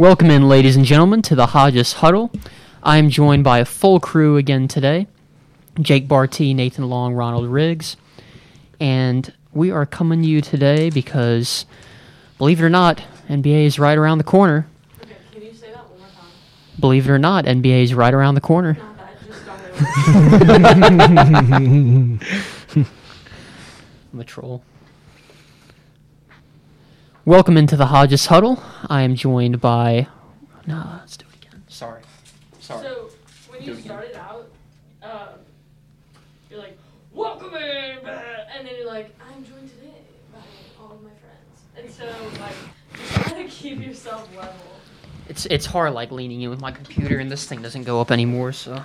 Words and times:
Welcome 0.00 0.30
in, 0.30 0.48
ladies 0.48 0.76
and 0.76 0.84
gentlemen, 0.86 1.20
to 1.20 1.34
the 1.34 1.48
Hodges 1.48 1.92
Huddle. 1.92 2.30
I 2.82 2.96
am 2.96 3.10
joined 3.10 3.44
by 3.44 3.58
a 3.58 3.66
full 3.66 4.00
crew 4.00 4.38
again 4.38 4.66
today 4.66 5.06
Jake 5.78 6.08
Barty, 6.08 6.54
Nathan 6.54 6.88
Long, 6.88 7.12
Ronald 7.12 7.46
Riggs. 7.46 7.98
And 8.80 9.30
we 9.52 9.70
are 9.70 9.84
coming 9.84 10.22
to 10.22 10.26
you 10.26 10.40
today 10.40 10.88
because, 10.88 11.66
believe 12.38 12.62
it 12.62 12.64
or 12.64 12.70
not, 12.70 13.02
NBA 13.28 13.66
is 13.66 13.78
right 13.78 13.98
around 13.98 14.16
the 14.16 14.24
corner. 14.24 14.66
Okay, 15.02 15.16
can 15.32 15.42
you 15.42 15.52
say 15.52 15.70
that 15.70 15.86
one 15.90 15.98
more 15.98 16.08
time? 16.08 16.30
Believe 16.80 17.06
it 17.06 17.10
or 17.10 17.18
not, 17.18 17.44
NBA 17.44 17.82
is 17.82 17.92
right 17.92 18.14
around 18.14 18.36
the 18.36 18.40
corner. 18.40 18.78
Not 18.78 18.96
that, 18.96 19.18
just. 19.26 19.44
I'm 24.14 24.18
a 24.18 24.24
troll. 24.24 24.62
Welcome 27.26 27.58
into 27.58 27.76
the 27.76 27.84
Hodges 27.84 28.24
Huddle. 28.26 28.62
I 28.88 29.02
am 29.02 29.14
joined 29.14 29.60
by. 29.60 30.06
No, 30.66 30.82
let's 31.00 31.18
do 31.18 31.26
it 31.28 31.46
again. 31.46 31.62
Sorry. 31.68 32.00
Sorry. 32.60 32.82
so, 32.82 33.10
when 33.50 33.62
you 33.62 33.74
started 33.76 34.16
out, 34.16 34.50
um, 35.02 35.28
you're 36.48 36.60
like, 36.60 36.78
welcome 37.12 37.54
in, 37.56 37.98
and 38.08 38.66
then 38.66 38.74
you're 38.74 38.86
like, 38.86 39.14
I'm 39.20 39.44
joined 39.44 39.68
today 39.68 40.00
by 40.32 40.38
all 40.80 40.92
of 40.92 41.02
my 41.02 41.10
friends. 41.10 41.60
And 41.76 41.90
so, 41.90 42.06
like, 42.40 42.54
you 42.94 43.22
try 43.22 43.42
to 43.42 43.48
keep 43.50 43.84
yourself 43.84 44.26
level. 44.34 44.54
It's 45.28 45.44
it's 45.46 45.66
hard 45.66 45.92
like 45.92 46.10
leaning 46.10 46.40
in 46.40 46.48
with 46.48 46.62
my 46.62 46.72
computer 46.72 47.18
and 47.18 47.30
this 47.30 47.44
thing 47.44 47.60
doesn't 47.60 47.84
go 47.84 48.00
up 48.00 48.10
anymore, 48.10 48.52
so 48.52 48.82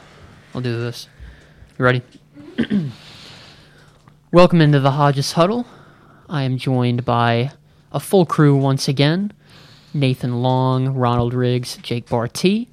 I'll 0.54 0.59
do 0.62 0.78
this. 0.78 1.08
You 1.80 1.86
ready? 1.86 2.02
Welcome 4.34 4.59
into 4.59 4.81
the 4.81 4.92
Hodges 4.92 5.31
Huddle. 5.31 5.66
I 6.28 6.44
am 6.44 6.58
joined 6.58 7.06
by 7.06 7.52
a 7.96 8.00
full 8.00 8.26
crew 8.26 8.56
once 8.58 8.88
again. 8.90 9.32
Nathan 9.94 10.42
Long, 10.42 10.90
Ronald 10.90 11.34
Riggs, 11.34 11.78
Jake 11.78 12.10
Barty. 12.10 12.68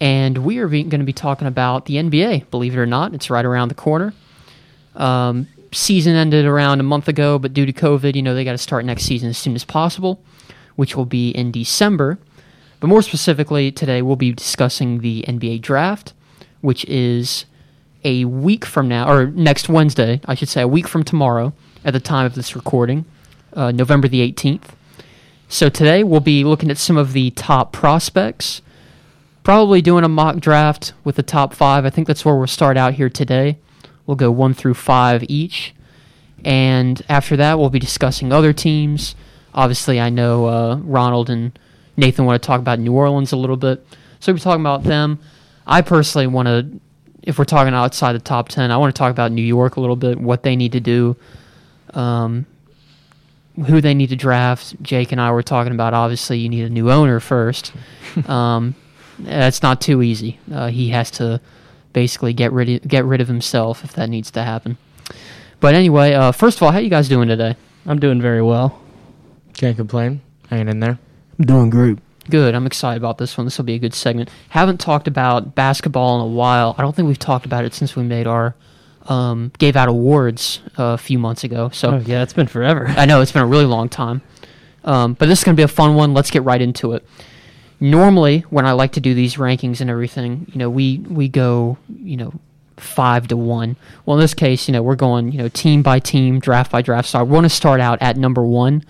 And 0.00 0.38
we 0.38 0.58
are 0.58 0.68
going 0.68 0.90
to 0.90 0.98
be 0.98 1.12
talking 1.12 1.48
about 1.48 1.86
the 1.86 1.96
NBA. 1.96 2.48
Believe 2.50 2.74
it 2.74 2.78
or 2.78 2.86
not, 2.86 3.12
it's 3.14 3.30
right 3.30 3.44
around 3.44 3.68
the 3.68 3.74
corner. 3.74 4.14
Um, 4.94 5.48
season 5.72 6.14
ended 6.14 6.46
around 6.46 6.78
a 6.78 6.84
month 6.84 7.08
ago, 7.08 7.40
but 7.40 7.52
due 7.52 7.66
to 7.66 7.72
COVID, 7.72 8.14
you 8.14 8.22
know, 8.22 8.32
they 8.32 8.44
got 8.44 8.52
to 8.52 8.58
start 8.58 8.84
next 8.84 9.02
season 9.02 9.28
as 9.28 9.36
soon 9.36 9.56
as 9.56 9.64
possible, 9.64 10.22
which 10.76 10.94
will 10.94 11.04
be 11.04 11.30
in 11.30 11.50
December. 11.50 12.16
But 12.78 12.86
more 12.86 13.02
specifically, 13.02 13.72
today 13.72 14.02
we'll 14.02 14.14
be 14.14 14.32
discussing 14.32 15.00
the 15.00 15.24
NBA 15.26 15.62
draft, 15.62 16.14
which 16.60 16.84
is 16.84 17.44
a 18.04 18.24
week 18.26 18.64
from 18.64 18.86
now, 18.86 19.10
or 19.10 19.26
next 19.26 19.68
Wednesday, 19.68 20.20
I 20.26 20.36
should 20.36 20.48
say, 20.48 20.62
a 20.62 20.68
week 20.68 20.86
from 20.86 21.02
tomorrow 21.02 21.52
at 21.84 21.92
the 21.92 22.00
time 22.00 22.24
of 22.24 22.36
this 22.36 22.54
recording, 22.54 23.04
uh, 23.58 23.72
November 23.72 24.06
the 24.08 24.20
18th. 24.32 24.70
So 25.48 25.68
today 25.68 26.04
we'll 26.04 26.20
be 26.20 26.44
looking 26.44 26.70
at 26.70 26.78
some 26.78 26.96
of 26.96 27.12
the 27.12 27.30
top 27.32 27.72
prospects, 27.72 28.62
probably 29.42 29.82
doing 29.82 30.04
a 30.04 30.08
mock 30.08 30.36
draft 30.36 30.92
with 31.02 31.16
the 31.16 31.22
top 31.22 31.52
five. 31.52 31.84
I 31.84 31.90
think 31.90 32.06
that's 32.06 32.24
where 32.24 32.36
we'll 32.36 32.46
start 32.46 32.76
out 32.76 32.94
here 32.94 33.10
today. 33.10 33.58
We'll 34.06 34.16
go 34.16 34.30
one 34.30 34.54
through 34.54 34.74
five 34.74 35.24
each. 35.28 35.74
And 36.44 37.02
after 37.08 37.36
that, 37.36 37.58
we'll 37.58 37.68
be 37.68 37.80
discussing 37.80 38.32
other 38.32 38.52
teams. 38.52 39.16
Obviously, 39.52 39.98
I 39.98 40.08
know 40.08 40.46
uh, 40.46 40.76
Ronald 40.76 41.28
and 41.28 41.58
Nathan 41.96 42.26
want 42.26 42.40
to 42.40 42.46
talk 42.46 42.60
about 42.60 42.78
New 42.78 42.92
Orleans 42.92 43.32
a 43.32 43.36
little 43.36 43.56
bit. 43.56 43.84
So 44.20 44.30
we'll 44.30 44.36
be 44.36 44.42
talking 44.42 44.62
about 44.62 44.84
them. 44.84 45.18
I 45.66 45.82
personally 45.82 46.28
want 46.28 46.46
to, 46.46 46.80
if 47.22 47.38
we're 47.38 47.44
talking 47.44 47.74
outside 47.74 48.12
the 48.12 48.20
top 48.20 48.50
10, 48.50 48.70
I 48.70 48.76
want 48.76 48.94
to 48.94 48.98
talk 48.98 49.10
about 49.10 49.32
New 49.32 49.42
York 49.42 49.76
a 49.76 49.80
little 49.80 49.96
bit, 49.96 50.20
what 50.20 50.44
they 50.44 50.54
need 50.54 50.72
to 50.72 50.80
do, 50.80 51.16
um, 51.92 52.46
who 53.66 53.80
they 53.80 53.94
need 53.94 54.10
to 54.10 54.16
draft. 54.16 54.80
Jake 54.82 55.12
and 55.12 55.20
I 55.20 55.30
were 55.30 55.42
talking 55.42 55.72
about, 55.72 55.94
obviously, 55.94 56.38
you 56.38 56.48
need 56.48 56.64
a 56.64 56.70
new 56.70 56.90
owner 56.90 57.20
first. 57.20 57.72
um, 58.26 58.74
that's 59.18 59.62
not 59.62 59.80
too 59.80 60.02
easy. 60.02 60.38
Uh, 60.52 60.68
he 60.68 60.90
has 60.90 61.10
to 61.12 61.40
basically 61.92 62.32
get 62.32 62.52
rid 62.52 62.68
of, 62.68 62.88
get 62.88 63.04
rid 63.04 63.20
of 63.20 63.28
himself 63.28 63.84
if 63.84 63.92
that 63.94 64.08
needs 64.08 64.30
to 64.32 64.42
happen. 64.42 64.78
But 65.60 65.74
anyway, 65.74 66.12
uh, 66.12 66.32
first 66.32 66.58
of 66.58 66.62
all, 66.62 66.70
how 66.70 66.78
you 66.78 66.90
guys 66.90 67.08
doing 67.08 67.28
today? 67.28 67.56
I'm 67.86 67.98
doing 67.98 68.20
very 68.20 68.42
well. 68.42 68.80
Can't 69.54 69.76
complain. 69.76 70.20
Hanging 70.50 70.68
in 70.68 70.80
there. 70.80 70.98
I'm 71.38 71.44
doing 71.46 71.70
great. 71.70 71.98
Good. 72.30 72.54
I'm 72.54 72.66
excited 72.66 72.98
about 72.98 73.18
this 73.18 73.36
one. 73.36 73.46
This 73.46 73.58
will 73.58 73.64
be 73.64 73.74
a 73.74 73.78
good 73.78 73.94
segment. 73.94 74.30
Haven't 74.50 74.78
talked 74.78 75.08
about 75.08 75.54
basketball 75.54 76.16
in 76.16 76.22
a 76.22 76.26
while. 76.26 76.74
I 76.78 76.82
don't 76.82 76.94
think 76.94 77.08
we've 77.08 77.18
talked 77.18 77.46
about 77.46 77.64
it 77.64 77.74
since 77.74 77.96
we 77.96 78.02
made 78.02 78.26
our 78.26 78.54
um, 79.08 79.52
gave 79.58 79.74
out 79.74 79.88
awards 79.88 80.60
uh, 80.78 80.84
a 80.94 80.98
few 80.98 81.18
months 81.18 81.42
ago. 81.42 81.70
So 81.70 81.92
Oh 81.92 81.98
yeah, 81.98 82.22
it's 82.22 82.34
been 82.34 82.46
forever. 82.46 82.86
I 82.88 83.06
know 83.06 83.20
it's 83.20 83.32
been 83.32 83.42
a 83.42 83.46
really 83.46 83.64
long 83.64 83.88
time. 83.88 84.22
Um, 84.84 85.14
but 85.14 85.26
this 85.26 85.40
is 85.40 85.44
going 85.44 85.56
to 85.56 85.60
be 85.60 85.64
a 85.64 85.68
fun 85.68 85.96
one. 85.96 86.14
Let's 86.14 86.30
get 86.30 86.44
right 86.44 86.60
into 86.60 86.92
it. 86.92 87.04
Normally, 87.80 88.40
when 88.50 88.66
I 88.66 88.72
like 88.72 88.92
to 88.92 89.00
do 89.00 89.14
these 89.14 89.36
rankings 89.36 89.80
and 89.80 89.90
everything, 89.90 90.50
you 90.52 90.58
know, 90.58 90.70
we 90.70 90.98
we 90.98 91.28
go, 91.28 91.78
you 91.88 92.16
know, 92.16 92.32
five 92.76 93.28
to 93.28 93.36
one. 93.36 93.76
Well, 94.04 94.16
in 94.16 94.20
this 94.20 94.34
case, 94.34 94.68
you 94.68 94.72
know, 94.72 94.82
we're 94.82 94.96
going, 94.96 95.32
you 95.32 95.38
know, 95.38 95.48
team 95.48 95.82
by 95.82 95.98
team, 95.98 96.40
draft 96.40 96.72
by 96.72 96.82
draft. 96.82 97.08
So 97.08 97.18
I 97.18 97.22
want 97.22 97.44
to 97.44 97.50
start 97.50 97.80
out 97.80 98.00
at 98.00 98.16
number 98.16 98.44
one. 98.44 98.84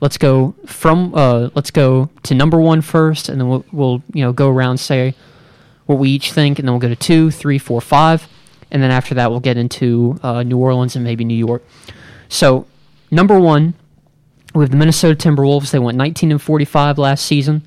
Let's 0.00 0.18
go 0.18 0.54
from 0.66 1.14
uh, 1.14 1.50
let's 1.54 1.70
go 1.70 2.10
to 2.24 2.34
number 2.34 2.60
one 2.60 2.80
first, 2.82 3.28
and 3.28 3.40
then 3.40 3.48
we'll, 3.48 3.64
we'll 3.72 4.02
you 4.12 4.22
know 4.22 4.32
go 4.32 4.50
around 4.50 4.78
say 4.78 5.14
what 5.86 5.98
we 5.98 6.10
each 6.10 6.32
think, 6.32 6.58
and 6.58 6.66
then 6.66 6.72
we'll 6.74 6.80
go 6.80 6.88
to 6.88 6.96
two, 6.96 7.30
three, 7.30 7.58
four, 7.58 7.80
five, 7.80 8.28
and 8.70 8.82
then 8.82 8.90
after 8.90 9.14
that 9.14 9.30
we'll 9.30 9.40
get 9.40 9.56
into 9.56 10.18
uh, 10.22 10.42
New 10.42 10.58
Orleans 10.58 10.96
and 10.96 11.04
maybe 11.04 11.24
New 11.24 11.34
York. 11.36 11.62
So 12.28 12.66
number 13.10 13.38
one, 13.38 13.74
we 14.54 14.62
have 14.64 14.70
the 14.70 14.76
Minnesota 14.76 15.16
Timberwolves. 15.16 15.70
They 15.70 15.78
went 15.78 15.98
19 15.98 16.32
and 16.32 16.42
45 16.42 16.98
last 16.98 17.26
season. 17.26 17.62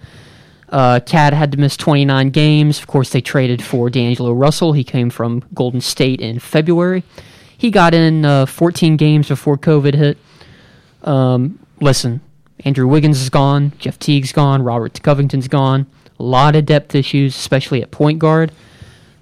Uh, 0.69 0.99
Cat 0.99 1.33
had 1.33 1.51
to 1.53 1.57
miss 1.57 1.77
29 1.77 2.29
games. 2.29 2.79
Of 2.79 2.87
course, 2.87 3.11
they 3.11 3.21
traded 3.21 3.63
for 3.63 3.89
D'Angelo 3.89 4.33
Russell. 4.33 4.73
He 4.73 4.83
came 4.83 5.09
from 5.09 5.43
Golden 5.53 5.81
State 5.81 6.19
in 6.19 6.39
February. 6.39 7.03
He 7.57 7.71
got 7.71 7.93
in 7.93 8.25
uh, 8.25 8.45
14 8.45 8.97
games 8.97 9.29
before 9.29 9.57
COVID 9.57 9.95
hit. 9.95 10.17
Um, 11.03 11.59
listen, 11.79 12.21
Andrew 12.65 12.87
Wiggins 12.87 13.21
is 13.21 13.29
gone. 13.29 13.71
Jeff 13.79 13.97
Teague's 13.97 14.31
gone. 14.31 14.61
Robert 14.61 15.01
Covington's 15.01 15.47
gone. 15.47 15.87
A 16.19 16.23
lot 16.23 16.55
of 16.55 16.65
depth 16.65 16.95
issues, 16.95 17.35
especially 17.35 17.81
at 17.81 17.91
point 17.91 18.19
guard. 18.19 18.51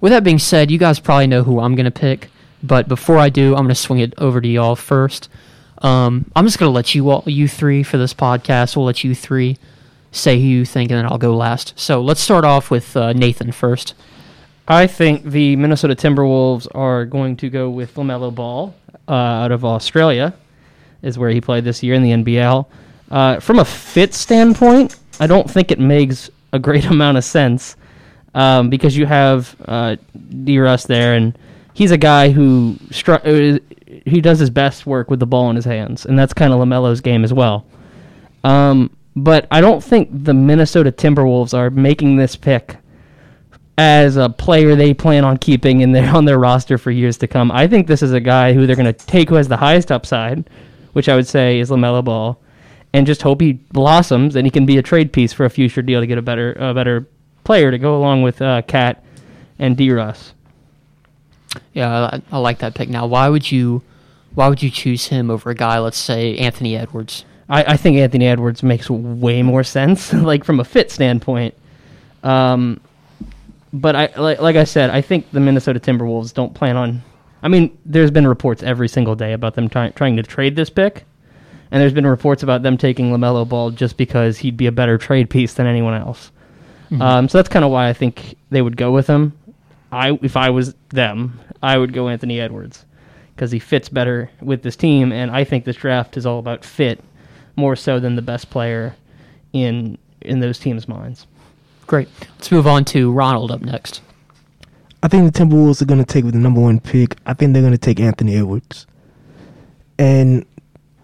With 0.00 0.12
that 0.12 0.24
being 0.24 0.38
said, 0.38 0.70
you 0.70 0.78
guys 0.78 1.00
probably 1.00 1.26
know 1.26 1.42
who 1.42 1.60
I'm 1.60 1.74
going 1.74 1.84
to 1.84 1.90
pick. 1.90 2.30
But 2.62 2.88
before 2.88 3.18
I 3.18 3.28
do, 3.28 3.54
I'm 3.54 3.64
going 3.64 3.68
to 3.68 3.74
swing 3.74 4.00
it 4.00 4.14
over 4.18 4.40
to 4.40 4.48
y'all 4.48 4.76
first. 4.76 5.28
Um, 5.78 6.30
I'm 6.34 6.46
just 6.46 6.58
going 6.58 6.68
to 6.68 6.74
let 6.74 6.94
you 6.94 7.08
all, 7.10 7.22
you 7.26 7.48
three 7.48 7.82
for 7.82 7.98
this 7.98 8.14
podcast. 8.14 8.76
We'll 8.76 8.86
let 8.86 9.04
you 9.04 9.14
three 9.14 9.58
say 10.10 10.40
who 10.40 10.46
you 10.46 10.64
think, 10.64 10.90
and 10.90 10.98
then 10.98 11.06
I'll 11.06 11.18
go 11.18 11.36
last. 11.36 11.74
So 11.76 12.00
let's 12.00 12.20
start 12.20 12.44
off 12.44 12.70
with 12.70 12.96
uh, 12.96 13.12
Nathan 13.12 13.52
first. 13.52 13.94
I 14.68 14.86
think 14.86 15.24
the 15.24 15.54
Minnesota 15.56 15.94
Timberwolves 15.94 16.66
are 16.74 17.04
going 17.04 17.36
to 17.36 17.50
go 17.50 17.70
with 17.70 17.94
Lamelo 17.94 18.34
Ball 18.34 18.74
uh, 19.06 19.12
out 19.12 19.52
of 19.52 19.64
Australia, 19.64 20.34
is 21.02 21.18
where 21.18 21.30
he 21.30 21.40
played 21.40 21.64
this 21.64 21.82
year 21.82 21.94
in 21.94 22.02
the 22.02 22.10
NBL. 22.10 22.66
Uh, 23.10 23.38
from 23.38 23.60
a 23.60 23.64
fit 23.64 24.12
standpoint, 24.12 24.96
I 25.20 25.26
don't 25.26 25.48
think 25.48 25.70
it 25.70 25.78
makes 25.78 26.30
a 26.52 26.58
great 26.58 26.84
amount 26.90 27.18
of 27.18 27.24
sense 27.24 27.76
um, 28.36 28.68
because 28.68 28.96
you 28.96 29.06
have 29.06 29.56
uh, 29.66 29.96
D. 30.44 30.58
Russ 30.58 30.86
there, 30.86 31.14
and 31.14 31.36
he's 31.72 31.90
a 31.90 31.98
guy 31.98 32.30
who 32.30 32.76
uh, 33.08 33.58
he 34.04 34.20
does 34.20 34.38
his 34.38 34.50
best 34.50 34.86
work 34.86 35.10
with 35.10 35.18
the 35.18 35.26
ball 35.26 35.48
in 35.50 35.56
his 35.56 35.64
hands, 35.64 36.04
and 36.04 36.16
that's 36.16 36.34
kind 36.34 36.52
of 36.52 36.60
Lamelo's 36.60 37.00
game 37.00 37.24
as 37.24 37.32
well. 37.32 37.66
Um, 38.44 38.94
but 39.16 39.48
I 39.50 39.62
don't 39.62 39.82
think 39.82 40.10
the 40.12 40.34
Minnesota 40.34 40.92
Timberwolves 40.92 41.54
are 41.54 41.70
making 41.70 42.16
this 42.16 42.36
pick 42.36 42.76
as 43.78 44.16
a 44.16 44.28
player 44.28 44.76
they 44.76 44.92
plan 44.92 45.24
on 45.24 45.38
keeping 45.38 45.80
in 45.80 45.92
their 45.92 46.10
on 46.14 46.26
their 46.26 46.38
roster 46.38 46.76
for 46.76 46.90
years 46.90 47.16
to 47.18 47.26
come. 47.26 47.50
I 47.50 47.66
think 47.66 47.86
this 47.86 48.02
is 48.02 48.12
a 48.12 48.20
guy 48.20 48.52
who 48.52 48.66
they're 48.66 48.76
going 48.76 48.92
to 48.92 49.06
take 49.06 49.30
who 49.30 49.36
has 49.36 49.48
the 49.48 49.56
highest 49.56 49.90
upside, 49.90 50.50
which 50.92 51.08
I 51.08 51.16
would 51.16 51.26
say 51.26 51.58
is 51.58 51.70
Lamelo 51.70 52.04
Ball, 52.04 52.38
and 52.92 53.06
just 53.06 53.22
hope 53.22 53.40
he 53.40 53.54
blossoms 53.54 54.36
and 54.36 54.46
he 54.46 54.50
can 54.50 54.66
be 54.66 54.76
a 54.76 54.82
trade 54.82 55.10
piece 55.10 55.32
for 55.32 55.46
a 55.46 55.50
future 55.50 55.80
deal 55.80 56.00
to 56.00 56.06
get 56.06 56.18
a 56.18 56.22
better 56.22 56.52
a 56.52 56.74
better 56.74 57.08
player 57.46 57.70
to 57.70 57.78
go 57.78 57.96
along 57.96 58.22
with 58.22 58.42
uh, 58.42 58.60
Cat 58.62 59.02
and 59.58 59.76
D. 59.76 59.90
Russ. 59.90 60.34
Yeah, 61.72 62.10
I, 62.12 62.22
I 62.30 62.38
like 62.38 62.58
that 62.58 62.74
pick. 62.74 62.88
Now, 62.88 63.06
why 63.06 63.28
would 63.28 63.50
you, 63.50 63.82
why 64.34 64.48
would 64.48 64.62
you 64.62 64.70
choose 64.70 65.06
him 65.06 65.30
over 65.30 65.50
a 65.50 65.54
guy, 65.54 65.78
let's 65.78 65.96
say 65.96 66.36
Anthony 66.36 66.76
Edwards? 66.76 67.24
I, 67.48 67.62
I 67.64 67.76
think 67.76 67.96
Anthony 67.96 68.26
Edwards 68.26 68.62
makes 68.62 68.90
way 68.90 69.42
more 69.42 69.64
sense, 69.64 70.12
like 70.12 70.44
from 70.44 70.60
a 70.60 70.64
fit 70.64 70.90
standpoint. 70.90 71.54
Um, 72.22 72.80
but 73.72 73.94
I 73.94 74.06
like, 74.16 74.40
like 74.40 74.56
I 74.56 74.64
said, 74.64 74.90
I 74.90 75.00
think 75.00 75.30
the 75.30 75.40
Minnesota 75.40 75.78
Timberwolves 75.78 76.34
don't 76.34 76.52
plan 76.52 76.76
on. 76.76 77.02
I 77.42 77.48
mean, 77.48 77.76
there's 77.84 78.10
been 78.10 78.26
reports 78.26 78.62
every 78.62 78.88
single 78.88 79.14
day 79.14 79.32
about 79.32 79.54
them 79.54 79.68
try, 79.68 79.90
trying 79.90 80.16
to 80.16 80.22
trade 80.22 80.56
this 80.56 80.70
pick, 80.70 81.04
and 81.70 81.80
there's 81.80 81.92
been 81.92 82.06
reports 82.06 82.42
about 82.42 82.62
them 82.62 82.76
taking 82.76 83.12
Lamelo 83.12 83.48
Ball 83.48 83.70
just 83.70 83.96
because 83.96 84.38
he'd 84.38 84.56
be 84.56 84.66
a 84.66 84.72
better 84.72 84.98
trade 84.98 85.30
piece 85.30 85.54
than 85.54 85.66
anyone 85.66 85.94
else. 85.94 86.32
Um, 87.00 87.28
so 87.28 87.38
that's 87.38 87.48
kind 87.48 87.64
of 87.64 87.70
why 87.70 87.88
I 87.88 87.92
think 87.92 88.36
they 88.50 88.62
would 88.62 88.76
go 88.76 88.92
with 88.92 89.06
him. 89.06 89.32
I, 89.92 90.18
if 90.22 90.36
I 90.36 90.50
was 90.50 90.74
them, 90.90 91.40
I 91.62 91.78
would 91.78 91.92
go 91.92 92.08
Anthony 92.08 92.40
Edwards 92.40 92.84
because 93.34 93.50
he 93.50 93.58
fits 93.58 93.88
better 93.88 94.30
with 94.40 94.62
this 94.62 94.76
team, 94.76 95.12
and 95.12 95.30
I 95.30 95.44
think 95.44 95.64
this 95.64 95.76
draft 95.76 96.16
is 96.16 96.26
all 96.26 96.38
about 96.38 96.64
fit 96.64 97.02
more 97.56 97.76
so 97.76 97.98
than 97.98 98.16
the 98.16 98.22
best 98.22 98.50
player 98.50 98.94
in 99.52 99.98
in 100.20 100.40
those 100.40 100.58
teams' 100.58 100.88
minds. 100.88 101.26
Great. 101.86 102.08
Let's 102.36 102.50
move 102.50 102.66
on 102.66 102.84
to 102.86 103.12
Ronald 103.12 103.50
up 103.50 103.60
next. 103.60 104.00
I 105.02 105.08
think 105.08 105.32
the 105.32 105.38
Timberwolves 105.38 105.80
are 105.80 105.84
going 105.84 106.04
to 106.04 106.12
take 106.12 106.24
with 106.24 106.34
the 106.34 106.40
number 106.40 106.60
one 106.60 106.80
pick. 106.80 107.16
I 107.26 107.34
think 107.34 107.52
they're 107.52 107.62
going 107.62 107.72
to 107.72 107.78
take 107.78 108.00
Anthony 108.00 108.36
Edwards. 108.36 108.86
And 109.98 110.44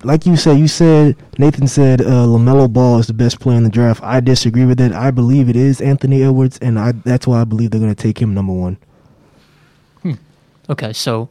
like 0.04 0.26
you 0.26 0.36
said, 0.36 0.58
you 0.58 0.68
said 0.68 1.16
Nathan 1.38 1.66
said 1.66 2.00
uh, 2.00 2.26
Lamelo 2.26 2.72
Ball 2.72 2.98
is 2.98 3.06
the 3.06 3.12
best 3.14 3.40
player 3.40 3.56
in 3.56 3.64
the 3.64 3.70
draft. 3.70 4.02
I 4.02 4.20
disagree 4.20 4.64
with 4.64 4.78
that. 4.78 4.92
I 4.92 5.10
believe 5.10 5.48
it 5.48 5.56
is 5.56 5.80
Anthony 5.80 6.22
Edwards, 6.22 6.58
and 6.60 6.78
I 6.78 6.92
that's 6.92 7.26
why 7.26 7.40
I 7.40 7.44
believe 7.44 7.70
they're 7.70 7.80
going 7.80 7.94
to 7.94 8.02
take 8.02 8.20
him 8.20 8.34
number 8.34 8.52
one. 8.52 8.76
Okay, 10.70 10.92
so 10.92 11.28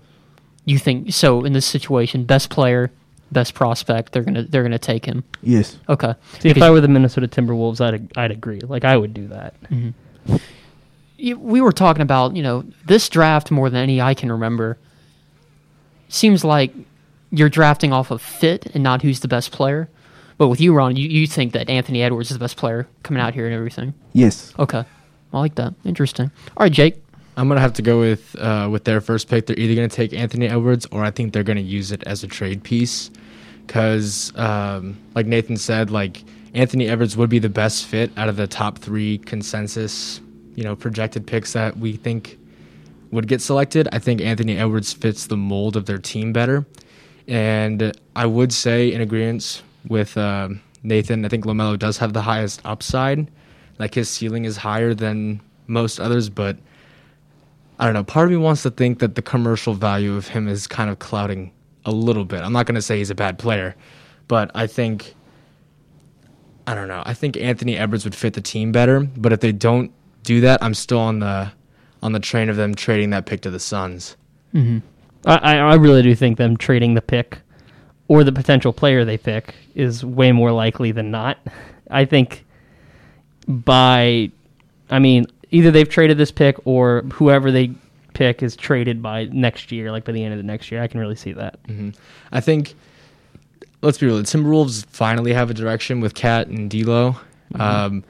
you 0.66 0.78
think 0.78 1.14
so 1.14 1.46
in 1.46 1.54
this 1.54 1.66
situation, 1.66 2.26
best 2.26 2.50
player, 2.50 2.92
best 3.32 3.54
prospect, 3.54 4.12
they're 4.12 4.24
gonna 4.24 4.44
they're 4.44 4.62
gonna 4.62 4.78
take 4.78 5.06
him. 5.06 5.24
Yes. 5.42 5.78
Okay. 5.88 6.14
See, 6.40 6.50
if 6.50 6.62
I 6.62 6.70
were 6.70 6.82
the 6.82 6.90
Minnesota 6.90 7.28
Timberwolves, 7.30 7.80
I'd 7.82 8.16
I'd 8.18 8.32
agree. 8.32 8.60
Like 8.60 8.84
I 8.84 8.98
would 8.98 9.14
do 9.14 9.28
that. 9.30 9.56
you- 11.18 11.38
we 11.40 11.62
were 11.62 11.72
talking 11.72 12.02
about, 12.02 12.36
you 12.36 12.44
know, 12.44 12.66
this 12.86 13.08
draft 13.08 13.52
more 13.52 13.70
than 13.70 13.82
any 13.82 14.02
I 14.02 14.14
can 14.14 14.32
remember. 14.32 14.78
Seems 16.10 16.44
like 16.44 16.74
you're 17.32 17.50
drafting 17.50 17.94
off 17.94 18.12
of 18.12 18.22
fit 18.22 18.68
and 18.74 18.84
not 18.84 19.02
who's 19.02 19.22
the 19.22 19.28
best 19.28 19.52
player. 19.52 19.90
But 20.38 20.48
with 20.48 20.60
you, 20.60 20.74
Ron, 20.74 20.96
you, 20.96 21.08
you 21.08 21.28
think 21.28 21.54
that 21.54 21.70
Anthony 21.70 22.02
Edwards 22.02 22.32
is 22.32 22.38
the 22.38 22.44
best 22.44 22.58
player 22.58 22.88
coming 23.04 23.22
out 23.22 23.34
here 23.34 23.46
and 23.46 23.54
everything. 23.54 23.94
Yes. 24.14 24.54
Okay. 24.58 24.84
I 25.34 25.40
like 25.40 25.56
that. 25.56 25.74
Interesting. 25.86 26.32
All 26.58 26.64
right, 26.64 26.72
Jake. 26.72 27.02
I'm 27.38 27.48
gonna 27.48 27.62
have 27.62 27.74
to 27.74 27.82
go 27.82 28.00
with 28.00 28.36
uh, 28.38 28.68
with 28.70 28.84
their 28.84 29.00
first 29.00 29.30
pick. 29.30 29.46
They're 29.46 29.58
either 29.58 29.74
gonna 29.76 29.88
take 29.88 30.14
Anthony 30.14 30.48
Edwards 30.48 30.86
or 30.92 31.04
I 31.04 31.12
think 31.12 31.32
they're 31.32 31.44
gonna 31.44 31.62
use 31.62 31.92
it 31.92 32.04
as 32.04 32.24
a 32.24 32.28
trade 32.28 32.62
piece, 32.64 33.10
because 33.66 34.34
um, 34.36 34.98
like 35.16 35.28
Nathan 35.28 35.56
said, 35.56 35.90
like 35.90 36.24
Anthony 36.54 36.90
Edwards 36.90 37.16
would 37.16 37.30
be 37.30 37.40
the 37.40 37.50
best 37.50 37.86
fit 37.86 38.12
out 38.18 38.28
of 38.28 38.36
the 38.36 38.48
top 38.48 38.80
three 38.80 39.18
consensus, 39.20 40.20
you 40.56 40.64
know, 40.64 40.76
projected 40.76 41.26
picks 41.26 41.54
that 41.54 41.78
we 41.78 41.94
think 41.94 42.38
would 43.12 43.28
get 43.28 43.42
selected. 43.42 43.88
I 43.94 44.00
think 44.00 44.22
Anthony 44.22 44.58
Edwards 44.58 44.92
fits 44.92 45.28
the 45.28 45.38
mold 45.38 45.78
of 45.78 45.86
their 45.86 46.00
team 46.00 46.34
better, 46.34 46.66
and 47.28 47.92
I 48.16 48.26
would 48.26 48.52
say 48.54 48.92
in 48.92 49.02
agreement 49.02 49.64
with 49.88 50.18
um 50.18 50.62
Nathan. 50.84 51.26
I 51.26 51.30
think 51.30 51.46
Lamelo 51.46 51.78
does 51.78 51.98
have 51.98 52.14
the 52.14 52.22
highest 52.22 52.62
upside. 52.66 53.30
Like 53.80 53.94
his 53.94 54.10
ceiling 54.10 54.46
is 54.46 54.58
higher 54.58 54.94
than 54.94 55.42
most 55.68 56.00
others, 56.00 56.30
but 56.30 56.58
I 57.80 57.86
don't 57.86 57.94
know. 57.94 58.04
Part 58.04 58.26
of 58.26 58.32
me 58.32 58.38
wants 58.38 58.64
to 58.64 58.72
think 58.72 59.00
that 59.00 59.16
the 59.16 59.22
commercial 59.22 59.74
value 59.74 60.16
of 60.16 60.28
him 60.28 60.48
is 60.48 60.68
kind 60.68 60.90
of 60.90 61.00
clouding 61.00 61.52
a 61.86 61.92
little 61.92 62.26
bit. 62.26 62.42
I'm 62.42 62.54
not 62.54 62.66
going 62.66 62.76
to 62.76 62.82
say 62.82 62.98
he's 62.98 63.10
a 63.10 63.16
bad 63.16 63.40
player, 63.40 63.76
but 64.28 64.52
I 64.54 64.68
think 64.68 65.16
I 66.68 66.76
don't 66.76 66.88
know. 66.88 67.02
I 67.06 67.14
think 67.14 67.38
Anthony 67.38 67.78
Edwards 67.78 68.04
would 68.04 68.16
fit 68.16 68.34
the 68.34 68.42
team 68.42 68.72
better, 68.72 69.02
but 69.02 69.34
if 69.34 69.40
they 69.40 69.52
don't 69.52 69.92
do 70.24 70.42
that, 70.42 70.62
I'm 70.64 70.74
still 70.74 71.00
on 71.00 71.20
the 71.20 71.52
on 72.04 72.14
the 72.14 72.20
train 72.20 72.50
of 72.50 72.56
them 72.56 72.74
trading 72.76 73.12
that 73.12 73.26
pick 73.26 73.42
to 73.42 73.52
the 73.52 73.60
Suns. 73.60 74.16
I, 74.56 74.82
I 75.26 75.58
I 75.58 75.76
really 75.76 76.02
do 76.02 76.16
think 76.16 76.38
them 76.38 76.58
trading 76.58 76.94
the 76.96 77.02
pick 77.02 77.38
or 78.08 78.24
the 78.24 78.32
potential 78.32 78.74
player 78.74 79.06
they 79.06 79.18
pick 79.18 79.56
is 79.76 80.04
way 80.04 80.32
more 80.32 80.52
likely 80.52 80.92
than 80.92 81.12
not. 81.12 81.38
I 81.90 82.06
think 82.06 82.44
by, 83.48 84.32
I 84.90 85.00
mean, 85.00 85.28
either 85.52 85.72
they've 85.72 85.88
traded 85.88 86.18
this 86.18 86.32
pick 86.32 86.58
or 86.66 87.02
whoever 87.14 87.52
they 87.52 87.72
pick 88.14 88.44
is 88.44 88.56
traded 88.56 89.02
by 89.02 89.26
next 89.26 89.72
year, 89.72 89.92
like 89.92 90.04
by 90.06 90.12
the 90.12 90.24
end 90.24 90.34
of 90.34 90.38
the 90.38 90.44
next 90.44 90.72
year. 90.72 90.82
I 90.82 90.88
can 90.88 91.00
really 91.00 91.16
see 91.16 91.32
that. 91.34 91.58
I 92.32 92.42
think 92.42 92.74
let's 93.82 93.98
be 93.98 94.08
real. 94.08 94.18
The 94.18 94.24
Timberwolves 94.24 94.86
finally 94.88 95.34
have 95.34 95.50
a 95.50 95.54
direction 95.54 96.02
with 96.02 96.14
Cat 96.14 96.48
and 96.48 96.70
D'Lo. 96.70 97.16
Um, 97.56 98.04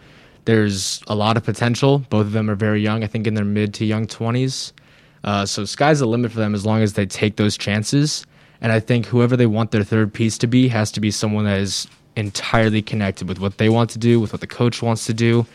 there's 0.45 1.01
a 1.07 1.15
lot 1.15 1.37
of 1.37 1.43
potential. 1.43 1.99
Both 1.99 2.25
of 2.27 2.31
them 2.31 2.49
are 2.49 2.55
very 2.55 2.81
young. 2.81 3.03
I 3.03 3.07
think 3.07 3.27
in 3.27 3.33
their 3.35 3.45
mid 3.45 3.73
to 3.75 3.85
young 3.85 4.07
twenties. 4.07 4.73
Uh, 5.23 5.45
so 5.45 5.65
sky's 5.65 5.99
the 5.99 6.07
limit 6.07 6.31
for 6.31 6.39
them 6.39 6.55
as 6.55 6.65
long 6.65 6.81
as 6.81 6.93
they 6.93 7.05
take 7.05 7.35
those 7.35 7.57
chances. 7.57 8.25
And 8.61 8.71
I 8.71 8.79
think 8.79 9.07
whoever 9.07 9.35
they 9.35 9.45
want 9.45 9.71
their 9.71 9.83
third 9.83 10.13
piece 10.13 10.37
to 10.39 10.47
be 10.47 10.67
has 10.67 10.91
to 10.93 10.99
be 10.99 11.11
someone 11.11 11.45
that 11.45 11.59
is 11.59 11.87
entirely 12.15 12.81
connected 12.81 13.27
with 13.27 13.39
what 13.39 13.57
they 13.57 13.69
want 13.69 13.89
to 13.91 13.99
do, 13.99 14.19
with 14.19 14.33
what 14.33 14.41
the 14.41 14.47
coach 14.47 14.81
wants 14.81 15.05
to 15.05 15.13
do. 15.13 15.45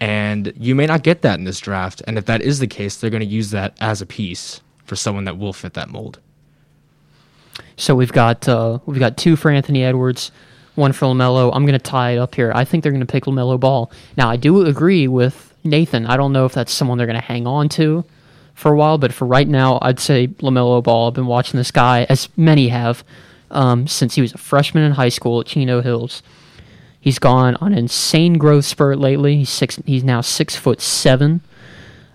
And 0.00 0.52
you 0.56 0.74
may 0.74 0.86
not 0.86 1.02
get 1.02 1.22
that 1.22 1.38
in 1.38 1.44
this 1.44 1.60
draft. 1.60 2.02
And 2.06 2.18
if 2.18 2.26
that 2.26 2.42
is 2.42 2.58
the 2.58 2.66
case, 2.66 2.96
they're 2.96 3.10
going 3.10 3.20
to 3.20 3.26
use 3.26 3.50
that 3.52 3.76
as 3.80 4.02
a 4.02 4.06
piece 4.06 4.60
for 4.84 4.96
someone 4.96 5.24
that 5.24 5.38
will 5.38 5.52
fit 5.52 5.74
that 5.74 5.88
mold. 5.88 6.18
So 7.76 7.94
we've 7.94 8.12
got 8.12 8.48
uh, 8.48 8.78
we've 8.86 8.98
got 8.98 9.16
two 9.16 9.36
for 9.36 9.50
Anthony 9.50 9.84
Edwards, 9.84 10.32
one 10.74 10.92
for 10.92 11.06
Lamelo. 11.06 11.50
I'm 11.54 11.64
going 11.64 11.78
to 11.78 11.78
tie 11.78 12.12
it 12.12 12.18
up 12.18 12.34
here. 12.34 12.50
I 12.54 12.64
think 12.64 12.82
they're 12.82 12.92
going 12.92 13.06
to 13.06 13.10
pick 13.10 13.24
Lamelo 13.24 13.58
Ball. 13.60 13.90
Now 14.16 14.28
I 14.28 14.36
do 14.36 14.66
agree 14.66 15.06
with 15.06 15.54
Nathan. 15.64 16.06
I 16.06 16.16
don't 16.16 16.32
know 16.32 16.46
if 16.46 16.52
that's 16.52 16.72
someone 16.72 16.98
they're 16.98 17.06
going 17.06 17.20
to 17.20 17.24
hang 17.24 17.46
on 17.46 17.68
to 17.70 18.04
for 18.54 18.72
a 18.72 18.76
while, 18.76 18.98
but 18.98 19.12
for 19.12 19.26
right 19.26 19.48
now, 19.48 19.78
I'd 19.82 20.00
say 20.00 20.28
Lamelo 20.28 20.82
Ball. 20.82 21.08
I've 21.08 21.14
been 21.14 21.26
watching 21.26 21.58
this 21.58 21.70
guy, 21.70 22.04
as 22.08 22.28
many 22.36 22.68
have, 22.68 23.04
um, 23.50 23.86
since 23.86 24.14
he 24.14 24.22
was 24.22 24.32
a 24.32 24.38
freshman 24.38 24.84
in 24.84 24.92
high 24.92 25.08
school 25.08 25.40
at 25.40 25.46
Chino 25.46 25.80
Hills. 25.80 26.22
He's 27.00 27.18
gone 27.18 27.56
on 27.56 27.72
an 27.72 27.78
insane 27.78 28.34
growth 28.34 28.64
spurt 28.64 28.98
lately. 28.98 29.36
He's 29.38 29.50
six. 29.50 29.80
He's 29.84 30.04
now 30.04 30.20
six 30.20 30.54
foot 30.54 30.80
seven. 30.80 31.40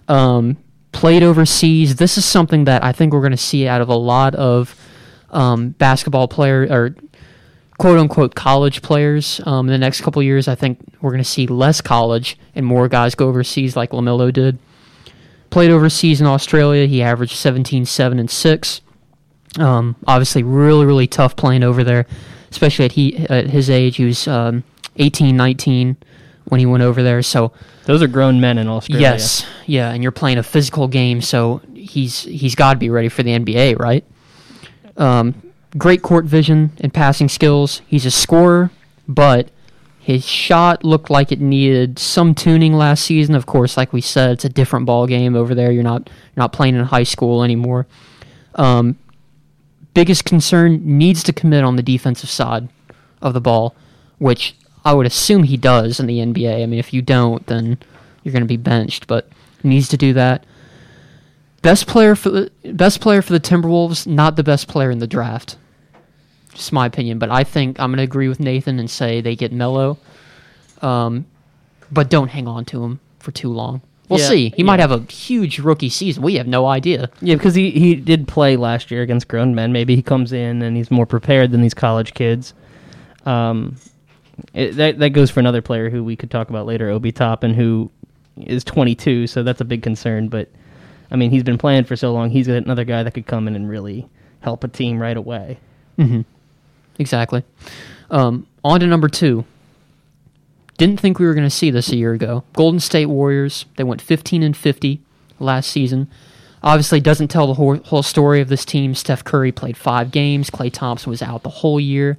Um, 0.07 0.57
played 0.93 1.23
overseas. 1.23 1.97
This 1.97 2.17
is 2.17 2.23
something 2.23 2.63
that 2.63 2.83
I 2.83 2.93
think 2.93 3.11
we're 3.11 3.19
going 3.19 3.31
to 3.31 3.37
see 3.37 3.67
out 3.67 3.81
of 3.81 3.89
a 3.89 3.95
lot 3.95 4.33
of 4.35 4.75
um, 5.29 5.71
basketball 5.71 6.29
player 6.29 6.65
or 6.69 6.95
quote 7.77 7.99
unquote 7.99 8.35
college 8.35 8.81
players 8.81 9.41
um, 9.45 9.67
in 9.67 9.73
the 9.73 9.77
next 9.77 10.01
couple 10.01 10.23
years. 10.23 10.47
I 10.47 10.55
think 10.55 10.79
we're 11.01 11.11
going 11.11 11.23
to 11.23 11.29
see 11.29 11.47
less 11.47 11.81
college 11.81 12.37
and 12.55 12.65
more 12.65 12.87
guys 12.87 13.13
go 13.13 13.27
overseas 13.27 13.75
like 13.75 13.91
Lamelo 13.91 14.31
did. 14.31 14.57
Played 15.57 15.71
overseas 15.71 16.21
in 16.21 16.27
Australia. 16.27 16.85
He 16.85 17.01
averaged 17.01 17.35
17, 17.35 17.87
7, 17.87 18.19
and 18.19 18.29
6. 18.29 18.81
Um, 19.57 19.95
obviously, 20.05 20.43
really, 20.43 20.85
really 20.85 21.07
tough 21.07 21.35
playing 21.35 21.63
over 21.63 21.83
there, 21.83 22.05
especially 22.51 22.85
at, 22.85 22.91
he, 22.91 23.17
at 23.25 23.47
his 23.47 23.67
age. 23.67 23.95
He 23.95 24.05
was 24.05 24.27
um, 24.27 24.63
18, 24.97 25.35
19 25.35 25.97
when 26.45 26.59
he 26.59 26.67
went 26.67 26.83
over 26.83 27.01
there. 27.01 27.23
So, 27.23 27.53
Those 27.85 28.03
are 28.03 28.07
grown 28.07 28.39
men 28.39 28.59
in 28.59 28.67
Australia. 28.67 29.01
yes, 29.01 29.47
yeah, 29.65 29.89
and 29.89 30.03
you're 30.03 30.11
playing 30.11 30.37
a 30.37 30.43
physical 30.43 30.87
game, 30.87 31.21
so 31.21 31.59
he's 31.73 32.21
he's 32.21 32.53
got 32.53 32.73
to 32.73 32.79
be 32.79 32.91
ready 32.91 33.09
for 33.09 33.23
the 33.23 33.31
NBA, 33.31 33.79
right? 33.79 34.05
Um, 34.95 35.41
great 35.75 36.03
court 36.03 36.25
vision 36.25 36.71
and 36.81 36.93
passing 36.93 37.29
skills. 37.29 37.81
He's 37.87 38.05
a 38.05 38.11
scorer, 38.11 38.69
but 39.07 39.49
his 40.07 40.25
shot 40.25 40.85
looked 40.85 41.09
like 41.09 41.33
it 41.33 41.41
needed 41.41 41.99
some 41.99 42.33
tuning 42.33 42.71
last 42.71 43.03
season. 43.03 43.35
Of 43.35 43.45
course, 43.45 43.75
like 43.75 43.91
we 43.91 43.99
said, 43.99 44.31
it's 44.31 44.45
a 44.45 44.49
different 44.49 44.85
ball 44.85 45.05
game 45.05 45.35
over 45.35 45.53
there. 45.53 45.69
You're 45.69 45.83
not 45.83 46.07
you're 46.07 46.41
not 46.43 46.53
playing 46.53 46.75
in 46.75 46.85
high 46.85 47.03
school 47.03 47.43
anymore. 47.43 47.87
Um, 48.55 48.97
biggest 49.93 50.23
concern 50.23 50.97
needs 50.97 51.23
to 51.23 51.33
commit 51.33 51.65
on 51.65 51.75
the 51.75 51.83
defensive 51.83 52.29
side 52.29 52.69
of 53.21 53.33
the 53.33 53.41
ball, 53.41 53.75
which 54.17 54.55
I 54.85 54.93
would 54.93 55.05
assume 55.05 55.43
he 55.43 55.57
does 55.57 55.99
in 55.99 56.05
the 56.05 56.19
NBA. 56.19 56.63
I 56.63 56.65
mean, 56.67 56.79
if 56.79 56.93
you 56.93 57.01
don't, 57.01 57.45
then 57.47 57.77
you're 58.23 58.31
going 58.31 58.43
to 58.43 58.47
be 58.47 58.55
benched, 58.55 59.07
but 59.07 59.27
needs 59.61 59.89
to 59.89 59.97
do 59.97 60.13
that. 60.13 60.45
Best 61.61 61.85
player 61.85 62.15
for 62.15 62.29
the 62.29 62.51
best 62.63 63.01
player 63.01 63.21
for 63.21 63.33
the 63.33 63.41
Timberwolves, 63.41 64.07
not 64.07 64.37
the 64.37 64.43
best 64.43 64.69
player 64.69 64.89
in 64.89 64.99
the 64.99 65.05
draft. 65.05 65.57
Just 66.57 66.73
my 66.73 66.87
opinion, 66.87 67.19
but 67.19 67.29
I 67.29 67.43
think 67.43 67.79
I'm 67.79 67.91
going 67.91 67.97
to 67.97 68.03
agree 68.03 68.27
with 68.27 68.39
Nathan 68.39 68.79
and 68.79 68.89
say 68.89 69.21
they 69.21 69.35
get 69.35 69.53
mellow, 69.53 69.99
um, 70.81 71.27
but 71.91 72.09
don't 72.09 72.29
hang 72.29 72.47
on 72.47 72.65
to 72.65 72.83
him 72.83 72.99
for 73.19 73.31
too 73.31 73.49
long. 73.53 73.81
We'll 74.09 74.19
Yeah, 74.19 74.29
see. 74.29 74.53
He 74.55 74.63
might 74.63 74.79
have 74.79 74.91
a 74.91 75.01
huge 75.01 75.59
rookie 75.59 75.89
season. 75.89 76.23
We 76.23 76.33
have 76.35 76.47
no 76.47 76.65
idea. 76.65 77.11
Yeah, 77.21 77.35
because 77.35 77.53
he, 77.53 77.69
he 77.71 77.93
did 77.93 78.27
play 78.27 78.55
last 78.57 78.89
year 78.89 79.03
against 79.03 79.27
grown 79.27 79.53
men. 79.53 79.71
Maybe 79.71 79.95
he 79.95 80.01
comes 80.01 80.33
in 80.33 80.63
and 80.63 80.75
he's 80.75 80.89
more 80.89 81.05
prepared 81.05 81.51
than 81.51 81.61
these 81.61 81.75
college 81.75 82.15
kids. 82.15 82.55
Um, 83.27 83.75
it, 84.55 84.77
that 84.77 84.97
that 84.99 85.09
goes 85.09 85.29
for 85.29 85.39
another 85.39 85.61
player 85.61 85.91
who 85.91 86.03
we 86.03 86.15
could 86.15 86.31
talk 86.31 86.49
about 86.49 86.65
later, 86.65 86.89
Obi 86.89 87.11
Toppin, 87.11 87.53
who 87.53 87.91
is 88.37 88.63
22, 88.63 89.27
so 89.27 89.43
that's 89.43 89.61
a 89.61 89.65
big 89.65 89.83
concern. 89.83 90.27
But 90.27 90.49
I 91.11 91.17
mean, 91.17 91.29
he's 91.29 91.43
been 91.43 91.57
playing 91.59 91.83
for 91.83 91.95
so 91.95 92.13
long. 92.13 92.31
He's 92.31 92.47
another 92.47 92.83
guy 92.83 93.03
that 93.03 93.13
could 93.13 93.27
come 93.27 93.47
in 93.47 93.55
and 93.55 93.69
really 93.69 94.07
help 94.39 94.63
a 94.63 94.67
team 94.67 94.99
right 94.99 95.17
away. 95.17 95.59
Exactly. 96.99 97.43
Um, 98.09 98.47
on 98.63 98.79
to 98.79 98.87
number 98.87 99.09
two. 99.09 99.45
Didn't 100.77 100.99
think 100.99 101.17
we 101.17 101.25
were 101.25 101.33
going 101.33 101.45
to 101.47 101.49
see 101.49 101.71
this 101.71 101.91
a 101.91 101.95
year 101.95 102.13
ago. 102.13 102.43
Golden 102.53 102.79
State 102.79 103.07
Warriors. 103.07 103.65
They 103.77 103.83
went 103.83 104.01
15 104.01 104.43
and 104.43 104.55
50 104.55 105.01
last 105.39 105.71
season. 105.71 106.07
Obviously, 106.61 106.99
doesn't 106.99 107.29
tell 107.29 107.47
the 107.47 107.55
whole, 107.55 107.77
whole 107.77 108.03
story 108.03 108.41
of 108.41 108.49
this 108.49 108.65
team. 108.65 108.93
Steph 108.93 109.23
Curry 109.23 109.51
played 109.51 109.77
five 109.77 110.11
games. 110.11 110.49
Klay 110.49 110.71
Thompson 110.71 111.09
was 111.09 111.21
out 111.21 111.43
the 111.43 111.49
whole 111.49 111.79
year. 111.79 112.17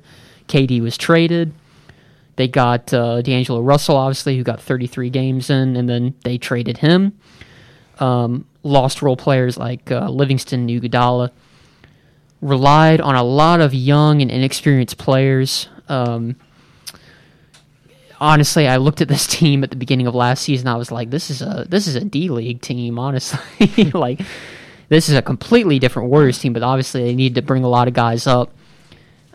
KD 0.49 0.81
was 0.81 0.97
traded. 0.97 1.53
They 2.37 2.49
got 2.49 2.93
uh, 2.95 3.21
D'Angelo 3.23 3.61
Russell, 3.61 3.97
obviously, 3.97 4.37
who 4.37 4.45
got 4.45 4.61
33 4.61 5.11
games 5.11 5.51
in, 5.51 5.77
and 5.77 5.89
then 5.89 6.15
they 6.23 6.39
traded 6.39 6.79
him. 6.79 7.19
Um, 7.99 8.47
lost 8.63 9.03
role 9.03 9.17
players 9.17 9.57
like 9.57 9.91
uh, 9.91 10.09
Livingston, 10.09 10.69
Iguodala 10.69 11.31
relied 12.41 13.01
on 13.01 13.15
a 13.15 13.23
lot 13.23 13.61
of 13.61 13.75
young 13.75 14.23
and 14.23 14.31
inexperienced 14.31 14.99
players. 14.99 15.69
Um, 15.89 16.37
honestly, 18.21 18.69
I 18.69 18.77
looked 18.77 19.01
at 19.01 19.09
this 19.09 19.27
team 19.39 19.65
at 19.65 19.71
the 19.71 19.77
beginning 19.77 20.07
of 20.07 20.15
last 20.15 20.43
season. 20.43 20.69
I 20.69 20.77
was 20.77 20.91
like, 20.91 21.11
this 21.11 21.31
is 21.31 21.43
a 21.43 21.67
this 21.69 21.87
is 21.87 21.95
a 21.95 22.05
D 22.05 22.29
League 22.29 22.61
team. 22.61 22.99
Honestly, 22.99 23.85
like 23.95 24.21
this 24.89 25.09
is 25.09 25.15
a 25.15 25.23
completely 25.23 25.79
different 25.79 26.11
Warriors 26.11 26.39
team. 26.39 26.53
But 26.53 26.63
obviously, 26.63 27.05
they 27.05 27.15
need 27.15 27.35
to 27.35 27.43
bring 27.43 27.65
a 27.65 27.69
lot 27.69 27.89
of 27.89 27.95
guys 27.95 28.27
up 28.27 28.53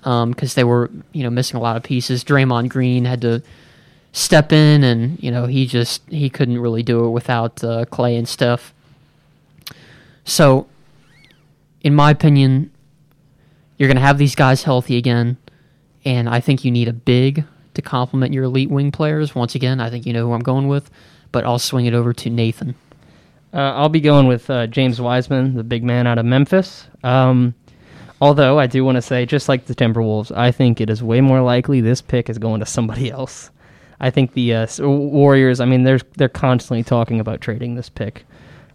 because 0.03 0.55
they 0.55 0.63
were 0.63 0.89
you 1.11 1.23
know 1.23 1.29
missing 1.29 1.57
a 1.57 1.61
lot 1.61 1.77
of 1.77 1.83
pieces. 1.83 2.23
Draymond 2.23 2.69
Green 2.69 3.05
had 3.05 3.21
to 3.21 3.43
step 4.11 4.51
in, 4.51 4.83
and 4.83 5.21
you 5.21 5.31
know 5.31 5.45
he 5.45 5.65
just 5.65 6.01
he 6.09 6.29
couldn't 6.29 6.59
really 6.59 6.83
do 6.83 7.05
it 7.05 7.09
without 7.09 7.63
uh, 7.63 7.85
Klay 7.85 8.17
and 8.17 8.27
Steph. 8.27 8.73
So, 10.25 10.67
in 11.81 11.93
my 11.93 12.11
opinion, 12.11 12.71
you're 13.83 13.89
going 13.89 13.97
to 13.97 14.01
have 14.01 14.17
these 14.17 14.33
guys 14.33 14.63
healthy 14.63 14.95
again, 14.95 15.35
and 16.05 16.29
I 16.29 16.39
think 16.39 16.63
you 16.63 16.71
need 16.71 16.87
a 16.87 16.93
big 16.93 17.43
to 17.73 17.81
complement 17.81 18.33
your 18.33 18.45
elite 18.45 18.69
wing 18.69 18.93
players. 18.93 19.35
Once 19.35 19.55
again, 19.55 19.81
I 19.81 19.89
think 19.89 20.05
you 20.05 20.13
know 20.13 20.25
who 20.25 20.31
I'm 20.31 20.39
going 20.39 20.69
with, 20.69 20.89
but 21.33 21.43
I'll 21.43 21.59
swing 21.59 21.85
it 21.85 21.93
over 21.93 22.13
to 22.13 22.29
Nathan. 22.29 22.75
Uh, 23.53 23.73
I'll 23.75 23.89
be 23.89 23.99
going 23.99 24.27
with 24.27 24.49
uh, 24.49 24.67
James 24.67 25.01
Wiseman, 25.01 25.55
the 25.55 25.65
big 25.65 25.83
man 25.83 26.07
out 26.07 26.17
of 26.17 26.25
Memphis. 26.25 26.87
Um, 27.03 27.55
although 28.21 28.57
I 28.57 28.67
do 28.67 28.85
want 28.85 28.95
to 28.95 29.01
say, 29.01 29.25
just 29.25 29.49
like 29.49 29.65
the 29.65 29.75
Timberwolves, 29.75 30.31
I 30.33 30.49
think 30.53 30.79
it 30.79 30.89
is 30.89 31.03
way 31.03 31.19
more 31.19 31.41
likely 31.41 31.81
this 31.81 32.01
pick 32.01 32.29
is 32.29 32.37
going 32.37 32.61
to 32.61 32.65
somebody 32.65 33.11
else. 33.11 33.51
I 33.99 34.11
think 34.11 34.31
the 34.31 34.53
uh, 34.53 34.67
Warriors. 34.79 35.59
I 35.59 35.65
mean, 35.65 35.83
they're 35.83 35.99
they're 36.15 36.29
constantly 36.29 36.83
talking 36.83 37.19
about 37.19 37.41
trading 37.41 37.75
this 37.75 37.89
pick, 37.89 38.23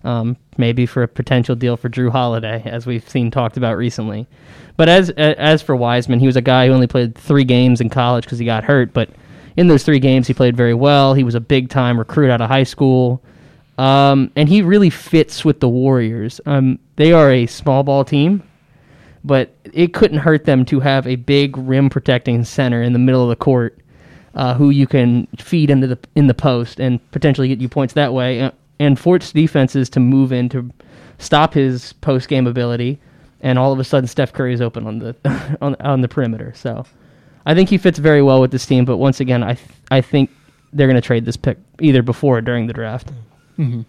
um, 0.09 0.39
maybe 0.57 0.87
for 0.87 1.03
a 1.03 1.09
potential 1.09 1.55
deal 1.55 1.77
for 1.77 1.91
Jrue 1.91 2.11
Holiday, 2.11 2.63
as 2.65 2.87
we've 2.87 3.07
seen 3.07 3.31
talked 3.31 3.59
about 3.59 3.77
recently. 3.77 4.27
But 4.79 4.89
as 4.89 5.11
as 5.11 5.61
for 5.61 5.77
Wiseman, 5.77 6.19
he 6.19 6.27
was 6.27 6.37
a 6.37 6.41
guy 6.41 6.67
who 6.67 6.73
only 6.73 6.87
played 6.87 7.15
three 7.15 7.45
games 7.45 7.83
in 7.83 7.91
college 7.91 8.25
because 8.25 8.39
he 8.39 8.47
got 8.47 8.65
hurt. 8.65 8.95
But 8.95 9.11
in 9.59 9.69
those 9.69 9.85
three 9.85 9.99
games, 9.99 10.27
he 10.27 10.33
played 10.33 10.57
very 10.57 10.73
well. 10.73 11.13
He 11.13 11.25
was 11.25 11.35
a 11.35 11.41
big 11.41 11.69
time 11.69 11.99
recruit 11.99 12.31
out 12.31 12.41
of 12.41 12.49
high 12.49 12.65
school. 12.65 13.23
Um, 13.77 14.33
and 14.35 14.49
he 14.49 14.63
really 14.63 14.89
fits 14.89 15.45
with 15.45 15.61
the 15.61 15.69
Warriors. 15.69 16.41
Um, 16.47 16.79
they 16.97 17.13
are 17.13 17.31
a 17.31 17.47
small 17.47 17.83
ball 17.83 18.05
team, 18.05 18.43
but 19.25 19.55
it 19.73 19.93
couldn't 19.93 20.19
hurt 20.19 20.47
them 20.47 20.65
to 20.67 20.81
have 20.81 21.07
a 21.07 21.17
big 21.17 21.57
rim 21.59 21.91
protecting 21.91 22.45
center 22.45 22.83
in 22.83 22.95
the 22.95 22.99
middle 22.99 23.23
of 23.23 23.29
the 23.29 23.37
court, 23.37 23.79
uh, 24.35 24.55
who 24.55 24.71
you 24.71 24.87
can 24.87 25.29
feed 25.37 25.69
into 25.69 25.87
the 25.87 25.99
in 26.17 26.29
the 26.29 26.35
post 26.35 26.81
and 26.81 26.99
potentially 27.11 27.49
get 27.49 27.61
you 27.61 27.69
points 27.69 27.93
that 27.93 28.15
way, 28.15 28.41
uh, 28.41 28.51
and 28.79 28.99
force 28.99 29.33
defenses 29.33 29.89
to 29.91 30.01
move 30.01 30.33
in 30.33 30.49
to 30.51 30.71
stop 31.19 31.55
his 31.55 31.93
post 31.95 32.29
game 32.29 32.47
ability. 32.47 32.99
And 33.41 33.59
all 33.59 33.73
of 33.73 33.79
a 33.79 33.85
sudden, 33.85 34.09
Steph 34.09 34.33
Curry 34.33 34.53
is 34.53 34.61
open 34.61 34.87
on 34.87 34.99
the 34.99 35.17
on 35.61 35.77
on 35.81 36.01
the 36.01 36.09
perimeter. 36.09 36.53
So, 36.57 36.85
I 37.47 37.55
think 37.55 37.69
he 37.69 37.79
fits 37.79 37.99
very 37.99 38.23
well 38.23 38.41
with 38.41 38.51
this 38.51 38.67
team. 38.67 38.85
But 38.85 38.97
once 38.97 39.21
again, 39.21 39.43
I 39.43 39.55
th- 39.55 39.71
I 39.91 40.01
think 40.01 40.31
they're 40.73 40.89
going 40.89 41.01
to 41.01 41.07
trade 41.07 41.25
this 41.25 41.37
pick 41.37 41.59
either 41.81 42.03
before 42.03 42.39
or 42.39 42.41
during 42.41 42.67
the 42.67 42.73
draft. 42.73 43.11
Mm-hmm. 43.59 43.83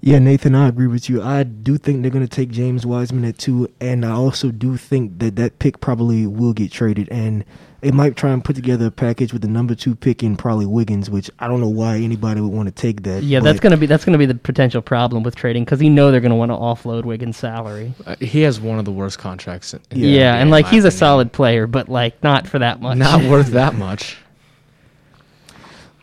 Yeah, 0.00 0.20
Nathan, 0.20 0.54
I 0.54 0.68
agree 0.68 0.86
with 0.86 1.08
you. 1.08 1.20
I 1.20 1.42
do 1.42 1.78
think 1.78 2.02
they're 2.02 2.12
going 2.12 2.26
to 2.26 2.30
take 2.32 2.50
James 2.50 2.86
Wiseman 2.86 3.24
at 3.24 3.38
two, 3.38 3.68
and 3.80 4.04
I 4.04 4.12
also 4.12 4.52
do 4.52 4.76
think 4.76 5.18
that 5.18 5.34
that 5.34 5.58
pick 5.58 5.80
probably 5.80 6.26
will 6.26 6.52
get 6.52 6.70
traded, 6.70 7.08
and 7.10 7.44
they 7.80 7.90
might 7.90 8.16
try 8.16 8.30
and 8.30 8.42
put 8.44 8.56
together 8.56 8.86
a 8.86 8.90
package 8.90 9.32
with 9.32 9.42
the 9.42 9.48
number 9.48 9.74
two 9.74 9.94
pick 9.94 10.22
in 10.22 10.36
probably 10.36 10.66
Wiggins, 10.66 11.10
which 11.10 11.30
I 11.38 11.46
don't 11.46 11.60
know 11.60 11.68
why 11.68 11.98
anybody 11.98 12.40
would 12.40 12.52
want 12.52 12.68
to 12.68 12.72
take 12.72 13.02
that. 13.02 13.22
Yeah, 13.22 13.40
that's 13.40 13.60
gonna 13.60 13.76
be 13.76 13.86
that's 13.86 14.04
gonna 14.04 14.18
be 14.18 14.26
the 14.26 14.34
potential 14.34 14.80
problem 14.80 15.22
with 15.22 15.34
trading 15.36 15.64
because 15.64 15.82
you 15.82 15.90
know 15.90 16.10
they're 16.10 16.20
gonna 16.20 16.36
want 16.36 16.50
to 16.50 16.56
offload 16.56 17.04
Wiggins' 17.04 17.36
salary. 17.36 17.92
Uh, 18.06 18.16
he 18.20 18.40
has 18.42 18.60
one 18.60 18.78
of 18.78 18.84
the 18.84 18.92
worst 18.92 19.18
contracts. 19.18 19.74
In, 19.74 19.80
in 19.90 19.98
Yeah, 19.98 20.32
the 20.32 20.38
and 20.40 20.50
like 20.50 20.64
my 20.66 20.70
he's 20.70 20.84
a 20.84 20.90
solid 20.90 21.32
player, 21.32 21.66
but 21.66 21.88
like 21.88 22.22
not 22.22 22.46
for 22.46 22.58
that 22.58 22.80
much. 22.80 22.96
Not 22.96 23.22
worth 23.30 23.48
that 23.48 23.74
much. 23.74 24.16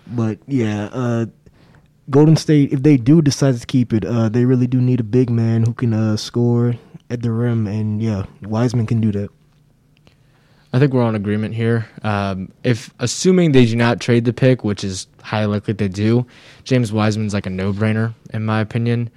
But 0.08 0.38
yeah, 0.48 0.90
uh, 0.92 1.26
Golden 2.10 2.36
State, 2.36 2.74
if 2.74 2.84
they 2.84 2.98
do 2.98 3.22
decide 3.22 3.58
to 3.60 3.66
keep 3.66 3.94
it, 3.94 4.06
uh, 4.06 4.30
they 4.30 4.46
really 4.46 4.68
do 4.68 4.82
need 4.82 5.00
a 5.00 5.04
big 5.04 5.30
man 5.30 5.64
who 5.64 5.74
can 5.74 5.94
uh, 5.94 6.18
score 6.18 6.76
at 7.10 7.22
the 7.22 7.32
rim, 7.32 7.66
and 7.68 8.02
yeah, 8.02 8.26
Wiseman 8.44 8.86
can 8.86 9.02
do 9.02 9.12
that. 9.14 9.30
I 10.74 10.80
think 10.80 10.92
we're 10.92 11.04
on 11.04 11.14
agreement 11.14 11.54
here. 11.54 11.88
Um, 12.02 12.52
if 12.64 12.92
assuming 13.00 13.52
they 13.52 13.68
do 13.68 13.76
not 13.76 14.02
trade 14.02 14.26
the 14.26 14.34
pick, 14.34 14.64
which 14.64 14.84
is 14.84 15.06
highly 15.22 15.46
likely 15.46 15.76
they 15.76 15.88
do, 15.88 16.26
James 16.64 16.92
Wiseman's 16.92 17.34
like 17.34 17.46
a 17.46 17.52
no-brainer 17.52 18.16
in 18.34 18.44
my 18.44 18.60
opinion. 18.60 19.12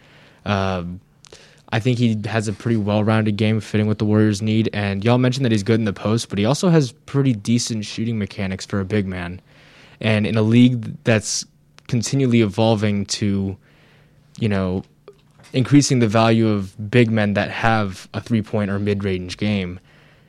Um, 0.45 1.01
I 1.73 1.81
think 1.81 1.99
he 1.99 2.21
has 2.27 2.47
a 2.47 2.53
pretty 2.53 2.77
well-rounded 2.77 3.37
game 3.37 3.61
fitting 3.61 3.87
what 3.87 3.99
the 3.99 4.05
Warriors 4.05 4.43
need. 4.43 4.69
And 4.73 5.03
y'all 5.03 5.19
mentioned 5.19 5.45
that 5.47 5.53
he's 5.53 5.63
good 5.63 5.81
in 5.81 5.87
the 5.87 5.93
post, 5.95 6.29
but 6.29 6.39
he 6.39 6.45
also 6.45 6.69
has 6.69 6.93
pretty 6.93 7.33
decent 7.33 7.87
shooting 7.87 8.19
mechanics 8.19 8.67
for 8.67 8.79
a 8.79 8.85
big 8.85 9.07
man. 9.07 9.41
And 10.01 10.27
in 10.27 10.37
a 10.37 10.43
league 10.43 10.95
that's 11.05 11.45
continually 11.89 12.43
evolving 12.43 13.07
to, 13.07 13.57
you 14.39 14.49
know, 14.49 14.85
increasing 15.53 16.01
the 16.01 16.09
value 16.09 16.49
of 16.49 16.91
big 16.91 17.11
men 17.11 17.33
that 17.35 17.51
have 17.51 18.09
a 18.13 18.21
three-point 18.21 18.71
or 18.71 18.79
mid-range 18.79 19.39
game, 19.39 19.81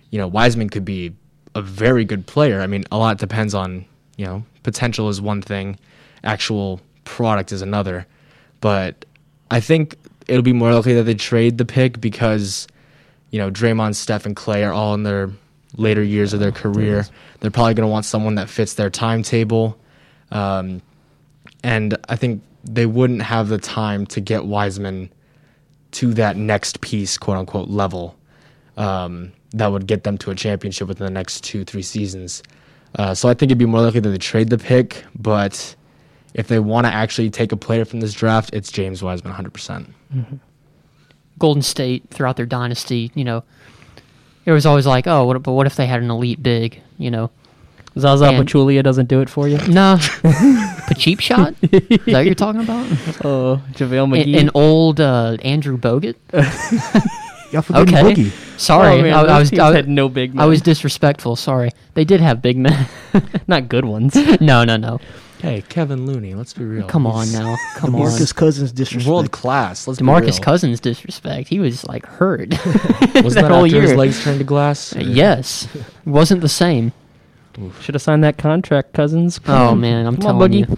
you 0.10 0.18
know, 0.18 0.28
Wiseman 0.28 0.70
could 0.70 0.86
be 0.86 1.14
a 1.56 1.62
very 1.62 2.06
good 2.06 2.26
player. 2.26 2.62
I 2.62 2.68
mean, 2.68 2.86
a 2.92 2.98
lot 2.98 3.18
depends 3.18 3.54
on, 3.54 3.86
you 4.16 4.26
know, 4.26 4.44
potential 4.64 5.10
is 5.10 5.22
one 5.22 5.42
thing, 5.42 5.78
actual 6.24 6.82
product 7.04 7.52
is 7.52 7.62
another. 7.62 8.06
But 8.62 9.06
I 9.52 9.60
think 9.60 9.96
it'll 10.28 10.44
be 10.44 10.54
more 10.54 10.74
likely 10.74 10.96
that 10.96 11.04
they 11.04 11.16
trade 11.16 11.58
the 11.58 11.66
pick 11.66 12.00
because, 12.00 12.68
you 13.32 13.40
know, 13.40 13.50
Draymond, 13.50 13.96
Steph, 13.96 14.26
and 14.26 14.36
Klay 14.36 14.68
are 14.68 14.74
all 14.74 14.94
in 14.94 15.04
their 15.04 15.30
later 15.76 16.04
years 16.04 16.34
of 16.34 16.40
their 16.40 16.52
career. 16.52 17.06
They're 17.40 17.52
probably 17.52 17.74
going 17.74 17.88
to 17.88 17.92
want 17.92 18.06
someone 18.06 18.36
that 18.36 18.50
fits 18.50 18.74
their 18.76 18.90
timetable. 18.90 19.78
Um, 20.32 20.82
and 21.64 21.98
I 22.10 22.16
think 22.16 22.42
they 22.64 22.86
wouldn't 22.86 23.22
have 23.22 23.48
the 23.48 23.58
time 23.58 24.06
to 24.08 24.22
get 24.22 24.46
Wiseman 24.46 25.12
to 25.92 26.14
that 26.16 26.36
next 26.36 26.82
piece, 26.82 27.18
quote 27.18 27.38
unquote, 27.38 27.70
level 27.70 28.18
um, 28.78 29.34
that 29.52 29.68
would 29.68 29.88
get 29.88 30.04
them 30.04 30.18
to 30.20 30.32
a 30.32 30.36
championship 30.36 30.88
within 30.88 31.06
the 31.06 31.12
next 31.12 31.44
two, 31.44 31.64
three 31.64 31.82
seasons. 31.82 32.44
Uh, 32.96 33.14
so 33.14 33.30
I 33.30 33.34
think 33.34 33.50
it'd 33.50 33.58
be 33.58 33.66
more 33.66 33.82
likely 33.82 34.00
that 34.00 34.10
they 34.10 34.18
trade 34.18 34.50
the 34.50 34.58
pick, 34.58 35.04
but 35.18 35.76
if 36.34 36.48
they 36.48 36.60
want 36.60 36.86
to 36.88 36.94
actually 36.94 37.30
take 37.30 37.52
a 37.52 37.58
player 37.58 37.86
from 37.86 38.00
this 38.00 38.14
draft, 38.14 38.54
it's 38.54 38.72
James 38.72 39.02
Wiseman 39.04 39.34
100%. 39.34 40.40
Golden 41.40 41.62
State 41.62 42.06
throughout 42.10 42.36
their 42.38 42.46
dynasty, 42.46 43.12
you 43.14 43.24
know, 43.24 43.44
it 44.46 44.52
was 44.52 44.66
always 44.66 44.86
like, 44.88 45.06
oh, 45.08 45.26
what, 45.26 45.42
but 45.44 45.52
what 45.54 45.68
if 45.68 45.76
they 45.76 45.86
had 45.86 46.02
an 46.02 46.10
elite 46.10 46.42
big, 46.42 46.82
you 46.98 47.12
know? 47.12 47.30
Zaza 48.00 48.26
And- 48.26 48.48
Pachulia 48.48 48.84
doesn't 48.84 49.08
do 49.08 49.22
it 49.22 49.30
for 49.30 49.48
you. 49.48 49.58
No, 49.68 49.98
a 50.24 50.94
cheap 50.98 51.20
shot. 51.20 51.56
Is 51.62 51.72
that 51.72 52.08
what 52.08 52.26
you're 52.26 52.36
talking 52.36 52.62
about? 52.62 52.86
Oh, 53.26 53.62
JaVale 53.74 54.04
An, 54.04 54.12
McGee. 54.12 54.40
an 54.40 54.50
old 54.54 55.00
uh, 55.02 55.38
Andrew 55.42 55.78
Bogut. 55.78 56.16
Y'all 57.52 57.62
forgetting 57.62 57.96
Okay. 57.96 58.14
Boogie. 58.24 58.60
Sorry, 58.60 59.00
Oh, 59.00 59.02
man, 59.02 59.14
I, 59.14 59.22
I 59.22 59.40
was 59.40 59.54
I, 59.54 59.74
had 59.76 59.88
no 59.88 60.10
big. 60.10 60.38
I 60.38 60.46
was 60.46 60.62
disrespectful. 60.62 61.36
Sorry, 61.36 61.72
they 61.94 62.04
did 62.06 62.20
have 62.22 62.42
big 62.42 62.58
men. 62.58 62.88
not 63.48 63.70
good 63.70 63.86
ones. 63.86 64.16
no, 64.42 64.64
no, 64.64 64.76
no. 64.78 65.00
Hey, 65.40 65.62
Kevon 65.70 66.08
Looney, 66.08 66.34
let's 66.34 66.54
be 66.54 66.66
real. 66.66 66.88
Come 66.88 67.06
on 67.06 67.32
now. 67.32 67.56
Come 67.76 67.96
on. 67.96 68.02
Demarcus 68.02 68.34
Cousins 68.36 68.72
disrespect. 68.72 69.08
World 69.08 69.32
class. 69.32 69.88
Let's 69.88 70.00
Demarcus 70.02 70.22
be 70.22 70.32
real. 70.32 70.40
Cousins 70.40 70.80
disrespect. 70.80 71.48
He 71.48 71.60
was 71.60 71.86
like 71.86 72.06
hurt 72.08 72.50
Was 73.24 73.36
that 73.36 73.44
that, 73.44 73.52
whole 73.52 73.66
after 73.66 73.82
his 73.82 73.94
legs 73.94 74.24
turned 74.24 74.40
to 74.40 74.44
glass? 74.46 74.96
Uh, 74.96 75.00
yes, 75.02 75.68
wasn't 76.06 76.42
the 76.42 76.50
same. 76.50 76.92
Should 77.82 77.96
have 77.96 78.02
signed 78.02 78.24
that 78.24 78.38
contract, 78.38 78.94
Cousins. 78.94 79.40
Oh 79.48 79.74
man, 79.76 80.06
I'm 80.08 80.18
Come 80.18 80.26
on, 80.42 80.50
telling 80.50 80.52
Boogie. 80.66 80.70
you. 80.70 80.78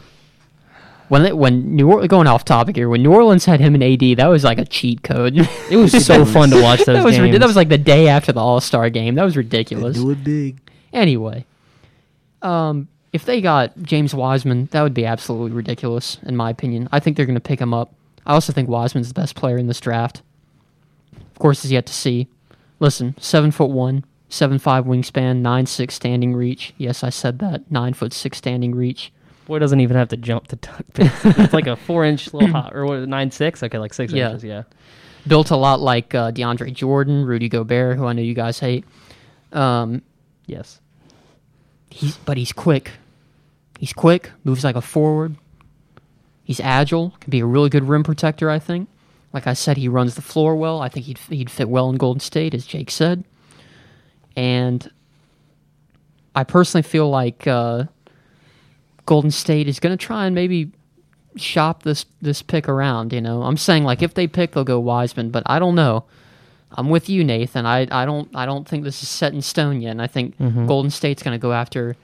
When 1.09 1.23
they, 1.23 1.33
when 1.33 1.75
New 1.75 1.89
Orleans 1.89 2.07
going 2.07 2.27
off 2.27 2.45
topic 2.45 2.75
here, 2.75 2.87
when 2.87 3.01
New 3.03 3.11
Orleans 3.11 3.43
had 3.45 3.59
him 3.59 3.73
in 3.75 3.81
AD, 3.83 4.17
that 4.17 4.27
was 4.27 4.43
like 4.43 4.57
a 4.59 4.65
cheat 4.65 5.01
code. 5.03 5.35
It 5.69 5.75
was 5.75 6.05
so 6.05 6.23
fun 6.35 6.51
to 6.51 6.61
watch 6.61 6.79
those 6.85 6.97
that 6.97 7.03
was 7.03 7.15
games. 7.17 7.31
rid- 7.31 7.41
that 7.41 7.47
was 7.47 7.55
like 7.55 7.69
the 7.69 7.77
day 7.79 8.07
after 8.07 8.31
the 8.31 8.39
All 8.39 8.61
Star 8.61 8.89
game. 8.91 9.15
That 9.15 9.23
was 9.23 9.33
They 9.33 9.39
ridiculous. 9.39 9.97
do 9.97 10.11
it 10.11 10.23
big. 10.23 10.59
Anyway, 10.93 11.45
um, 12.41 12.87
if 13.11 13.25
they 13.25 13.41
got 13.41 13.77
James 13.81 14.13
Wiseman, 14.13 14.67
that 14.71 14.81
would 14.83 14.93
be 14.93 15.05
absolutely 15.05 15.51
ridiculous, 15.51 16.19
in 16.23 16.35
my 16.35 16.49
opinion. 16.51 16.87
I 16.91 16.99
think 16.99 17.17
they're 17.17 17.25
going 17.25 17.33
to 17.35 17.39
pick 17.41 17.59
him 17.59 17.73
up. 17.73 17.93
I 18.25 18.33
also 18.33 18.53
think 18.53 18.69
Wiseman's 18.69 19.07
the 19.07 19.13
best 19.19 19.35
player 19.35 19.57
in 19.57 19.67
this 19.67 19.79
draft. 19.79 20.21
Of 21.15 21.39
course, 21.39 21.65
is 21.65 21.71
yet 21.71 21.85
to 21.87 21.93
see. 21.93 22.27
Listen, 22.79 23.15
seven 23.19 23.49
foot 23.51 23.71
one, 23.71 24.05
seven 24.29 24.59
five 24.59 24.85
wingspan, 24.85 25.37
nine 25.37 25.65
six 25.65 25.95
standing 25.95 26.35
reach. 26.35 26.73
Yes, 26.77 27.03
I 27.03 27.09
said 27.09 27.39
that. 27.39 27.69
Nine 27.71 27.93
foot 27.93 28.13
six 28.13 28.37
standing 28.37 28.75
reach. 28.75 29.11
Boy 29.49 29.57
doesn't 29.59 29.79
even 29.81 29.97
have 29.97 30.09
to 30.09 30.17
jump 30.17 30.47
to 30.49 30.55
tuck. 30.57 30.85
it's 30.95 31.53
like 31.53 31.65
a 31.67 31.75
four 31.75 32.05
inch 32.05 32.31
little 32.33 32.49
hot 32.61 32.75
or 32.75 32.85
what? 32.85 33.09
Nine 33.09 33.31
six? 33.31 33.63
Okay, 33.63 33.79
like 33.79 33.93
six 33.95 34.13
Yeah. 34.13 34.27
inches. 34.29 34.43
Yeah. 34.43 34.63
Built 35.27 35.49
a 35.49 35.55
lot 35.55 35.79
like 35.81 36.13
uh, 36.13 36.31
DeAndre 36.31 36.71
Jordan, 36.73 37.25
Rudy 37.25 37.49
Gobert, 37.49 37.97
who 37.97 38.05
I 38.05 38.13
know 38.13 38.21
you 38.21 38.35
guys 38.35 38.59
hate. 38.59 38.85
Um, 39.51 40.03
Yes. 40.45 40.79
He's 41.89 42.15
but 42.17 42.37
he's 42.37 42.53
quick. 42.53 42.91
He's 43.79 43.91
quick, 43.91 44.31
moves 44.43 44.63
like 44.63 44.75
a 44.75 44.81
forward. 44.81 45.35
He's 46.43 46.59
agile, 46.59 47.15
can 47.19 47.31
be 47.31 47.39
a 47.39 47.45
really 47.45 47.69
good 47.69 47.83
rim 47.87 48.03
protector, 48.03 48.49
I 48.51 48.59
think. 48.59 48.87
Like 49.33 49.47
I 49.47 49.53
said, 49.53 49.77
he 49.77 49.87
runs 49.87 50.13
the 50.15 50.21
floor 50.21 50.55
well. 50.55 50.79
I 50.81 50.89
think 50.89 51.07
he'd 51.07 51.17
he'd 51.29 51.49
fit 51.49 51.69
well 51.69 51.89
in 51.89 51.97
Golden 51.97 52.19
State, 52.19 52.53
as 52.53 52.65
Jake 52.67 52.91
said. 52.91 53.23
And 54.35 54.89
I 56.35 56.43
personally 56.43 56.83
feel 56.83 57.09
like 57.09 57.47
uh, 57.47 57.85
Golden 59.09 59.31
State 59.31 59.67
is 59.67 59.79
going 59.79 59.97
to 59.97 60.05
try 60.05 60.27
and 60.27 60.35
maybe 60.35 60.71
shop 61.35 61.81
this 61.81 62.05
this 62.21 62.43
pick 62.43 62.69
around. 62.69 63.11
You 63.11 63.21
know, 63.21 63.41
I'm 63.41 63.57
saying 63.57 63.83
like 63.83 64.03
if 64.03 64.13
they 64.13 64.27
pick, 64.27 64.51
they'll 64.51 64.63
go 64.63 64.79
Wiseman, 64.79 65.31
but 65.31 65.41
I 65.47 65.57
don't 65.57 65.73
know. 65.73 66.03
I'm 66.73 66.91
with 66.91 67.09
you, 67.09 67.23
Nathan. 67.23 67.65
I, 67.65 67.87
I 67.89 68.05
don't 68.05 68.29
I 68.35 68.45
don't 68.45 68.67
think 68.67 68.83
this 68.83 69.01
is 69.01 69.09
set 69.09 69.33
in 69.33 69.41
stone 69.41 69.81
yet. 69.81 69.89
And 69.89 70.01
I 70.03 70.05
think 70.05 70.37
Golden 70.67 70.91
State's 70.91 71.23
going 71.23 71.33
to 71.33 71.41
go 71.41 71.53
after 71.53 71.95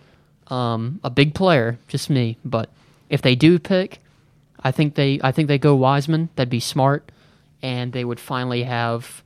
um, 0.48 1.00
a 1.04 1.12
big 1.12 1.36
player. 1.36 1.78
Just 1.88 2.10
me, 2.10 2.40
but 2.44 2.72
if 3.08 3.22
they 3.22 3.36
do 3.36 3.60
pick, 3.60 4.00
I 4.64 4.72
think 4.72 4.96
they 4.96 5.20
I 5.24 5.32
think 5.32 5.48
they 5.48 5.60
go 5.60 5.76
Wiseman. 5.76 6.30
That'd 6.36 6.50
be 6.50 6.60
smart, 6.60 7.12
and 7.62 7.94
they 7.94 8.04
would 8.04 8.20
finally 8.20 8.64
have 8.64 9.22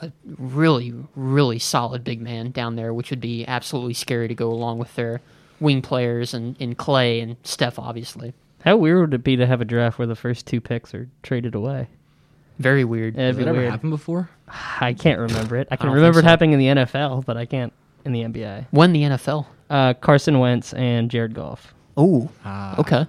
a 0.00 0.10
really 0.24 0.94
really 1.14 1.58
solid 1.58 2.02
big 2.02 2.22
man 2.22 2.50
down 2.50 2.76
there, 2.76 2.94
which 2.94 3.10
would 3.10 3.20
be 3.20 3.44
absolutely 3.46 3.92
scary 3.92 4.26
to 4.26 4.34
go 4.34 4.50
along 4.50 4.78
with 4.78 4.94
their 4.94 5.20
wing 5.62 5.80
players 5.82 6.34
and 6.34 6.56
in 6.58 6.74
Klay 6.74 7.22
and 7.22 7.36
Steph, 7.42 7.78
obviously. 7.78 8.34
How 8.64 8.76
weird 8.76 9.00
would 9.00 9.14
it 9.14 9.24
be 9.24 9.36
to 9.36 9.46
have 9.46 9.60
a 9.60 9.64
draft 9.64 9.98
where 9.98 10.06
the 10.06 10.14
first 10.14 10.46
two 10.46 10.60
picks 10.60 10.94
are 10.94 11.08
traded 11.22 11.54
away? 11.54 11.88
Very 12.58 12.84
weird. 12.84 13.16
Has 13.16 13.36
be 13.36 13.44
that 13.44 13.48
ever 13.50 13.68
happened 13.70 13.90
before? 13.90 14.28
I 14.80 14.92
can't 14.92 15.18
remember 15.18 15.56
it. 15.56 15.68
I 15.70 15.76
can 15.76 15.86
don't 15.86 15.96
remember 15.96 16.18
it 16.20 16.24
happening 16.24 16.52
in 16.52 16.58
the 16.58 16.82
NFL, 16.84 17.24
but 17.24 17.36
I 17.36 17.46
can't 17.46 17.72
in 18.04 18.12
the 18.12 18.22
NBA. 18.22 18.66
When 18.70 18.92
the 18.92 19.02
NFL? 19.02 19.46
Uh, 19.70 19.94
Carson 19.94 20.38
Wentz 20.38 20.72
and 20.74 21.10
Jared 21.10 21.34
Goff. 21.34 21.72
Oh, 21.96 22.30
Ah. 22.44 22.78
okay. 22.80 23.06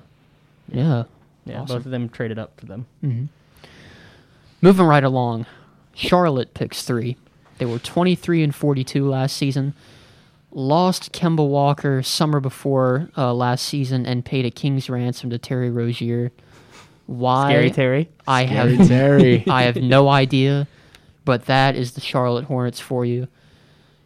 Yeah. 0.69 1.03
Yeah, 1.45 1.61
Awesome. 1.61 1.77
both 1.77 1.85
of 1.85 1.91
them 1.91 2.07
traded 2.09 2.39
up 2.39 2.57
for 2.59 2.65
them. 2.67 2.85
Moving 4.61 4.85
right 4.85 5.03
along, 5.03 5.45
Charlotte 5.93 6.53
picks 6.53 6.83
three. 6.83 7.17
They 7.57 7.65
were 7.65 7.79
23 7.79 8.43
and 8.43 8.55
42 8.55 9.07
last 9.07 9.35
season. 9.35 9.73
Lost 10.55 11.11
Kemba 11.11 11.47
Walker 11.47 12.03
summer 12.03 12.39
before 12.39 13.09
uh, 13.17 13.33
last 13.33 13.65
season 13.65 14.05
and 14.05 14.23
paid 14.23 14.45
a 14.45 14.51
king's 14.51 14.89
ransom 14.89 15.29
to 15.31 15.37
Terry 15.37 15.69
Rozier. 15.69 16.31
Why? 17.07 17.51
Scary 17.51 17.71
Terry. 17.71 18.09
I 18.27 18.45
Scary 18.45 18.75
have 18.75 18.87
Terry. 18.87 19.43
I 19.49 19.63
have 19.63 19.75
no 19.77 20.09
idea, 20.09 20.67
but 21.25 21.45
that 21.47 21.75
is 21.75 21.93
the 21.93 22.01
Charlotte 22.01 22.45
Hornets 22.45 22.79
for 22.79 23.03
you. 23.03 23.27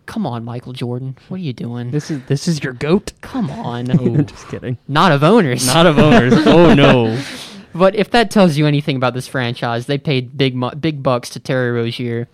Come 0.06 0.26
on, 0.26 0.46
Michael 0.46 0.72
Jordan. 0.72 1.18
What 1.28 1.42
are 1.42 1.44
you 1.44 1.52
doing? 1.52 1.92
This 1.92 2.10
is 2.10 2.24
this 2.28 2.48
is 2.48 2.64
your 2.64 2.72
goat. 2.74 3.12
Come 3.22 3.52
on. 3.52 3.88
Just 4.26 4.48
kidding. 4.48 4.78
Not 4.88 5.12
of 5.12 5.24
owners. 5.24 5.68
Not 5.68 5.86
of 5.86 6.00
owners. 6.00 6.34
oh 6.48 6.74
no. 6.74 7.22
But 7.76 7.94
if 7.94 8.10
that 8.10 8.32
tells 8.32 8.58
you 8.58 8.66
anything 8.66 8.96
about 8.96 9.14
this 9.14 9.28
franchise, 9.28 9.86
they 9.86 10.00
paid 10.00 10.36
big 10.36 10.56
mu- 10.56 10.72
big 10.72 11.04
bucks 11.04 11.30
to 11.32 11.40
Terry 11.40 11.70
Rozier. 11.72 12.28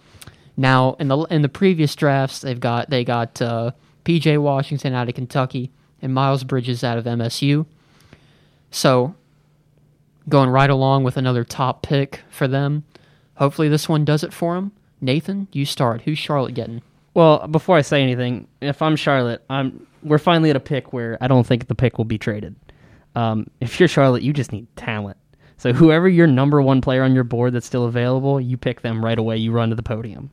Now 0.55 0.95
in 0.99 1.09
the 1.09 1.17
in 1.23 1.41
the 1.41 1.49
previous 1.49 1.95
drafts, 1.95 2.39
they've 2.39 2.59
got 2.59 2.89
they 2.89 3.03
got 3.03 3.41
uh, 3.41 3.71
P.J. 4.03 4.37
Washington 4.37 4.93
out 4.93 5.09
of 5.09 5.15
Kentucky 5.15 5.71
and 6.01 6.13
Miles 6.13 6.43
Bridges 6.43 6.83
out 6.83 6.97
of 6.97 7.05
MSU. 7.05 7.65
So 8.71 9.15
going 10.29 10.49
right 10.49 10.69
along 10.69 11.03
with 11.03 11.17
another 11.17 11.43
top 11.43 11.81
pick 11.81 12.21
for 12.29 12.47
them. 12.47 12.83
Hopefully 13.35 13.69
this 13.69 13.89
one 13.89 14.05
does 14.05 14.23
it 14.23 14.33
for 14.33 14.55
them. 14.55 14.71
Nathan, 15.01 15.47
you 15.51 15.65
start. 15.65 16.01
Who's 16.01 16.17
Charlotte 16.17 16.53
getting? 16.53 16.81
Well, 17.13 17.47
before 17.47 17.77
I 17.77 17.81
say 17.81 18.01
anything, 18.01 18.47
if 18.61 18.81
I'm 18.81 18.95
Charlotte, 18.95 19.43
I'm 19.49 19.85
we're 20.01 20.17
finally 20.17 20.49
at 20.49 20.55
a 20.55 20.61
pick 20.61 20.91
where 20.91 21.17
I 21.21 21.27
don't 21.27 21.45
think 21.45 21.67
the 21.67 21.75
pick 21.75 21.97
will 21.97 22.05
be 22.05 22.17
traded. 22.17 22.55
Um, 23.15 23.47
if 23.61 23.79
you're 23.79 23.87
Charlotte, 23.87 24.23
you 24.23 24.33
just 24.33 24.51
need 24.51 24.67
talent. 24.75 25.17
So 25.57 25.71
whoever 25.71 26.09
your 26.09 26.27
number 26.27 26.61
one 26.61 26.81
player 26.81 27.03
on 27.03 27.13
your 27.13 27.23
board 27.23 27.53
that's 27.53 27.65
still 27.65 27.85
available, 27.85 28.41
you 28.41 28.57
pick 28.57 28.81
them 28.81 29.03
right 29.03 29.17
away. 29.17 29.37
You 29.37 29.51
run 29.51 29.69
to 29.69 29.75
the 29.75 29.83
podium. 29.83 30.31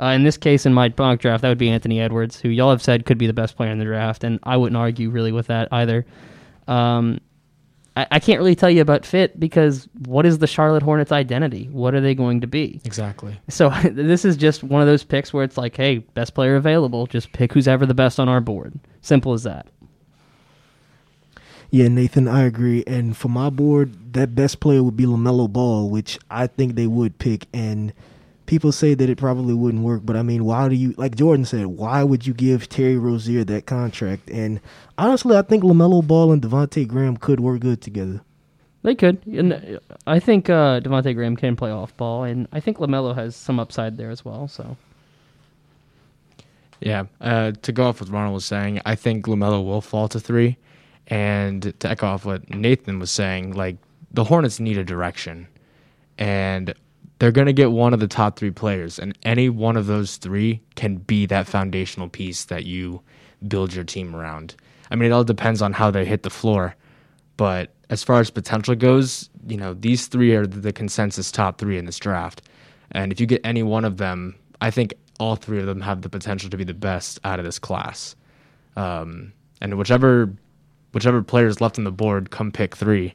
Uh, 0.00 0.06
in 0.06 0.24
this 0.24 0.36
case, 0.36 0.66
in 0.66 0.74
my 0.74 0.92
mock 0.98 1.20
draft, 1.20 1.42
that 1.42 1.48
would 1.48 1.58
be 1.58 1.68
Anthony 1.70 2.00
Edwards, 2.00 2.40
who 2.40 2.48
y'all 2.48 2.70
have 2.70 2.82
said 2.82 3.06
could 3.06 3.18
be 3.18 3.26
the 3.26 3.32
best 3.32 3.56
player 3.56 3.70
in 3.70 3.78
the 3.78 3.84
draft, 3.84 4.24
and 4.24 4.38
I 4.42 4.56
wouldn't 4.56 4.76
argue 4.76 5.10
really 5.10 5.32
with 5.32 5.46
that 5.46 5.68
either. 5.72 6.04
Um, 6.68 7.20
I, 7.96 8.06
I 8.12 8.20
can't 8.20 8.38
really 8.38 8.54
tell 8.54 8.70
you 8.70 8.82
about 8.82 9.04
fit 9.04 9.38
because 9.38 9.88
what 10.06 10.26
is 10.26 10.38
the 10.38 10.46
Charlotte 10.46 10.82
Hornets' 10.82 11.12
identity? 11.12 11.68
What 11.70 11.94
are 11.94 12.00
they 12.00 12.14
going 12.14 12.40
to 12.40 12.46
be? 12.46 12.80
Exactly. 12.84 13.38
So 13.48 13.70
this 13.84 14.24
is 14.24 14.36
just 14.36 14.62
one 14.62 14.80
of 14.80 14.88
those 14.88 15.04
picks 15.04 15.32
where 15.32 15.44
it's 15.44 15.58
like, 15.58 15.76
hey, 15.76 15.98
best 15.98 16.34
player 16.34 16.56
available, 16.56 17.06
just 17.06 17.32
pick 17.32 17.52
who's 17.52 17.68
ever 17.68 17.86
the 17.86 17.94
best 17.94 18.18
on 18.18 18.28
our 18.28 18.40
board. 18.40 18.78
Simple 19.00 19.32
as 19.32 19.42
that. 19.42 19.66
Yeah, 21.70 21.88
Nathan, 21.88 22.28
I 22.28 22.44
agree. 22.44 22.84
And 22.86 23.16
for 23.16 23.28
my 23.28 23.48
board, 23.48 24.12
that 24.12 24.34
best 24.34 24.60
player 24.60 24.82
would 24.82 24.96
be 24.96 25.06
LaMelo 25.06 25.50
Ball, 25.50 25.88
which 25.88 26.18
I 26.30 26.46
think 26.46 26.74
they 26.74 26.86
would 26.86 27.18
pick. 27.18 27.46
And 27.54 27.94
people 28.52 28.70
say 28.70 28.92
that 28.92 29.08
it 29.08 29.16
probably 29.16 29.54
wouldn't 29.54 29.82
work, 29.82 30.02
but 30.04 30.14
I 30.14 30.20
mean, 30.20 30.44
why 30.44 30.68
do 30.68 30.74
you, 30.74 30.92
like 30.98 31.16
Jordan 31.16 31.46
said, 31.46 31.68
why 31.68 32.04
would 32.04 32.26
you 32.26 32.34
give 32.34 32.68
Terry 32.68 32.98
Rozier 32.98 33.44
that 33.44 33.64
contract? 33.64 34.28
And 34.28 34.60
honestly, 34.98 35.38
I 35.38 35.40
think 35.40 35.64
LaMelo 35.64 36.06
Ball 36.06 36.32
and 36.32 36.42
Devonte 36.42 36.86
Graham 36.86 37.16
could 37.16 37.40
work 37.40 37.62
good 37.62 37.80
together. 37.80 38.20
They 38.82 38.94
could. 38.94 39.26
And 39.26 39.54
uh, 39.54 39.78
I 40.06 40.18
think 40.18 40.50
uh, 40.50 40.80
Devonte 40.80 41.14
Graham 41.14 41.34
can 41.34 41.56
play 41.56 41.70
off 41.70 41.96
ball, 41.96 42.24
and 42.24 42.46
I 42.52 42.60
think 42.60 42.76
LaMelo 42.76 43.14
has 43.14 43.34
some 43.34 43.58
upside 43.58 43.96
there 43.96 44.10
as 44.10 44.22
well. 44.22 44.46
So 44.48 44.76
Yeah. 46.80 47.04
Uh, 47.22 47.52
to 47.62 47.72
go 47.72 47.86
off 47.86 48.02
what 48.02 48.10
Ronald 48.10 48.34
was 48.34 48.44
saying, 48.44 48.82
I 48.84 48.96
think 48.96 49.24
Lamelo 49.24 49.64
will 49.64 49.80
fall 49.80 50.08
to 50.08 50.20
three, 50.20 50.58
and 51.06 51.72
to 51.80 51.90
echo 51.90 52.06
off 52.06 52.26
what 52.26 52.50
Nathan 52.50 52.98
was 52.98 53.10
saying, 53.10 53.54
like 53.54 53.78
the 54.10 54.24
Hornets 54.24 54.60
need 54.60 54.76
a 54.76 54.84
direction, 54.84 55.48
and 56.18 56.74
they're 57.22 57.30
gonna 57.30 57.52
get 57.52 57.70
one 57.70 57.94
of 57.94 58.00
the 58.00 58.08
top 58.08 58.36
three 58.36 58.50
players, 58.50 58.98
and 58.98 59.16
any 59.22 59.48
one 59.48 59.76
of 59.76 59.86
those 59.86 60.16
three 60.16 60.60
can 60.74 60.96
be 60.96 61.24
that 61.24 61.46
foundational 61.46 62.08
piece 62.08 62.46
that 62.46 62.64
you 62.64 63.00
build 63.46 63.72
your 63.72 63.84
team 63.84 64.16
around. 64.16 64.56
I 64.90 64.96
mean, 64.96 65.08
it 65.08 65.14
all 65.14 65.22
depends 65.22 65.62
on 65.62 65.72
how 65.72 65.92
they 65.92 66.04
hit 66.04 66.24
the 66.24 66.30
floor, 66.30 66.74
but 67.36 67.72
as 67.90 68.02
far 68.02 68.18
as 68.18 68.28
potential 68.28 68.74
goes, 68.74 69.30
you 69.46 69.56
know, 69.56 69.72
these 69.72 70.08
three 70.08 70.34
are 70.34 70.48
the 70.48 70.72
consensus 70.72 71.30
top 71.30 71.58
three 71.58 71.78
in 71.78 71.84
this 71.84 72.00
draft. 72.00 72.42
And 72.90 73.12
if 73.12 73.20
you 73.20 73.26
get 73.26 73.40
any 73.44 73.62
one 73.62 73.84
of 73.84 73.98
them, 73.98 74.34
I 74.60 74.72
think 74.72 74.92
all 75.20 75.36
three 75.36 75.60
of 75.60 75.66
them 75.66 75.80
have 75.80 76.02
the 76.02 76.08
potential 76.08 76.50
to 76.50 76.56
be 76.56 76.64
the 76.64 76.74
best 76.74 77.20
out 77.22 77.38
of 77.38 77.44
this 77.44 77.60
class. 77.60 78.16
Um, 78.74 79.32
and 79.60 79.78
whichever 79.78 80.34
whichever 80.90 81.22
player 81.22 81.46
is 81.46 81.60
left 81.60 81.78
on 81.78 81.84
the 81.84 81.92
board, 81.92 82.32
come 82.32 82.50
pick 82.50 82.74
three, 82.74 83.14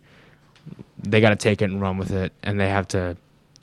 they 0.97 1.19
got 1.19 1.31
to 1.31 1.35
take 1.35 1.61
it 1.61 1.65
and 1.65 1.81
run 1.81 1.97
with 1.97 2.11
it, 2.11 2.31
and 2.41 2.57
they 2.57 2.69
have 2.69 2.87
to 2.87 3.17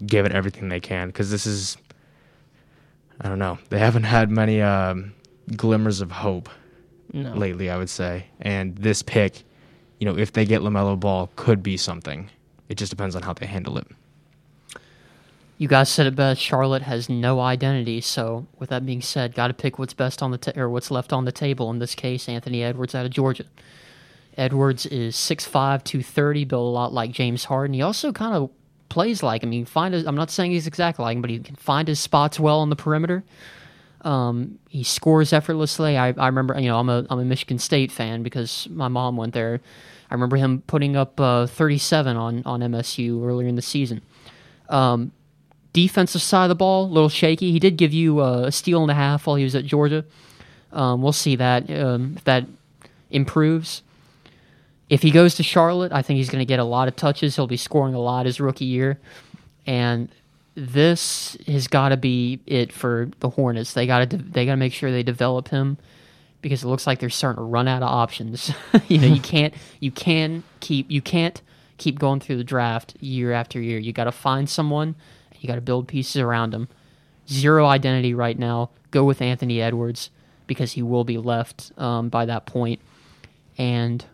give 0.05 0.27
it 0.27 0.33
everything 0.33 0.69
they 0.69 0.81
can 0.81 1.09
because 1.09 1.31
this 1.31 1.47
is, 1.47 1.77
I 3.21 3.29
don't 3.29 3.39
know, 3.39 3.59
they 3.71 3.79
haven't 3.79 4.05
had 4.05 4.31
many 4.31 4.61
um, 4.61 5.15
glimmers 5.57 6.01
of 6.01 6.11
hope 6.11 6.49
no. 7.13 7.33
lately, 7.35 7.71
I 7.71 7.77
would 7.77 7.91
say. 7.91 8.27
And 8.41 8.77
this 8.77 9.03
pick, 9.03 9.43
you 9.99 10.07
know, 10.07 10.19
if 10.19 10.33
they 10.33 10.45
get 10.45 10.63
LaMelo 10.63 10.99
Ball, 10.99 11.31
could 11.37 11.63
be 11.63 11.77
something. 11.77 12.31
It 12.69 12.77
just 12.77 12.91
depends 12.91 13.15
on 13.15 13.23
how 13.23 13.33
they 13.33 13.47
handle 13.47 13.79
it. 13.79 13.87
You 15.57 15.69
guys 15.69 15.89
said 15.89 16.07
it 16.07 16.17
best. 16.17 16.41
Charlotte 16.41 16.83
has 16.83 17.09
no 17.09 17.41
identity. 17.41 18.01
So, 18.01 18.47
with 18.59 18.71
that 18.71 18.85
being 18.85 19.01
said, 19.01 19.35
got 19.35 19.49
to 19.49 19.55
pick 19.55 19.79
what's 19.79 19.95
best 19.95 20.21
on 20.21 20.33
the 20.33 20.39
ta- 20.39 20.53
or 20.57 20.69
what's 20.69 20.91
left 20.91 21.13
on 21.13 21.27
the 21.27 21.33
table. 21.33 21.71
In 21.71 21.79
this 21.79 21.95
case, 21.95 22.29
Anthony 22.29 22.63
Edwards 22.63 22.95
out 22.95 23.07
of 23.07 23.13
Georgia. 23.13 23.45
Edwards 24.37 24.85
is 24.87 25.15
6'5", 25.15 25.85
230, 25.85 26.45
built 26.45 26.61
a 26.61 26.65
lot 26.65 26.93
like 26.93 27.13
James 27.13 27.45
Harden. 27.45 27.75
He 27.75 27.83
also 27.83 28.11
kind 28.11 28.35
of 28.35 28.51
plays 28.95 29.25
like 29.25 29.43
him. 29.43 29.51
He 29.51 29.59
can 29.59 29.67
find 29.67 29.93
his, 29.93 30.07
I'm 30.07 30.15
not 30.15 30.31
saying 30.31 30.53
he's 30.53 30.69
exactly 30.69 31.03
like 31.03 31.17
him, 31.17 31.21
but 31.21 31.29
he 31.29 31.41
can 31.41 31.57
find 31.57 31.89
his 31.89 31.99
spots 31.99 32.39
well 32.39 32.61
on 32.61 32.71
the 32.71 32.77
perimeter. 32.77 33.25
Um, 34.03 34.61
he 34.69 34.85
scores 34.85 35.33
effortlessly. 35.33 35.99
I, 35.99 36.15
I 36.17 36.27
remember, 36.27 36.59
you 36.61 36.69
know, 36.69 36.79
I'm 36.79 36.89
a 36.89 37.05
I'm 37.11 37.19
a 37.19 37.25
Michigan 37.25 37.59
State 37.59 37.91
fan 37.91 38.23
because 38.23 38.69
my 38.71 38.87
mom 38.87 39.17
went 39.17 39.35
there. 39.35 39.61
I 40.11 40.15
remember 40.15 40.37
him 40.37 40.63
putting 40.69 40.95
up 40.95 41.19
uh, 41.19 41.47
37 41.47 42.17
on 42.17 42.43
on 42.45 42.61
MSU 42.61 43.27
earlier 43.27 43.49
in 43.49 43.57
the 43.57 43.63
season. 43.63 44.03
Um, 44.69 45.11
defensive 45.73 46.23
side 46.23 46.45
of 46.45 46.49
the 46.51 46.55
ball, 46.55 46.85
a 46.85 46.93
little 46.93 47.09
shaky. 47.09 47.51
He 47.51 47.59
did 47.59 47.77
give 47.77 47.93
you 47.93 48.21
uh, 48.21 48.43
a 48.47 48.53
steal 48.53 48.83
and 48.83 48.91
a 48.91 48.95
half 48.95 49.27
while 49.27 49.37
he 49.37 49.45
was 49.45 49.57
at 49.57 49.65
Georgia. 49.65 50.05
Um, 50.73 51.03
we'll 51.03 51.13
see 51.13 51.35
that 51.37 51.69
um, 51.71 52.15
if 52.17 52.25
that 52.25 52.47
improves. 53.11 53.83
If 54.91 55.03
he 55.03 55.11
goes 55.11 55.35
to 55.37 55.43
Charlotte, 55.43 55.93
I 55.93 56.03
think 56.03 56.19
he's 56.19 56.29
going 56.29 56.41
to 56.41 56.47
get 56.47 56.59
a 56.59 56.65
lot 56.65 56.89
of 56.89 56.97
touches. 56.97 57.37
He'll 57.37 57.47
be 57.47 57.57
scoring 57.57 57.95
a 57.95 58.01
lot 58.01 58.27
his 58.27 58.41
rookie 58.41 58.67
year, 58.67 58.99
and 59.67 60.11
this 60.55 61.37
has 61.47 61.67
got 61.69 61.89
to 61.89 61.97
be 61.97 62.41
it 62.47 62.73
for 62.73 63.11
the 63.21 63.31
Hornets. 63.31 63.73
They 63.73 63.87
got 63.87 64.11
to 64.11 64.17
they 64.17 64.47
got 64.47 64.53
to 64.53 64.57
make 64.57 64.73
sure 64.73 64.91
they 64.91 65.03
develop 65.03 65.49
him 65.49 65.79
because 66.43 66.63
it 66.63 66.69
looks 66.69 66.87
like 66.87 66.99
they're 66.99 67.11
starting 67.11 67.39
to 67.39 67.45
run 67.45 67.67
out 67.67 67.83
of 67.83 67.89
options. 67.89 68.53
you 68.89 68.99
know, 68.99 69.07
you 69.07 69.21
can't 69.21 69.55
you 69.81 69.91
can 69.91 70.45
keep 70.61 70.91
you 70.91 71.01
can't 71.01 71.41
keep 71.79 71.99
going 71.99 72.21
through 72.21 72.37
the 72.37 72.45
draft 72.45 72.95
year 73.01 73.33
after 73.33 73.61
year. 73.61 73.79
You 73.79 73.93
got 73.93 74.05
to 74.05 74.13
find 74.13 74.49
someone. 74.49 74.95
You 75.41 75.49
got 75.49 75.57
to 75.57 75.61
build 75.61 75.89
pieces 75.89 76.17
around 76.17 76.55
him. 76.55 76.69
Zero 77.29 77.67
identity 77.67 78.15
right 78.15 78.39
now. 78.39 78.71
Go 78.91 79.05
with 79.05 79.21
Anthony 79.21 79.61
Edwards 79.61 80.11
because 80.47 80.73
he 80.73 80.83
will 80.83 81.05
be 81.05 81.19
left 81.19 81.73
um, 81.79 82.09
by 82.09 82.27
that 82.27 82.47
point. 82.47 82.81
And 83.59 84.05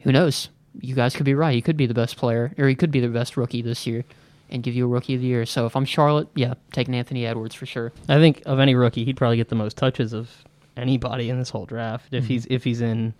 who 0.00 0.12
knows? 0.12 0.48
You 0.80 0.94
guys 0.94 1.14
could 1.16 1.24
be 1.26 1.34
right. 1.34 1.54
He 1.54 1.62
could 1.62 1.76
be 1.76 1.86
the 1.86 1.94
best 1.94 2.16
player, 2.16 2.52
or 2.58 2.68
he 2.68 2.74
could 2.74 2.90
be 2.90 3.00
the 3.00 3.08
best 3.08 3.36
rookie 3.36 3.60
this 3.62 3.86
year, 3.86 4.04
and 4.50 4.62
give 4.62 4.74
you 4.74 4.84
a 4.84 4.88
rookie 4.88 5.14
of 5.14 5.20
the 5.20 5.26
year. 5.26 5.44
So 5.46 5.66
if 5.66 5.74
I'm 5.76 5.84
Charlotte, 5.84 6.28
yeah, 6.34 6.54
taking 6.72 6.94
Anthony 6.94 7.26
Edwards 7.26 7.54
for 7.54 7.66
sure. 7.66 7.92
I 8.08 8.16
think 8.18 8.42
of 8.46 8.58
any 8.60 8.74
rookie, 8.74 9.04
he'd 9.04 9.16
probably 9.16 9.36
get 9.36 9.48
the 9.48 9.56
most 9.56 9.76
touches 9.76 10.12
of 10.12 10.30
anybody 10.76 11.28
in 11.28 11.38
this 11.38 11.50
whole 11.50 11.66
draft 11.66 12.14
if 12.14 12.22
Mm-hmm. 12.24 12.28
he's 12.32 12.46
if 12.46 12.64
he's 12.64 12.80
in 12.80 13.12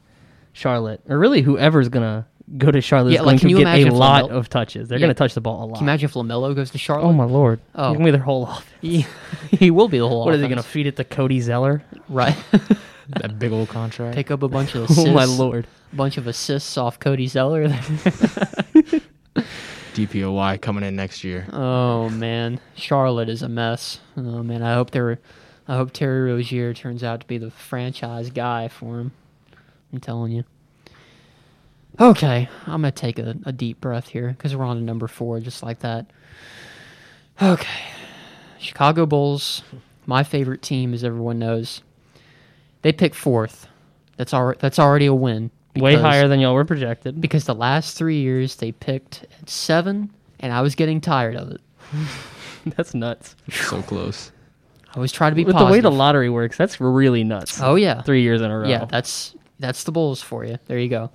Charlotte 0.53 1.01
or 1.09 1.19
really 1.19 1.43
whoever's 1.43 1.89
gonna 1.89 2.27
go 2.57 2.71
to 2.71 2.81
Charlotte 2.81 3.11
Yeah, 3.13 3.21
is 3.21 3.27
like, 3.27 3.33
going 3.35 3.39
can 3.41 3.49
to 3.49 3.51
you 3.51 3.57
get 3.59 3.67
a 3.67 3.71
imagine 3.75 3.89
if 3.89 3.95
lot 3.95 4.25
Lamelo- 4.25 4.31
of 4.31 4.49
touches. 4.49 4.89
They're 4.89 4.99
Yeah. 4.99 5.05
gonna 5.05 5.15
touch 5.15 5.35
the 5.35 5.41
ball 5.41 5.65
a 5.65 5.67
lot. 5.67 5.75
Can 5.79 5.85
you 5.85 5.91
imagine 5.91 6.09
if 6.09 6.15
Lamelo 6.15 6.55
goes 6.55 6.71
to 6.71 6.79
Charlotte? 6.79 7.07
oh 7.07 7.13
my 7.13 7.25
lord! 7.25 7.61
Oh. 7.75 7.93
Give 7.93 8.01
me 8.01 8.11
their 8.13 8.21
whole 8.23 8.47
offense. 8.49 8.67
He, 8.81 9.07
he 9.51 9.71
will 9.71 9.89
be 9.89 9.99
the 9.99 10.09
whole. 10.09 10.25
What 10.25 10.35
are 10.35 10.39
they 10.39 10.49
gonna 10.49 10.63
feed 10.63 10.87
it 10.87 10.97
to 10.97 11.05
Cody 11.05 11.41
Zeller? 11.41 11.83
right? 12.09 12.37
That 13.21 13.39
big 13.39 13.53
old 13.53 13.69
contract. 13.69 14.15
Pick 14.15 14.31
up 14.31 14.43
a 14.43 14.49
bunch 14.49 14.75
of 14.75 14.85
assists. 14.91 15.09
Oh 15.09 15.13
my 15.13 15.25
lord! 15.25 15.67
A 15.93 15.97
bunch 15.97 16.17
of 16.17 16.27
assists 16.27 16.77
off 16.79 16.99
Cody 16.99 17.27
Zeller. 17.27 17.69
DPOY 19.95 20.61
coming 20.61 20.85
in 20.85 20.95
next 20.97 21.25
year. 21.25 21.47
oh 21.53 22.09
man, 22.11 22.61
Charlotte 22.77 23.29
is 23.29 23.43
a 23.43 23.49
mess. 23.49 24.01
Oh 24.17 24.43
man, 24.43 24.63
I 24.63 24.75
hope 24.75 24.91
they're. 24.91 25.19
I 25.69 25.77
hope 25.77 25.93
Terry 25.93 26.33
Rozier 26.33 26.75
turns 26.75 27.05
out 27.05 27.21
to 27.21 27.27
be 27.27 27.39
the 27.39 27.51
franchise 27.51 28.31
guy 28.31 28.69
for 28.69 28.99
him. 28.99 29.13
I'm 29.93 30.01
telling 30.01 30.33
you. 30.33 30.45
Okay, 32.01 32.49
I'm 32.67 32.83
gonna 32.83 32.93
take 32.93 33.19
a, 33.19 33.37
a 33.45 33.53
deep 33.53 33.81
breath 33.81 34.09
here 34.09 34.29
because 34.29 34.55
we're 34.57 34.65
on 34.65 34.77
to 34.77 34.83
number 34.83 35.07
four, 35.09 35.39
just 35.41 35.63
like 35.63 35.81
that. 35.81 36.07
Okay, 37.43 37.83
Chicago 38.59 39.07
Bulls, 39.07 39.63
my 40.07 40.23
favorite 40.23 40.63
team, 40.63 40.95
as 40.95 41.03
everyone 41.05 41.39
knows. 41.39 41.83
They 42.83 42.93
pick 42.93 43.15
fourth. 43.15 43.67
That's 44.17 44.33
al- 44.35 44.55
that's 44.59 44.79
already 44.79 45.07
a 45.07 45.15
win. 45.15 45.51
Way 45.77 45.93
because- 45.93 46.01
higher 46.03 46.29
than 46.29 46.41
y'all 46.41 46.55
were 46.55 46.65
projected. 46.65 47.21
because 47.21 47.45
the 47.45 47.55
last 47.55 47.97
three 47.97 48.21
years 48.21 48.57
they 48.57 48.73
picked 48.73 49.25
at 49.41 49.49
seven, 49.49 50.11
and 50.41 50.53
I 50.53 50.61
was 50.63 50.75
getting 50.75 51.01
tired 51.01 51.37
of 51.37 51.51
it. 51.53 51.61
That's 52.77 52.93
nuts. 52.95 53.37
So 53.51 53.81
close. 53.83 54.33
I 54.95 54.99
was 55.01 55.13
trying 55.13 55.31
to 55.31 55.37
be 55.37 55.45
With 55.45 55.57
the 55.57 55.65
way 55.67 55.81
the 55.81 55.91
lottery 55.91 56.29
works, 56.29 56.57
that's 56.59 56.81
really 56.81 57.23
nuts. 57.25 57.61
oh 57.63 57.77
yeah, 57.77 58.03
Three 58.03 58.23
years 58.23 58.43
in 58.43 58.51
a 58.51 58.59
row. 58.59 58.69
yeah. 58.69 58.85
That's 58.87 59.35
that's 59.61 59.85
the 59.85 59.93
Bulls 59.93 60.21
for 60.21 60.45
you. 60.45 60.59
There 60.67 60.79
you 60.79 60.89
go. 60.89 61.11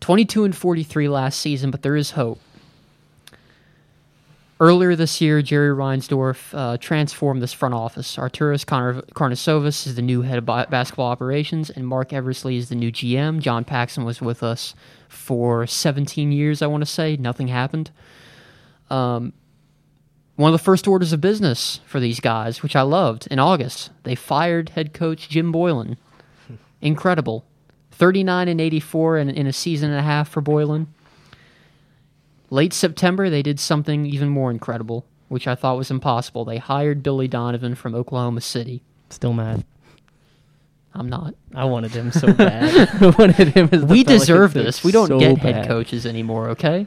Twenty-two 0.00 0.44
and 0.44 0.54
forty-three 0.54 1.08
last 1.08 1.40
season, 1.40 1.70
but 1.70 1.82
there 1.82 1.96
is 1.96 2.10
hope. 2.10 2.40
Earlier 4.58 4.96
this 4.96 5.20
year, 5.20 5.42
Jerry 5.42 5.68
Reinsdorf 5.68 6.54
uh, 6.54 6.78
transformed 6.78 7.42
this 7.42 7.52
front 7.52 7.74
office. 7.74 8.16
Arturas 8.16 8.64
Karn- 8.64 9.02
Karnisovas 9.14 9.86
is 9.86 9.96
the 9.96 10.02
new 10.02 10.22
head 10.22 10.38
of 10.38 10.46
ba- 10.46 10.66
basketball 10.70 11.10
operations, 11.10 11.68
and 11.68 11.86
Marc 11.86 12.14
Eversley 12.14 12.56
is 12.56 12.70
the 12.70 12.74
new 12.74 12.90
GM. 12.90 13.40
John 13.40 13.64
Paxson 13.64 14.04
was 14.06 14.22
with 14.22 14.42
us 14.42 14.74
for 15.10 15.66
17 15.66 16.32
years, 16.32 16.62
I 16.62 16.68
want 16.68 16.80
to 16.80 16.90
say. 16.90 17.18
Nothing 17.18 17.48
happened. 17.48 17.90
Um, 18.88 19.34
one 20.36 20.54
of 20.54 20.58
the 20.58 20.64
first 20.64 20.88
orders 20.88 21.12
of 21.12 21.20
business 21.20 21.80
for 21.84 22.00
these 22.00 22.20
guys, 22.20 22.62
which 22.62 22.74
I 22.76 22.82
loved, 22.82 23.26
in 23.30 23.38
August, 23.38 23.90
they 24.04 24.14
fired 24.14 24.70
head 24.70 24.94
coach 24.94 25.28
Jim 25.28 25.52
Boylen. 25.52 25.98
Incredible. 26.80 27.44
39 27.90 28.48
and 28.48 28.60
84 28.60 29.18
in, 29.18 29.28
in 29.30 29.46
a 29.46 29.52
season 29.52 29.90
and 29.90 29.98
a 29.98 30.02
half 30.02 30.30
for 30.30 30.40
Boylen. 30.40 30.86
Late 32.50 32.72
September, 32.72 33.28
they 33.28 33.42
did 33.42 33.58
something 33.58 34.06
even 34.06 34.28
more 34.28 34.50
incredible, 34.50 35.04
which 35.28 35.48
I 35.48 35.54
thought 35.54 35.76
was 35.76 35.90
impossible. 35.90 36.44
They 36.44 36.58
hired 36.58 37.02
Billy 37.02 37.28
Donovan 37.28 37.74
from 37.74 37.94
Oklahoma 37.94 38.40
City. 38.40 38.82
Still 39.10 39.32
mad. 39.32 39.64
I'm 40.94 41.08
not. 41.08 41.34
I 41.54 41.64
wanted 41.66 41.90
him 41.90 42.10
so 42.10 42.32
bad. 42.32 42.88
I 43.02 43.08
wanted 43.18 43.48
him 43.48 43.68
as 43.72 43.84
we 43.84 44.02
deserve 44.02 44.54
this. 44.54 44.82
We 44.82 44.92
don't 44.92 45.08
so 45.08 45.18
get 45.18 45.36
bad. 45.42 45.54
head 45.56 45.66
coaches 45.66 46.06
anymore, 46.06 46.50
okay? 46.50 46.86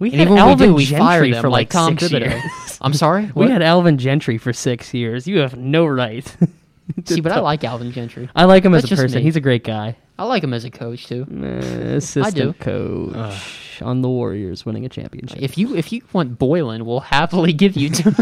We 0.00 0.10
And 0.10 0.16
had 0.18 0.22
even 0.28 0.34
we 0.34 0.40
Alvin 0.40 0.68
do, 0.70 0.74
we 0.74 0.84
Gentry 0.84 1.32
them 1.32 1.42
for 1.42 1.48
like 1.48 1.68
like 1.68 1.70
Tom 1.70 1.98
six 1.98 2.12
years. 2.12 2.42
I'm 2.80 2.94
sorry? 2.94 3.30
we 3.34 3.50
had 3.50 3.62
Alvin 3.62 3.98
Gentry 3.98 4.38
for 4.38 4.52
six 4.52 4.94
years. 4.94 5.26
You 5.26 5.38
have 5.38 5.56
no 5.56 5.86
right. 5.86 6.24
See, 7.04 7.20
but 7.20 7.32
I 7.32 7.40
like 7.40 7.64
Alvin 7.64 7.92
Gentry. 7.92 8.28
I 8.34 8.44
like 8.44 8.64
him 8.64 8.74
as 8.74 8.84
a 8.90 8.96
person. 8.96 9.18
me. 9.18 9.22
He's 9.22 9.36
a 9.36 9.40
great 9.40 9.62
guy. 9.62 9.96
I 10.18 10.24
like 10.24 10.42
him 10.42 10.54
as 10.54 10.64
a 10.64 10.70
coach, 10.70 11.06
too. 11.06 11.26
Uh, 11.30 11.96
assistant 11.96 12.58
coach 12.58 13.12
Ugh. 13.14 13.42
On 13.82 14.02
the 14.02 14.08
Warriors 14.08 14.66
winning 14.66 14.84
a 14.84 14.88
championship. 14.88 15.40
If 15.40 15.56
you 15.56 15.74
if 15.76 15.92
you 15.92 16.02
want 16.12 16.38
Boylen, 16.38 16.82
we'll 16.82 17.00
happily 17.00 17.52
give 17.52 17.76
you 17.76 17.90
to 17.90 18.12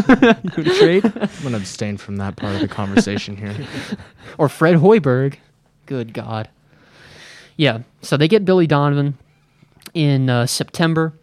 trade, 0.79 1.05
I'm 1.05 1.29
gonna 1.43 1.57
abstain 1.57 1.97
from 1.97 2.17
that 2.17 2.35
part 2.35 2.55
of 2.55 2.61
the 2.61 2.67
conversation 2.67 3.35
here. 3.35 3.55
or 4.37 4.49
Fred 4.49 4.75
Hoiberg. 4.75 5.35
Good 5.85 6.13
God. 6.13 6.49
Yeah. 7.55 7.79
So 8.01 8.17
they 8.17 8.27
get 8.27 8.45
Billy 8.45 8.67
Donovan 8.67 9.17
in 9.93 10.29
uh, 10.29 10.45
September. 10.45 11.13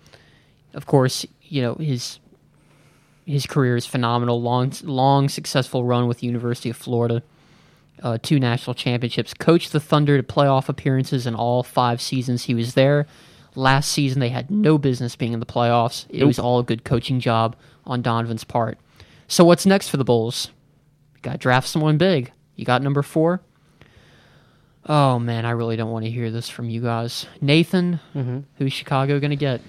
Of 0.73 0.87
course, 0.87 1.25
you 1.43 1.63
know 1.63 1.75
his 1.75 2.19
his 3.27 3.47
career 3.47 3.77
is 3.77 3.87
phenomenal. 3.87 4.41
Long 4.43 4.73
long 4.83 5.29
successful 5.29 5.85
run 5.85 6.09
with 6.09 6.19
the 6.19 6.27
University 6.27 6.71
of 6.71 6.77
Florida. 6.77 7.23
Uh, 8.03 8.19
two 8.21 8.41
national 8.41 8.75
championships. 8.75 9.33
Coached 9.33 9.73
the 9.73 9.81
Thunder 9.81 10.21
to 10.21 10.23
playoff 10.23 10.69
appearances 10.69 11.27
in 11.27 11.35
all 11.35 11.63
five 11.63 12.03
seasons 12.03 12.45
he 12.45 12.55
was 12.55 12.75
there. 12.75 13.07
Last 13.57 13.91
season 13.91 14.21
they 14.21 14.29
had 14.31 14.51
no 14.51 14.79
business 14.79 15.15
being 15.17 15.33
in 15.33 15.41
the 15.41 15.47
playoffs. 15.47 16.07
It 16.09 16.25
was 16.25 16.39
all 16.39 16.59
a 16.59 16.65
good 16.65 16.85
coaching 16.85 17.21
job 17.21 17.57
on 17.87 18.03
Donovan's 18.03 18.45
part. 18.45 18.79
So 19.29 19.45
what's 19.45 19.65
next 19.67 19.89
for 19.89 19.97
the 19.97 20.05
Bulls? 20.05 20.51
Got 21.23 21.33
to 21.33 21.39
draft 21.39 21.69
someone 21.69 21.97
big. 21.97 22.33
You 22.57 22.65
got 22.65 22.83
number 22.83 23.03
four. 23.03 23.41
Oh 24.87 25.19
man, 25.19 25.45
I 25.47 25.51
really 25.53 25.77
don't 25.77 25.91
want 25.91 26.05
to 26.05 26.11
hear 26.11 26.31
this 26.31 26.49
from 26.49 26.69
you 26.69 26.81
guys. 26.83 27.27
Nathan, 27.41 28.01
Mm-hmm. 28.15 28.41
who's 28.59 28.73
Chicago 28.73 29.19
going 29.19 29.31
to 29.31 29.37
get? 29.37 29.61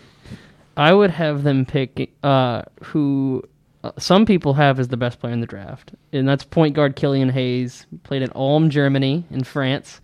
I 0.76 0.94
would 0.94 1.12
have 1.12 1.44
them 1.44 1.66
pick 1.66 2.12
uh, 2.22 2.64
who 2.84 3.42
uh, 3.84 3.92
some 3.98 4.26
people 4.26 4.56
have 4.56 4.78
as 4.80 4.90
the 4.90 4.98
best 4.98 5.20
player 5.20 5.32
in 5.32 5.40
the 5.40 5.48
draft, 5.48 5.94
and 6.12 6.28
that's 6.28 6.44
point 6.44 6.76
guard 6.76 6.98
Killian 6.98 7.30
Hayes. 7.30 7.86
Played 8.04 8.24
at 8.24 8.36
Ulm, 8.36 8.70
Germany, 8.70 9.24
in 9.32 9.46
France. 9.46 10.02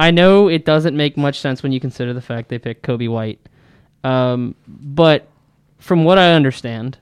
I 0.00 0.10
know 0.10 0.48
it 0.48 0.64
doesn't 0.64 0.96
make 0.96 1.18
much 1.18 1.38
sense 1.38 1.62
when 1.62 1.72
you 1.72 1.78
consider 1.78 2.14
the 2.14 2.22
fact 2.22 2.48
they 2.48 2.58
picked 2.58 2.86
Coby 2.86 3.06
White, 3.06 3.38
um, 4.02 4.54
but 4.66 5.28
from 5.76 6.04
what 6.04 6.16
I 6.16 6.32
understand, 6.32 6.96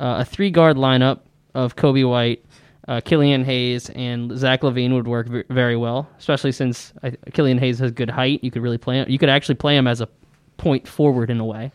uh, 0.00 0.16
a 0.20 0.24
three 0.24 0.50
guard 0.50 0.78
lineup 0.78 1.20
of 1.54 1.76
Coby 1.76 2.08
White, 2.08 2.42
uh, 2.88 3.02
Killian 3.02 3.44
Hayes, 3.44 3.90
and 3.90 4.38
Zach 4.38 4.62
LaVine 4.62 4.94
would 4.94 5.06
work 5.06 5.28
v- 5.28 5.44
very 5.50 5.76
well, 5.76 6.08
especially 6.18 6.52
since 6.52 6.94
I, 7.02 7.10
Killian 7.34 7.58
Hayes 7.58 7.78
has 7.80 7.90
good 7.90 8.08
height. 8.08 8.42
You 8.42 8.50
could 8.50 8.62
really 8.62 8.78
play 8.78 8.96
him. 9.00 9.10
You 9.10 9.18
could 9.18 9.28
actually 9.28 9.56
play 9.56 9.76
him 9.76 9.86
as 9.86 10.00
a 10.00 10.08
point 10.56 10.88
forward 10.88 11.28
in 11.28 11.40
a 11.40 11.44
way. 11.44 11.72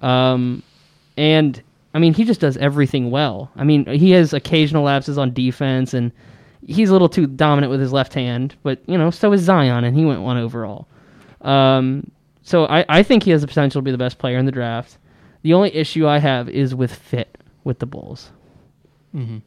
Um, 0.00 0.62
and 1.18 1.62
I 1.92 1.98
mean, 1.98 2.14
he 2.14 2.24
just 2.24 2.40
does 2.40 2.56
everything 2.56 3.10
well. 3.10 3.50
I 3.54 3.64
mean, 3.64 3.84
he 3.84 4.12
has 4.12 4.32
occasional 4.32 4.84
lapses 4.84 5.18
on 5.18 5.34
defense, 5.34 5.92
and 5.92 6.10
he's 6.66 6.90
a 6.90 6.92
little 6.92 7.08
too 7.08 7.26
dominant 7.26 7.70
with 7.70 7.80
his 7.80 7.92
left 7.92 8.14
hand. 8.14 8.54
But 8.62 8.80
you 8.86 8.98
know, 8.98 9.10
so 9.10 9.32
is 9.32 9.42
Zion, 9.42 9.84
and 9.84 9.96
he 9.96 10.04
went 10.04 10.22
one 10.22 10.36
overall. 10.36 10.86
Um, 11.40 12.10
so 12.42 12.66
I, 12.66 12.84
I 12.88 13.02
think 13.02 13.22
he 13.22 13.30
has 13.30 13.40
the 13.40 13.46
potential 13.46 13.80
to 13.80 13.84
be 13.84 13.90
the 13.90 13.98
best 13.98 14.18
player 14.18 14.38
in 14.38 14.46
the 14.46 14.52
draft. 14.52 14.98
The 15.42 15.54
only 15.54 15.74
issue 15.74 16.06
I 16.06 16.18
have 16.18 16.48
is 16.48 16.74
with 16.74 16.94
fit 16.94 17.38
with 17.64 17.78
the 17.78 17.86
Bulls. 17.86 18.30
Mm-hmm. 19.14 19.38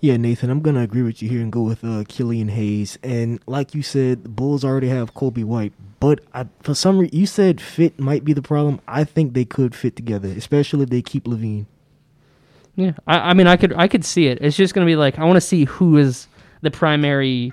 Yeah, 0.00 0.16
Nathan, 0.16 0.50
I'm 0.50 0.60
gonna 0.60 0.82
agree 0.82 1.02
with 1.02 1.22
you 1.22 1.28
here 1.28 1.40
and 1.40 1.52
go 1.52 1.62
with 1.62 1.84
uh, 1.84 2.04
Killian 2.08 2.48
Hayes. 2.48 2.98
And 3.02 3.40
like 3.46 3.74
you 3.74 3.82
said, 3.82 4.24
the 4.24 4.28
Bulls 4.28 4.64
already 4.64 4.88
have 4.88 5.14
Coby 5.14 5.44
White, 5.44 5.72
but 6.00 6.20
I, 6.34 6.46
for 6.60 6.74
some 6.74 6.98
reason, 6.98 7.16
you 7.16 7.26
said 7.26 7.60
fit 7.60 8.00
might 8.00 8.24
be 8.24 8.32
the 8.32 8.42
problem. 8.42 8.80
I 8.88 9.04
think 9.04 9.32
they 9.32 9.44
could 9.44 9.74
fit 9.74 9.94
together, 9.94 10.28
especially 10.28 10.82
if 10.82 10.90
they 10.90 11.02
keep 11.02 11.24
LaVine. 11.24 11.66
Yeah, 12.76 12.92
I, 13.06 13.30
I 13.30 13.34
mean, 13.34 13.46
I 13.46 13.56
could 13.56 13.72
I 13.74 13.88
could 13.88 14.04
see 14.04 14.26
it. 14.26 14.38
It's 14.40 14.56
just 14.56 14.74
gonna 14.74 14.86
be 14.86 14.96
like 14.96 15.18
I 15.18 15.24
want 15.24 15.36
to 15.36 15.40
see 15.42 15.64
who 15.64 15.98
is 15.98 16.26
the 16.62 16.70
primary 16.70 17.52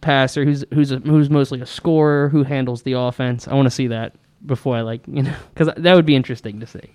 passer, 0.00 0.44
who's 0.44 0.64
who's 0.72 0.90
a, 0.92 0.98
who's 0.98 1.30
mostly 1.30 1.60
a 1.60 1.66
scorer, 1.66 2.28
who 2.28 2.42
handles 2.42 2.82
the 2.82 2.94
offense. 2.94 3.46
I 3.46 3.54
want 3.54 3.66
to 3.66 3.70
see 3.70 3.86
that 3.88 4.14
before 4.44 4.76
I 4.76 4.80
like 4.80 5.02
you 5.06 5.22
know 5.22 5.34
because 5.54 5.72
that 5.76 5.94
would 5.94 6.06
be 6.06 6.16
interesting 6.16 6.60
to 6.60 6.66
see. 6.66 6.90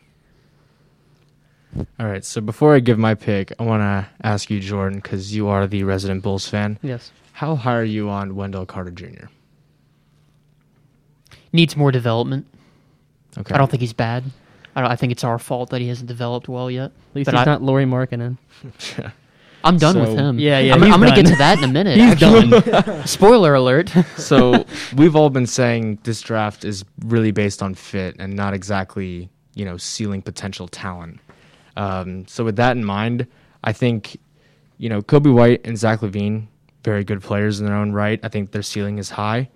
All 1.99 2.07
right. 2.07 2.23
So 2.23 2.41
before 2.41 2.73
I 2.73 2.79
give 2.79 2.97
my 2.97 3.15
pick, 3.15 3.51
I 3.59 3.63
want 3.63 3.81
to 3.81 4.07
ask 4.25 4.49
you, 4.49 4.59
Jordan, 4.59 4.99
because 4.99 5.35
you 5.35 5.47
are 5.47 5.67
the 5.67 5.83
resident 5.83 6.23
Bulls 6.23 6.47
fan. 6.47 6.79
Yes. 6.81 7.11
How 7.33 7.55
high 7.55 7.75
are 7.75 7.83
you 7.83 8.09
on 8.09 8.35
Wendell 8.35 8.65
Carter 8.65 8.91
Jr.? 8.91 9.25
Needs 11.51 11.75
more 11.75 11.91
development. 11.91 12.47
Okay. 13.37 13.53
I 13.53 13.57
don't 13.57 13.69
think 13.69 13.81
he's 13.81 13.93
bad. 13.93 14.23
I, 14.75 14.81
don't, 14.81 14.91
I 14.91 14.95
think 14.95 15.11
it's 15.11 15.23
our 15.23 15.39
fault 15.39 15.69
that 15.69 15.81
he 15.81 15.87
hasn't 15.87 16.07
developed 16.07 16.47
well 16.49 16.69
yet. 16.69 16.85
At 17.09 17.15
least 17.15 17.25
But 17.25 17.35
he's 17.35 17.41
I- 17.41 17.45
not 17.45 17.61
Lauri 17.61 17.85
Markkanen. 17.85 18.37
I'm 19.63 19.77
done 19.77 19.99
with 19.99 20.09
him. 20.15 20.37
Yeah, 20.37 20.59
yeah, 20.59 20.75
I'm, 20.75 20.83
I'm 20.83 20.99
going 20.99 21.11
to 21.15 21.23
get 21.23 21.29
to 21.31 21.35
that 21.37 21.57
in 21.57 21.63
a 21.63 21.67
minute. 21.73 21.97
He's 21.97 22.21
actually. 22.21 23.01
Spoiler 23.07 23.55
alert. 23.55 23.91
so 24.15 24.63
we've 24.95 25.15
all 25.15 25.31
been 25.31 25.47
saying 25.47 25.97
this 26.03 26.21
draft 26.21 26.63
is 26.63 26.85
really 27.03 27.31
based 27.31 27.63
on 27.63 27.73
fit 27.73 28.15
and 28.19 28.35
not 28.35 28.53
exactly 28.53 29.27
you 29.55 29.65
know 29.65 29.75
ceiling 29.77 30.21
potential 30.21 30.67
talent. 30.67 31.19
Um, 31.77 32.27
so 32.27 32.43
with 32.45 32.57
that 32.57 32.77
in 32.77 32.85
mind, 32.85 33.25
I 33.63 33.73
think 33.73 34.17
you 34.77 34.87
know 34.87 35.01
Coby 35.01 35.33
White 35.33 35.65
and 35.65 35.75
Zach 35.75 36.01
LaVine, 36.01 36.45
very 36.83 37.03
good 37.03 37.23
players 37.23 37.59
in 37.59 37.65
their 37.65 37.75
own 37.75 37.91
right. 37.91 38.19
I 38.21 38.27
think 38.27 38.51
their 38.51 38.61
ceiling 38.61 38.99
is 38.99 39.09
high. 39.09 39.49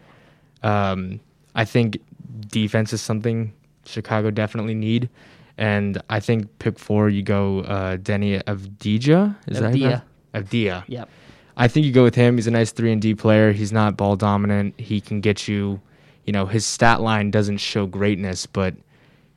Um, 0.64 1.20
I 1.54 1.66
think 1.66 2.00
defense 2.48 2.94
is 2.94 3.02
something 3.02 3.54
Chicago 3.90 4.32
definitely 4.32 4.76
need, 4.76 5.10
and 5.58 6.02
I 6.10 6.20
think 6.20 6.60
pick 6.60 6.80
four 6.80 7.10
you 7.10 7.22
go 7.22 7.60
uh, 7.62 7.98
Deni 7.98 8.42
Avdija. 8.44 9.36
Is 9.48 9.60
that 9.60 9.74
Avdia. 9.74 10.04
Avdia. 10.34 10.84
Yep. 10.88 11.10
I 11.58 11.68
think 11.68 11.86
you 11.86 11.92
go 11.92 12.04
with 12.04 12.16
him. 12.16 12.38
He's 12.38 12.48
a 12.48 12.52
nice 12.52 12.72
three 12.72 12.92
and 12.92 13.02
D 13.02 13.14
player. 13.16 13.52
He's 13.52 13.74
not 13.74 13.98
ball 13.98 14.16
dominant. 14.16 14.80
He 14.80 15.02
can 15.02 15.20
get 15.20 15.48
you, 15.48 15.82
you 16.26 16.32
know, 16.32 16.46
his 16.46 16.66
stat 16.66 17.02
line 17.02 17.32
doesn't 17.32 17.58
show 17.58 17.86
greatness, 17.86 18.46
but 18.46 18.76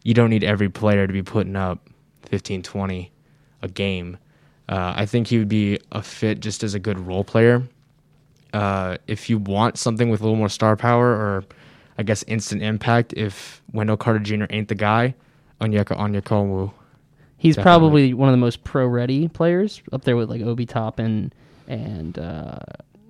you 0.04 0.14
don't 0.14 0.30
need 0.30 0.44
every 0.44 0.68
player 0.68 1.06
to 1.06 1.12
be 1.12 1.22
putting 1.22 1.56
up 1.56 1.88
15, 2.26 2.62
20 2.62 3.10
a 3.62 3.68
game. 3.68 4.18
Uh, 4.68 4.94
I 4.96 5.06
think 5.06 5.26
he 5.26 5.38
would 5.38 5.48
be 5.48 5.80
a 5.90 6.02
fit 6.02 6.40
just 6.40 6.62
as 6.62 6.74
a 6.74 6.78
good 6.78 6.98
role 6.98 7.24
player. 7.24 7.62
Uh, 8.52 8.98
if 9.06 9.28
you 9.28 9.38
want 9.38 9.78
something 9.78 10.08
with 10.08 10.20
a 10.20 10.24
little 10.24 10.36
more 10.36 10.48
star 10.48 10.76
power 10.76 11.08
or, 11.08 11.44
I 11.98 12.02
guess, 12.02 12.22
instant 12.24 12.62
impact, 12.62 13.12
if 13.16 13.62
Wendell 13.72 13.96
Carter 13.96 14.18
Jr. 14.18 14.44
ain't 14.50 14.68
the 14.68 14.74
guy, 14.74 15.14
Onyeka 15.60 15.96
Onyekonwu. 15.96 16.72
He's 17.36 17.56
Definitely. 17.56 17.62
probably 17.62 18.14
one 18.14 18.28
of 18.28 18.32
the 18.32 18.38
most 18.38 18.62
pro-ready 18.64 19.28
players 19.28 19.82
up 19.92 20.04
there 20.04 20.16
with 20.16 20.30
like 20.30 20.42
Obi 20.42 20.64
Toppin 20.64 21.32
and 21.66 22.18
uh, 22.18 22.58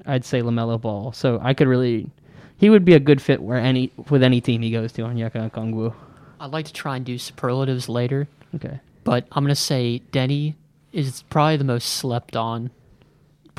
I'd 0.06 0.24
say 0.24 0.40
Lamelo 0.40 0.80
Ball. 0.80 1.12
So 1.12 1.38
I 1.42 1.52
could 1.54 1.68
really, 1.68 2.08
he 2.56 2.70
would 2.70 2.84
be 2.84 2.94
a 2.94 3.00
good 3.00 3.20
fit 3.20 3.42
where 3.42 3.58
any 3.58 3.92
with 4.08 4.22
any 4.22 4.40
team 4.40 4.62
he 4.62 4.70
goes 4.70 4.92
to 4.92 5.02
Onyeka 5.02 5.50
Okongwu. 5.50 5.94
I'd 6.40 6.50
like 6.50 6.64
to 6.66 6.72
try 6.72 6.96
and 6.96 7.04
do 7.04 7.18
superlatives 7.18 7.88
later, 7.88 8.26
Okay. 8.54 8.80
but 9.04 9.26
I'm 9.32 9.44
going 9.44 9.54
to 9.54 9.60
say 9.60 10.02
Deni 10.12 10.54
is 10.92 11.22
probably 11.30 11.56
the 11.58 11.64
most 11.64 11.88
slept 11.90 12.34
on. 12.34 12.70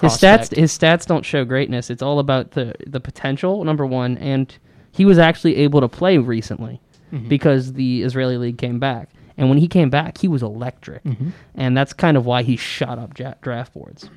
His 0.01 0.13
stats 0.13 0.55
his 0.55 0.75
stats 0.77 1.05
don't 1.05 1.23
show 1.23 1.45
greatness. 1.45 1.89
It's 1.91 2.01
all 2.01 2.17
about 2.19 2.51
the 2.51 2.73
the 2.87 2.99
potential 2.99 3.63
number 3.63 3.85
one, 3.85 4.17
and 4.17 4.53
he 4.93 5.03
was 5.05 5.17
actually 5.17 5.57
able 5.57 5.81
to 5.81 5.87
play 5.89 6.17
recently 6.17 6.79
Mm-hmm. 7.11 7.27
because 7.27 7.73
the 7.73 8.01
Israeli 8.01 8.37
league 8.39 8.57
came 8.57 8.79
back. 8.79 9.07
And 9.37 9.47
when 9.47 9.59
he 9.59 9.67
came 9.67 9.91
back, 9.91 10.17
he 10.17 10.27
was 10.27 10.41
electric, 10.41 11.03
Mm-hmm. 11.03 11.29
and 11.53 11.77
that's 11.77 11.93
kind 11.93 12.17
of 12.17 12.25
why 12.25 12.41
he 12.41 12.55
shot 12.57 12.97
up 12.97 13.19
ja- 13.19 13.35
draft 13.41 13.71
boards. 13.75 14.09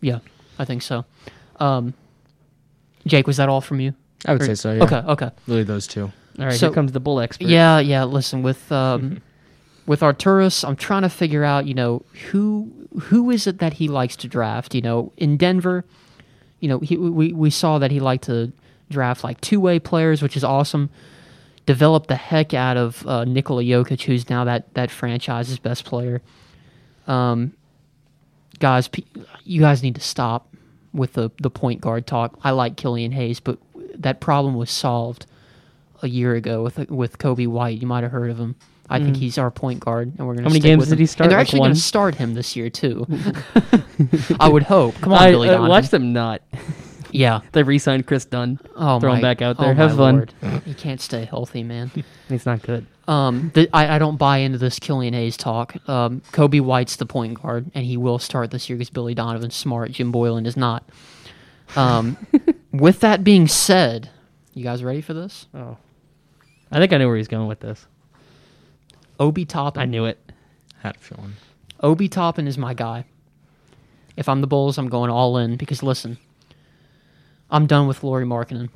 Yeah, 0.00 0.20
I 0.60 0.64
think 0.64 0.82
so. 0.82 1.04
Um, 1.58 1.94
Jake, 3.06 3.26
was 3.26 3.38
that 3.38 3.48
all 3.48 3.60
from 3.60 3.80
you? 3.80 3.94
I 4.26 4.32
would 4.34 4.42
Or- 4.42 4.46
say 4.46 4.54
so, 4.54 4.72
yeah. 4.74 4.84
Okay, 4.84 4.96
okay. 5.08 5.30
Really, 5.48 5.64
those 5.64 5.86
two. 5.88 6.12
All 6.38 6.44
right, 6.46 6.52
So- 6.54 6.68
here 6.68 6.74
comes 6.74 6.92
the 6.92 7.00
bull 7.00 7.18
expert. 7.20 7.48
Yeah, 7.48 7.78
yeah. 7.80 8.04
Listen, 8.04 8.42
with 8.42 8.70
um, 8.70 9.20
with 9.86 10.00
Arturas, 10.00 10.64
I'm 10.66 10.76
trying 10.76 11.02
to 11.02 11.08
figure 11.08 11.42
out, 11.42 11.66
you 11.66 11.74
know, 11.74 12.02
who 12.30 12.70
who 13.02 13.30
is 13.30 13.46
it 13.48 13.58
that 13.58 13.74
he 13.74 13.88
likes 13.88 14.14
to 14.16 14.28
draft? 14.28 14.74
You 14.74 14.82
know, 14.82 15.12
in 15.16 15.36
Denver, 15.36 15.84
you 16.60 16.68
know, 16.68 16.78
he, 16.78 16.96
we 16.96 17.32
we 17.32 17.50
saw 17.50 17.78
that 17.78 17.90
he 17.90 17.98
liked 17.98 18.24
to 18.24 18.52
draft 18.90 19.24
like 19.24 19.40
two 19.40 19.60
way 19.60 19.78
players, 19.78 20.22
which 20.22 20.36
is 20.36 20.44
awesome. 20.44 20.90
Develop 21.66 22.08
the 22.08 22.16
heck 22.16 22.52
out 22.52 22.76
of 22.76 23.06
uh, 23.06 23.24
Nikola 23.24 23.62
Jokic, 23.62 24.02
who's 24.02 24.28
now 24.28 24.44
that 24.44 24.74
that 24.74 24.90
franchise's 24.90 25.58
best 25.58 25.84
player. 25.84 26.20
Um, 27.06 27.54
guys, 28.58 28.90
you 29.44 29.60
guys 29.60 29.82
need 29.82 29.94
to 29.94 30.00
stop 30.00 30.48
with 30.92 31.14
the 31.14 31.30
the 31.40 31.50
point 31.50 31.80
guard 31.80 32.06
talk. 32.06 32.38
I 32.42 32.50
like 32.50 32.76
Killian 32.76 33.12
Hayes, 33.12 33.40
but 33.40 33.58
that 33.94 34.20
problem 34.20 34.54
was 34.54 34.70
solved 34.70 35.26
a 36.02 36.08
year 36.08 36.34
ago 36.34 36.62
with 36.62 36.90
with 36.90 37.18
Coby 37.18 37.46
White. 37.46 37.80
You 37.80 37.86
might 37.86 38.02
have 38.02 38.12
heard 38.12 38.30
of 38.30 38.38
him. 38.38 38.56
I 38.92 38.98
think 38.98 39.16
he's 39.16 39.38
our 39.38 39.52
point 39.52 39.78
guard, 39.78 40.12
and 40.18 40.26
we're 40.26 40.34
going 40.34 40.38
to. 40.38 40.42
Mm. 40.42 40.44
How 40.44 40.52
many 40.52 40.60
games 40.60 40.88
did 40.88 40.98
he 40.98 41.06
start? 41.06 41.26
And 41.26 41.30
they're 41.30 41.38
Like 41.38 41.46
actually 41.46 41.60
going 41.60 41.74
to 41.74 41.80
start 41.80 42.16
him 42.16 42.34
this 42.34 42.56
year 42.56 42.68
too. 42.70 43.06
I 44.40 44.48
would 44.48 44.64
hope. 44.64 44.96
Come 44.96 45.12
on, 45.12 45.22
I, 45.22 45.30
Billy 45.30 45.48
uh, 45.48 45.68
watch 45.68 45.90
them 45.90 46.12
not. 46.12 46.42
Yeah. 47.12 47.40
They 47.52 47.62
re-signed 47.62 48.06
Kris 48.06 48.24
Dunn. 48.24 48.58
Oh 48.76 49.00
Throw 49.00 49.14
him 49.14 49.20
back 49.20 49.42
out 49.42 49.56
oh 49.58 49.62
there. 49.64 49.74
my 49.74 49.82
Have 49.82 49.96
fun. 49.96 50.16
Lord. 50.42 50.62
He 50.64 50.74
can't 50.74 51.00
stay 51.00 51.24
healthy, 51.24 51.62
man. 51.62 51.90
He's 52.28 52.46
not 52.46 52.62
good. 52.62 52.86
Um, 53.08 53.50
the, 53.54 53.68
I, 53.72 53.96
I 53.96 53.98
don't 53.98 54.16
buy 54.16 54.38
into 54.38 54.58
this 54.58 54.78
Killian 54.78 55.14
Hayes 55.14 55.36
talk. 55.36 55.76
Um, 55.88 56.20
Coby 56.32 56.60
White's 56.60 56.96
the 56.96 57.06
point 57.06 57.42
guard, 57.42 57.70
and 57.74 57.84
he 57.84 57.96
will 57.96 58.18
start 58.20 58.50
this 58.52 58.68
year 58.68 58.76
because 58.76 58.90
Billy 58.90 59.14
Donovan's 59.14 59.56
smart. 59.56 59.90
Jim 59.90 60.12
Boylen 60.12 60.46
is 60.46 60.56
not. 60.56 60.84
Um, 61.76 62.16
with 62.72 63.00
that 63.00 63.24
being 63.24 63.48
said, 63.48 64.10
you 64.54 64.62
guys 64.62 64.84
ready 64.84 65.00
for 65.00 65.12
this? 65.14 65.46
Oh, 65.54 65.76
I 66.70 66.78
think 66.78 66.92
I 66.92 66.98
know 66.98 67.08
where 67.08 67.16
he's 67.16 67.26
going 67.28 67.48
with 67.48 67.60
this. 67.60 67.86
Obi 69.18 69.44
Toppin. 69.44 69.82
I 69.82 69.86
knew 69.86 70.04
it. 70.04 70.18
Had 70.82 70.96
a 70.96 70.98
feeling. 71.00 71.34
Obi 71.80 72.08
Toppin 72.08 72.46
is 72.46 72.56
my 72.56 72.74
guy. 72.74 73.04
If 74.16 74.28
I'm 74.28 74.40
the 74.40 74.46
Bulls, 74.46 74.78
I'm 74.78 74.88
going 74.88 75.10
all 75.10 75.36
in 75.36 75.56
because 75.56 75.82
listen, 75.82 76.18
I'm 77.50 77.66
done 77.66 77.86
with 77.86 78.02
Lauri 78.04 78.24
Markkanen 78.24 78.68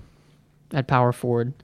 at 0.72 0.86
power 0.86 1.12
forward. 1.12 1.54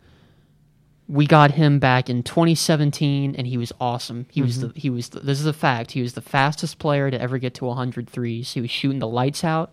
We 1.09 1.27
got 1.27 1.53
him 1.53 1.81
back 1.81 2.09
in 2.09 2.23
2017, 2.23 3.35
and 3.35 3.47
he 3.47 3.57
was 3.57 3.73
awesome. 3.81 4.27
He 4.31 4.43
was 4.43 4.59
mm-hmm. 4.59 4.69
the 4.69 4.81
he 4.81 4.91
was 4.91 5.09
the, 5.09 5.21
this 5.21 5.41
is 5.41 5.47
a 5.47 5.53
fact. 5.53 5.93
He 5.93 6.03
was 6.03 6.13
the 6.13 6.21
fastest 6.21 6.79
player 6.79 7.11
to 7.11 7.21
ever 7.21 7.39
get 7.39 7.55
to 7.55 7.65
100 7.65 8.09
threes. 8.09 8.53
He 8.53 8.61
was 8.61 8.71
shooting 8.71 9.01
the 9.01 9.09
lights 9.09 9.43
out, 9.43 9.73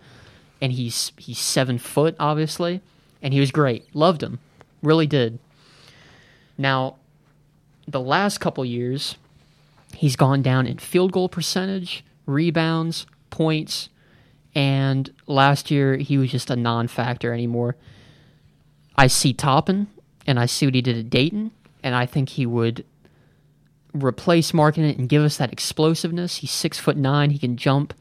and 0.59 0.71
he's 0.71 1.11
he's 1.17 1.39
seven 1.39 1.77
foot 1.77 2.15
obviously, 2.19 2.81
and 3.21 3.33
he 3.33 3.39
was 3.39 3.51
great. 3.51 3.95
Loved 3.95 4.23
him, 4.23 4.39
really 4.81 5.05
did. 5.05 5.37
Now, 6.57 6.95
the 7.87 8.01
last 8.01 8.39
couple 8.39 8.65
years, 8.65 9.15
he's 9.95 10.15
gone 10.15 10.41
down 10.41 10.65
in 10.65 10.79
field 10.79 11.11
goal 11.11 11.29
percentage, 11.29 12.03
rebounds, 12.25 13.05
points, 13.29 13.89
and 14.57 15.13
last 15.27 15.69
year 15.69 15.97
he 15.97 16.17
was 16.17 16.31
just 16.31 16.49
a 16.49 16.55
non-factor 16.55 17.31
anymore. 17.31 17.75
I 18.95 19.05
see 19.05 19.31
Toppin, 19.31 19.85
and 20.25 20.39
I 20.39 20.47
see 20.47 20.65
what 20.65 20.73
he 20.73 20.81
did 20.81 20.97
at 20.97 21.11
Dayton, 21.11 21.51
and 21.83 21.93
I 21.93 22.07
think 22.07 22.29
he 22.29 22.47
would 22.47 22.83
replace 23.93 24.53
Markkanen 24.53 24.97
and 24.97 25.07
give 25.07 25.21
us 25.21 25.37
that 25.37 25.53
explosiveness. 25.53 26.37
He's 26.37 26.49
six 26.49 26.79
foot 26.79 26.97
nine. 26.97 27.29
He 27.29 27.37
can 27.37 27.55
jump. 27.55 27.93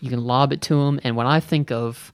You 0.00 0.08
can 0.08 0.22
lob 0.22 0.52
it 0.52 0.62
to 0.62 0.80
him. 0.82 1.00
And 1.02 1.16
when 1.16 1.26
I 1.26 1.40
think 1.40 1.72
of, 1.72 2.12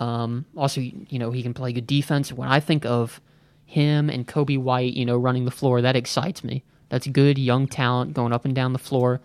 um, 0.00 0.44
also 0.56 0.80
you 0.80 1.18
know 1.20 1.30
he 1.30 1.44
can 1.44 1.54
play 1.54 1.72
good 1.72 1.86
defense. 1.86 2.32
When 2.32 2.48
I 2.48 2.58
think 2.58 2.84
of 2.84 3.20
him 3.64 4.10
and 4.10 4.26
Coby 4.26 4.58
White, 4.58 4.94
you 4.94 5.06
know, 5.06 5.16
running 5.16 5.44
the 5.44 5.52
floor, 5.52 5.80
that 5.80 5.94
excites 5.94 6.42
me. 6.42 6.64
That's 6.88 7.06
good 7.06 7.38
young 7.38 7.68
talent 7.68 8.14
going 8.14 8.32
up 8.32 8.44
and 8.44 8.52
down 8.54 8.72
the 8.72 8.80
floor, 8.80 9.20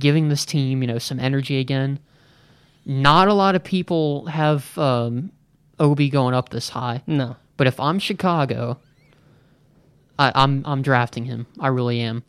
giving 0.00 0.30
this 0.30 0.44
team 0.44 0.82
you 0.82 0.88
know 0.88 0.98
some 0.98 1.20
energy 1.20 1.60
again. 1.60 2.00
Not 2.86 3.28
a 3.28 3.34
lot 3.34 3.54
of 3.54 3.64
people 3.64 4.26
have 4.26 4.76
um, 4.76 5.32
Obi 5.78 6.08
going 6.10 6.34
up 6.34 6.50
this 6.50 6.68
high. 6.68 7.02
No. 7.06 7.36
But 7.56 7.66
if 7.66 7.78
I'm 7.80 7.98
Chicago, 7.98 8.78
I, 10.18 10.32
I'm 10.34 10.62
I'm 10.66 10.82
drafting 10.82 11.24
him. 11.24 11.46
I 11.58 11.68
really 11.68 12.00
am. 12.00 12.24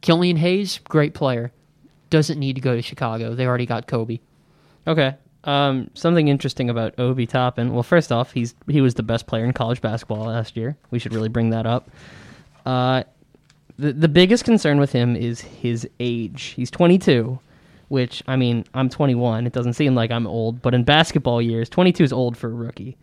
Killian 0.00 0.36
Hayes, 0.36 0.80
great 0.84 1.14
player, 1.14 1.52
doesn't 2.10 2.38
need 2.38 2.54
to 2.54 2.60
go 2.60 2.74
to 2.74 2.82
Chicago. 2.82 3.34
They 3.34 3.46
already 3.46 3.66
got 3.66 3.86
Coby. 3.86 4.20
Okay. 4.86 5.16
Um, 5.44 5.90
something 5.94 6.28
interesting 6.28 6.68
about 6.68 6.98
Obi 6.98 7.26
Toppin. 7.26 7.72
Well, 7.72 7.82
first 7.82 8.10
off, 8.12 8.32
he's 8.32 8.54
he 8.66 8.80
was 8.80 8.94
the 8.94 9.02
best 9.02 9.26
player 9.26 9.44
in 9.44 9.52
college 9.52 9.80
basketball 9.80 10.24
last 10.24 10.56
year. 10.56 10.76
We 10.90 10.98
should 10.98 11.14
really 11.14 11.28
bring 11.28 11.50
that 11.50 11.66
up. 11.66 11.90
Uh, 12.66 13.04
the 13.78 13.92
the 13.92 14.08
biggest 14.08 14.44
concern 14.44 14.78
with 14.80 14.92
him 14.92 15.16
is 15.16 15.40
his 15.40 15.88
age. 16.00 16.54
He's 16.56 16.70
22, 16.70 17.38
which 17.88 18.22
I 18.26 18.36
mean, 18.36 18.64
I'm 18.74 18.88
21. 18.88 19.46
It 19.46 19.52
doesn't 19.52 19.72
seem 19.74 19.94
like 19.94 20.10
I'm 20.10 20.26
old, 20.26 20.62
but 20.62 20.74
in 20.74 20.84
basketball 20.84 21.40
years, 21.42 21.68
22 21.68 22.04
is 22.04 22.12
old 22.12 22.36
for 22.36 22.48
a 22.48 22.52
rookie. 22.54 22.96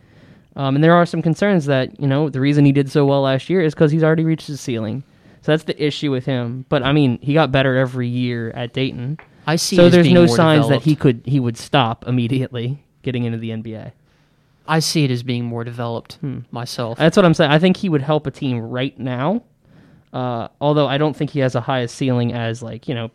Um, 0.55 0.75
and 0.75 0.83
there 0.83 0.93
are 0.93 1.05
some 1.05 1.21
concerns 1.21 1.65
that 1.65 1.99
you 1.99 2.07
know 2.07 2.29
the 2.29 2.39
reason 2.39 2.63
he 2.65 2.71
did 2.71 2.89
so 2.89 3.05
well 3.05 3.21
last 3.21 3.49
year 3.49 3.61
is 3.61 3.73
because 3.73 3.91
he's 3.91 4.03
already 4.03 4.23
reached 4.23 4.47
his 4.47 4.61
ceiling. 4.61 5.03
So 5.41 5.51
that's 5.51 5.63
the 5.65 5.83
issue 5.83 6.09
with 6.11 6.25
him. 6.25 6.65
But 6.69 6.81
I 6.83 6.91
mean, 6.93 7.19
he 7.21 7.33
got 7.33 7.51
better 7.51 7.75
every 7.77 8.07
year 8.07 8.51
at 8.51 8.73
Dayton. 8.73 9.19
I 9.45 9.57
see. 9.57 9.75
So 9.75 9.89
there's 9.89 10.09
no 10.11 10.25
signs 10.25 10.69
that 10.69 10.81
he 10.81 10.95
could 10.95 11.21
he 11.25 11.39
would 11.39 11.57
stop 11.57 12.07
immediately 12.07 12.83
getting 13.03 13.25
into 13.25 13.37
the 13.37 13.49
NBA. 13.51 13.91
I 14.67 14.79
see 14.79 15.03
it 15.03 15.11
as 15.11 15.21
being 15.21 15.45
more 15.45 15.63
developed 15.63 16.15
Hmm. 16.21 16.39
myself. 16.51 16.97
That's 16.97 17.15
what 17.15 17.25
I'm 17.25 17.35
saying. 17.35 17.51
I 17.51 17.59
think 17.59 17.77
he 17.77 17.89
would 17.89 18.01
help 18.01 18.25
a 18.25 18.31
team 18.31 18.59
right 18.59 18.97
now. 18.97 19.43
Uh, 20.11 20.47
although 20.61 20.87
I 20.87 20.97
don't 20.97 21.15
think 21.15 21.29
he 21.31 21.39
has 21.41 21.53
a 21.55 21.61
highest 21.61 21.95
ceiling 21.95 22.33
as 22.33 22.63
like 22.63 22.87
you 22.87 22.95
know, 22.95 23.11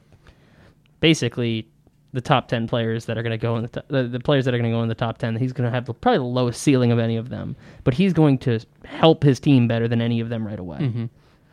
basically 1.00 1.66
the 2.12 2.20
top 2.20 2.48
ten 2.48 2.66
players 2.66 3.04
that 3.06 3.16
are 3.16 3.22
going 3.22 3.30
to 3.30 3.38
go 3.38 3.56
in 3.56 3.62
the, 3.62 3.68
to- 3.68 3.84
the 3.88 4.02
the 4.04 4.20
players 4.20 4.44
that 4.44 4.54
are 4.54 4.58
going 4.58 4.70
to 4.70 4.76
go 4.76 4.82
in 4.82 4.88
the 4.88 4.94
top 4.94 5.18
ten. 5.18 5.36
He's 5.36 5.52
going 5.52 5.68
to 5.68 5.74
have 5.74 5.86
the, 5.86 5.94
probably 5.94 6.18
the 6.18 6.24
lowest 6.24 6.62
ceiling 6.62 6.92
of 6.92 6.98
any 6.98 7.16
of 7.16 7.28
them. 7.28 7.56
But 7.84 7.94
he's 7.94 8.12
going 8.12 8.38
to 8.38 8.60
help 8.84 9.22
his 9.22 9.38
team 9.40 9.68
better 9.68 9.86
than 9.88 10.00
any 10.00 10.20
of 10.20 10.28
them 10.28 10.46
right 10.46 10.58
away. 10.58 10.78
Mm-hmm. 10.78 11.04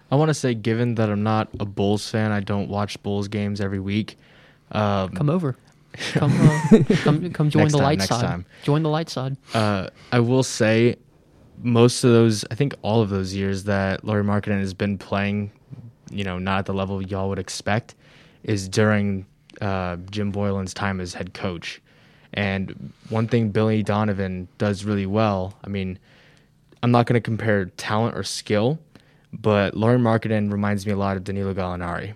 I 0.10 0.16
want 0.16 0.30
to 0.30 0.34
say, 0.34 0.54
given 0.54 0.96
that 0.96 1.10
I'm 1.10 1.22
not 1.24 1.50
a 1.60 1.66
Bulls 1.66 2.10
fan, 2.10 2.32
I 2.32 2.40
don't 2.40 2.70
watch 2.70 3.02
Bulls 3.04 3.28
games 3.28 3.60
every 3.60 3.80
week. 3.80 4.18
Um, 4.72 5.10
come 5.10 5.30
over. 5.30 5.56
Come, 6.12 6.32
uh, 6.32 6.84
come, 7.04 7.32
come 7.32 7.50
join 7.50 7.64
Next 7.64 7.72
the 7.74 7.80
time, 7.80 7.86
light 7.86 7.98
next 7.98 8.10
side. 8.10 8.22
time. 8.22 8.46
Join 8.64 8.84
the 8.84 8.90
light 8.90 9.10
side. 9.10 9.36
uh, 9.56 9.88
I 10.12 10.20
will 10.20 10.44
say, 10.44 10.98
most 11.64 12.04
of 12.04 12.12
those, 12.12 12.46
I 12.52 12.56
think 12.56 12.76
all 12.84 13.02
of 13.02 13.10
those 13.10 13.34
years 13.34 13.64
that 13.64 14.04
Lauri 14.06 14.24
Markkanen 14.24 14.60
has 14.60 14.76
been 14.76 15.00
playing, 15.00 15.50
you 16.12 16.24
know, 16.24 16.38
not 16.38 16.60
at 16.60 16.66
the 16.68 16.74
level 16.74 17.02
y'all 17.02 17.30
would 17.30 17.40
expect, 17.40 17.96
is 18.44 18.70
during 18.70 19.26
uh, 19.62 19.98
Jim 20.12 20.32
Boylen's 20.32 20.74
time 20.74 21.00
as 21.00 21.14
head 21.14 21.34
coach. 21.34 21.82
And 22.34 22.94
one 23.10 23.28
thing 23.28 23.50
Billy 23.50 23.84
Donovan 23.84 24.48
does 24.58 24.84
really 24.86 25.06
well, 25.06 25.58
I 25.64 25.70
mean, 25.70 25.98
I'm 26.84 26.92
not 26.92 27.06
going 27.06 27.16
to 27.16 27.22
compare 27.22 27.66
talent 27.66 28.16
or 28.16 28.24
skill, 28.24 28.80
but 29.34 29.76
Lauri 29.76 29.98
Markkanen 29.98 30.52
reminds 30.52 30.86
me 30.86 30.92
a 30.92 30.98
lot 30.98 31.18
of 31.18 31.24
Danilo 31.24 31.54
Gallinari. 31.54 32.14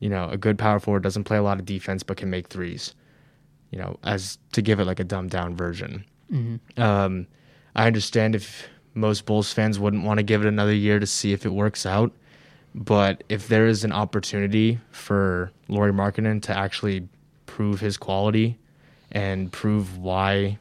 You 0.00 0.08
know, 0.10 0.28
a 0.30 0.36
good 0.36 0.58
power 0.58 0.78
forward 0.78 1.02
doesn't 1.02 1.24
play 1.24 1.38
a 1.38 1.42
lot 1.42 1.58
of 1.58 1.64
defense 1.64 2.02
but 2.04 2.16
can 2.16 2.30
make 2.30 2.48
threes. 2.48 2.94
you 3.70 3.78
know, 3.78 3.98
as 4.02 4.38
to 4.52 4.62
give 4.62 4.80
it 4.80 4.86
like 4.86 5.00
a 5.00 5.04
dumbed 5.04 5.30
down 5.30 5.54
version. 5.56 6.04
Um, 6.76 7.26
I 7.74 7.86
understand 7.86 8.34
if 8.34 8.68
most 8.94 9.26
Bulls 9.26 9.52
fans 9.52 9.78
wouldn't 9.78 10.04
want 10.04 10.18
to 10.18 10.22
give 10.22 10.44
it 10.44 10.48
another 10.48 10.72
year 10.74 10.98
to 10.98 11.06
see 11.06 11.32
if 11.32 11.44
it 11.44 11.52
works 11.52 11.84
out, 11.84 12.12
but 12.74 13.24
if 13.28 13.48
there 13.48 13.66
is 13.66 13.84
an 13.84 13.92
opportunity 13.92 14.78
for 14.90 15.50
Lauri 15.68 15.92
Markkanen 15.92 16.42
to 16.42 16.56
actually 16.56 17.08
prove 17.46 17.80
his 17.80 17.96
quality 17.96 18.58
and 19.10 19.50
prove 19.50 19.98
why, 19.98 20.58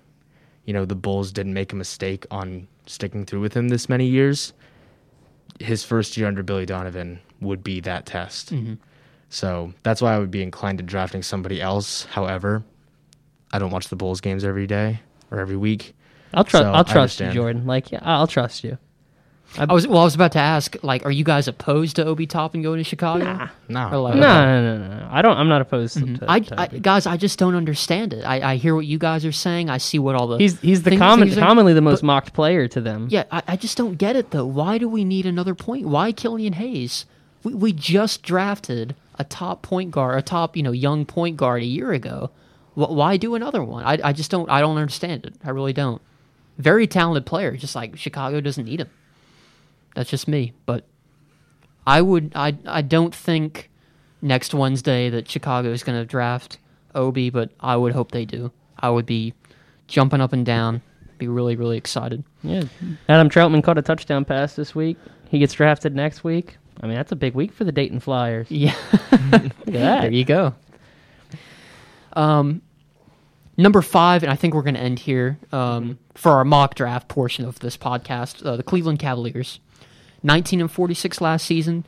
you 0.65 0.73
know, 0.73 0.85
the 0.85 0.95
Bulls 0.95 1.31
didn't 1.31 1.53
make 1.53 1.73
a 1.73 1.75
mistake 1.75 2.25
on 2.31 2.67
sticking 2.85 3.25
through 3.25 3.41
with 3.41 3.53
him 3.53 3.69
this 3.69 3.89
many 3.89 4.05
years, 4.05 4.53
his 5.59 5.83
first 5.83 6.17
year 6.17 6.27
under 6.27 6.43
Billy 6.43 6.65
Donovan 6.65 7.19
would 7.41 7.63
be 7.63 7.79
that 7.81 8.05
test. 8.05 8.53
Mm-hmm. 8.53 8.75
So 9.29 9.73
that's 9.83 10.01
why 10.01 10.15
I 10.15 10.19
would 10.19 10.31
be 10.31 10.41
inclined 10.41 10.77
to 10.77 10.83
drafting 10.83 11.21
somebody 11.21 11.61
else. 11.61 12.05
However, 12.05 12.63
I 13.51 13.59
don't 13.59 13.71
watch 13.71 13.89
the 13.89 13.95
Bulls 13.95 14.21
games 14.21 14.43
every 14.43 14.67
day 14.67 15.01
or 15.31 15.39
every 15.39 15.57
week. 15.57 15.93
I'll 16.33 16.43
trust. 16.43 16.63
So, 16.63 16.71
I'll 16.71 16.85
trust 16.85 17.19
you. 17.19 17.31
Jordan. 17.31 17.65
Like, 17.65 17.91
yeah, 17.91 17.99
I'll 18.01 18.27
trust 18.27 18.63
you. 18.63 18.77
I 19.57 19.73
was 19.73 19.87
well. 19.87 19.99
I 20.01 20.03
was 20.03 20.13
about 20.13 20.33
to 20.33 20.39
ask, 20.39 20.75
like, 20.83 21.05
are 21.05 21.11
you 21.11 21.23
guys 21.23 21.47
opposed 21.47 21.95
to 21.95 22.05
Obi 22.05 22.27
Toppin 22.27 22.61
going 22.61 22.77
to 22.79 22.83
Chicago? 22.83 23.49
No, 23.69 23.89
Or 23.91 23.97
like- 23.97 24.15
No, 24.15 24.45
no, 24.61 24.77
no, 24.77 24.99
no. 24.99 25.07
I 25.09 25.21
don't. 25.21 25.37
I'm 25.37 25.47
not 25.47 25.61
opposed 25.61 25.95
to. 25.97 26.01
Mm-hmm. 26.01 26.15
to- 26.17 26.25
I, 26.31 26.39
to- 26.41 26.59
I, 26.61 26.67
guys, 26.67 27.07
I 27.07 27.17
just 27.17 27.39
don't 27.39 27.55
understand 27.55 28.13
it. 28.13 28.23
I, 28.23 28.51
I 28.51 28.55
hear 28.57 28.75
what 28.75 28.85
you 28.85 28.97
guys 28.99 29.25
are 29.25 29.31
saying. 29.31 29.69
I 29.69 29.77
see 29.79 29.99
what 29.99 30.15
all 30.15 30.27
the 30.27 30.37
he's 30.37 30.59
he's 30.59 30.83
the 30.83 30.91
things- 30.91 30.99
common, 30.99 31.27
things 31.29 31.37
are- 31.37 31.41
commonly 31.41 31.73
the 31.73 31.81
most 31.81 32.01
but- 32.01 32.07
mocked 32.07 32.33
player 32.33 32.67
to 32.67 32.81
them. 32.81 33.07
Yeah, 33.09 33.23
I, 33.31 33.41
I 33.47 33.55
just 33.55 33.77
don't 33.77 33.95
get 33.97 34.15
it 34.15 34.31
though. 34.31 34.45
Why 34.45 34.77
do 34.77 34.87
we 34.89 35.03
need 35.05 35.25
another 35.25 35.55
point? 35.55 35.87
Why 35.87 36.11
Killian 36.11 36.53
Hayes? 36.53 37.05
We, 37.43 37.53
we 37.53 37.73
just 37.73 38.23
drafted 38.23 38.95
a 39.17 39.23
top 39.23 39.61
point 39.63 39.89
guard, 39.91 40.19
a 40.19 40.21
top 40.21 40.55
you 40.57 40.61
know 40.63 40.71
young 40.71 41.05
point 41.05 41.37
guard 41.37 41.61
a 41.63 41.65
year 41.65 41.93
ago. 41.93 42.29
Wh- 42.75 42.91
Why 42.91 43.17
do 43.17 43.33
another 43.33 43.63
one? 43.63 43.83
I, 43.85 43.97
I 44.03 44.13
just 44.13 44.29
don't. 44.29 44.49
I 44.51 44.59
don't 44.61 44.77
understand 44.77 45.25
it. 45.25 45.33
I 45.43 45.49
really 45.49 45.73
don't. 45.73 46.01
Very 46.59 46.85
talented 46.85 47.25
player, 47.25 47.55
just 47.55 47.75
like 47.75 47.97
Chicago 47.97 48.41
doesn't 48.41 48.65
need 48.65 48.81
him. 48.81 48.89
That's 49.97 50.11
just 50.11 50.27
me. 50.27 50.53
But 50.67 50.85
I 51.87 52.03
would. 52.03 52.31
I 52.35 52.55
I 52.67 52.83
don't 52.83 53.15
think 53.15 53.71
next 54.21 54.53
Wednesday 54.53 55.09
that 55.09 55.27
Chicago 55.27 55.71
is 55.71 55.83
going 55.83 55.99
to 55.99 56.05
draft 56.05 56.59
Obi, 56.93 57.31
but 57.31 57.49
I 57.59 57.75
would 57.75 57.93
hope 57.93 58.11
they 58.11 58.23
do. 58.23 58.51
I 58.79 58.91
would 58.91 59.07
be 59.07 59.33
jumping 59.87 60.21
up 60.21 60.33
and 60.33 60.45
down. 60.45 60.83
Be 61.17 61.27
really 61.27 61.55
really 61.55 61.77
excited. 61.77 62.23
Yeah. 62.43 62.65
Adam 63.09 63.27
Trautman 63.27 63.63
caught 63.63 63.79
a 63.79 63.81
touchdown 63.81 64.23
pass 64.23 64.55
this 64.55 64.75
week. 64.75 64.97
He 65.29 65.39
gets 65.39 65.53
drafted 65.55 65.95
next 65.95 66.23
week. 66.23 66.57
I 66.79 66.85
mean, 66.85 66.95
that's 66.95 67.11
a 67.11 67.15
big 67.15 67.33
week 67.33 67.51
for 67.51 67.63
the 67.63 67.71
Dayton 67.71 67.99
Flyers. 67.99 68.51
Yeah. 68.51 68.75
Look 69.11 69.33
at 69.33 69.65
that. 69.65 70.01
There 70.01 70.11
you 70.11 70.25
go. 70.25 70.53
Um, 72.13 72.61
number 73.57 73.81
five, 73.81 74.21
and 74.21 74.31
I 74.31 74.35
think 74.35 74.53
we're 74.53 74.61
going 74.61 74.75
to 74.75 74.79
end 74.79 74.99
here 74.99 75.39
um, 75.51 75.97
for 76.13 76.33
our 76.33 76.45
mock 76.45 76.75
draft 76.75 77.07
portion 77.07 77.45
of 77.45 77.59
this 77.59 77.75
podcast. 77.75 78.45
Uh, 78.45 78.55
the 78.57 78.63
Cleveland 78.63 78.99
Cavaliers, 78.99 79.59
nineteen 80.23 80.61
and 80.61 80.71
forty-six 80.71 81.21
last 81.21 81.45
season. 81.45 81.85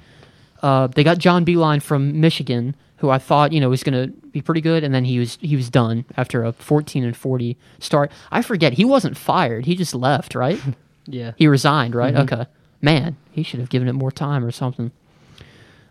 Uh, 0.61 0.87
they 0.87 1.03
got 1.03 1.17
John 1.17 1.45
Beilein 1.45 1.81
from 1.81 2.19
Michigan, 2.19 2.75
who 2.97 3.09
I 3.09 3.17
thought 3.17 3.51
you 3.53 3.59
know 3.59 3.69
was 3.69 3.83
going 3.83 4.07
to 4.07 4.13
be 4.29 4.41
pretty 4.41 4.61
good, 4.61 4.83
and 4.83 4.93
then 4.93 5.05
he 5.05 5.19
was 5.19 5.37
he 5.41 5.55
was 5.55 5.69
done 5.69 6.05
after 6.17 6.43
a 6.43 6.51
fourteen 6.53 7.03
and 7.03 7.15
forty 7.15 7.57
start. 7.79 8.11
I 8.31 8.41
forget 8.41 8.73
he 8.73 8.85
wasn't 8.85 9.17
fired; 9.17 9.65
he 9.65 9.75
just 9.75 9.95
left, 9.95 10.35
right? 10.35 10.59
Yeah. 11.11 11.31
He 11.37 11.47
resigned, 11.47 11.95
right? 11.95 12.15
Okay. 12.15 12.45
Man, 12.81 13.17
he 13.31 13.41
should 13.41 13.59
have 13.59 13.69
given 13.69 13.87
it 13.87 13.93
more 13.93 14.11
time 14.11 14.45
or 14.45 14.51
something. 14.51 14.91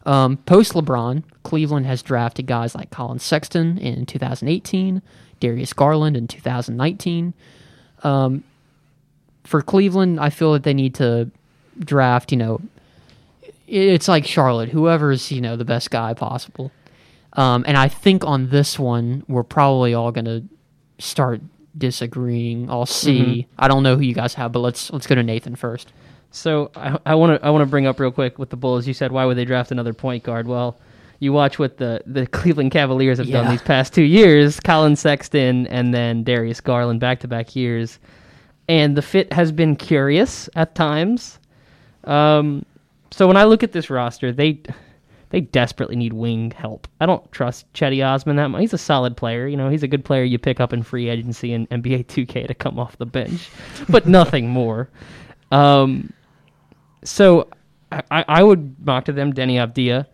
Um, 0.06 0.36
Post 0.38 0.74
LeBron, 0.74 1.24
Cleveland 1.42 1.86
has 1.86 2.02
drafted 2.02 2.46
guys 2.46 2.74
like 2.76 2.90
Collin 2.90 3.18
Sexton 3.18 3.78
in 3.78 4.06
2018, 4.06 5.02
Darius 5.40 5.72
Garland 5.72 6.16
in 6.16 6.28
2019. 6.28 7.34
Um, 8.04 8.44
for 9.44 9.60
Cleveland, 9.60 10.20
I 10.20 10.30
feel 10.30 10.52
that 10.52 10.62
they 10.62 10.74
need 10.74 10.94
to 10.96 11.30
draft, 11.78 12.32
you 12.32 12.38
know, 12.38 12.60
it's 13.66 14.08
like 14.08 14.26
Charlotte, 14.26 14.70
whoever's, 14.70 15.30
you 15.30 15.40
know, 15.40 15.56
the 15.56 15.64
best 15.64 15.90
guy 15.90 16.14
possible. 16.14 16.72
Um, 17.34 17.64
and 17.68 17.76
I 17.76 17.88
think 17.88 18.24
on 18.24 18.48
this 18.48 18.78
one, 18.78 19.24
we're 19.28 19.42
probably 19.42 19.94
all 19.94 20.10
going 20.10 20.24
to 20.24 20.42
start 20.98 21.40
disagreeing. 21.76 22.70
I'll 22.70 22.86
see. 22.86 23.46
I 23.58 23.68
don't 23.68 23.82
know 23.82 23.96
who 23.96 24.02
you 24.02 24.14
guys 24.14 24.34
have, 24.34 24.52
but 24.52 24.60
let's 24.60 24.90
let's 24.92 25.06
go 25.06 25.14
to 25.14 25.22
Nathan 25.22 25.54
first. 25.54 25.92
So 26.30 26.70
I 26.74 27.14
want 27.14 27.40
to 27.40 27.46
I 27.46 27.50
want 27.50 27.62
to 27.62 27.66
bring 27.66 27.86
up 27.86 27.98
real 28.00 28.10
quick 28.10 28.38
with 28.38 28.50
the 28.50 28.56
Bulls. 28.56 28.86
You 28.86 28.94
said 28.94 29.12
why 29.12 29.24
would 29.24 29.36
they 29.36 29.44
draft 29.44 29.70
another 29.70 29.94
point 29.94 30.24
guard? 30.24 30.46
Well, 30.46 30.78
you 31.20 31.32
watch 31.32 31.58
what 31.58 31.78
the 31.78 32.02
the 32.06 32.26
Cleveland 32.38 32.70
Cavaliers 32.70 33.18
have 33.18 33.30
done 33.30 33.50
these 33.50 33.62
past 33.62 33.94
two 33.94 34.02
years: 34.02 34.60
Collin 34.60 34.96
Sexton 34.96 35.66
and 35.68 35.94
then 35.94 36.24
Darius 36.24 36.60
Garland 36.60 37.00
back 37.00 37.20
to 37.20 37.28
back 37.28 37.56
years, 37.56 37.98
and 38.68 38.96
the 38.96 39.02
fit 39.02 39.32
has 39.32 39.52
been 39.52 39.76
curious 39.76 40.48
at 40.54 40.74
times. 40.74 41.38
Um, 42.04 42.64
so 43.10 43.26
when 43.26 43.36
I 43.36 43.44
look 43.44 43.62
at 43.62 43.72
this 43.72 43.90
roster, 43.90 44.32
they 44.32 44.60
they 45.30 45.40
desperately 45.42 45.96
need 45.96 46.12
wing 46.14 46.52
help. 46.52 46.88
I 47.00 47.06
don't 47.06 47.30
trust 47.32 47.70
Cedi 47.74 48.06
Osman 48.06 48.36
that 48.36 48.48
much. 48.48 48.60
He's 48.60 48.72
a 48.72 48.78
solid 48.78 49.16
player. 49.16 49.46
You 49.46 49.56
know, 49.56 49.68
he's 49.68 49.82
a 49.82 49.88
good 49.88 50.04
player 50.04 50.24
you 50.24 50.38
pick 50.38 50.58
up 50.58 50.72
in 50.72 50.82
free 50.82 51.08
agency 51.08 51.52
and 51.52 51.68
NBA 51.68 52.06
2K 52.06 52.46
to 52.46 52.54
come 52.54 52.78
off 52.78 52.96
the 52.96 53.06
bench, 53.06 53.50
but 53.88 54.06
nothing 54.08 54.48
more. 54.48 54.88
Um, 55.50 56.12
so 57.04 57.48
I, 57.92 58.24
I 58.28 58.42
would 58.42 58.74
mock 58.84 59.04
to 59.06 59.12
them 59.12 59.32
Deni 59.32 59.54
Avdija. 59.54 60.06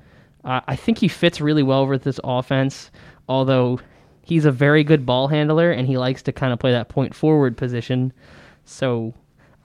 Uh, 0.44 0.60
I 0.66 0.76
think 0.76 0.98
he 0.98 1.08
fits 1.08 1.40
really 1.40 1.62
well 1.62 1.86
with 1.86 2.02
this 2.02 2.20
offense, 2.24 2.90
although 3.28 3.80
he's 4.22 4.44
a 4.44 4.52
very 4.52 4.84
good 4.84 5.06
ball 5.06 5.28
handler 5.28 5.70
and 5.70 5.86
he 5.86 5.96
likes 5.96 6.22
to 6.22 6.32
kind 6.32 6.52
of 6.52 6.58
play 6.58 6.72
that 6.72 6.88
point 6.88 7.14
forward 7.14 7.56
position. 7.56 8.12
So 8.64 9.14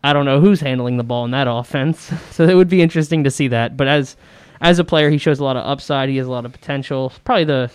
I 0.04 0.14
don't 0.14 0.26
know 0.26 0.40
who's 0.40 0.62
handling 0.62 0.98
the 0.98 1.04
ball 1.04 1.26
in 1.26 1.32
that 1.32 1.48
offense. 1.50 2.12
So 2.32 2.48
it 2.48 2.56
would 2.56 2.70
be 2.70 2.82
interesting 2.82 3.24
to 3.26 3.32
see 3.32 3.48
that. 3.50 3.76
But 3.76 3.88
as 3.88 4.16
as 4.62 4.80
a 4.80 4.84
player, 4.84 5.10
he 5.10 5.18
shows 5.18 5.40
a 5.40 5.44
lot 5.44 5.56
of 5.58 5.66
upside. 5.66 6.10
He 6.10 6.18
has 6.18 6.28
a 6.28 6.32
lot 6.32 6.46
of 6.46 6.52
potential. 6.52 7.14
Probably 7.24 7.46
the 7.46 7.72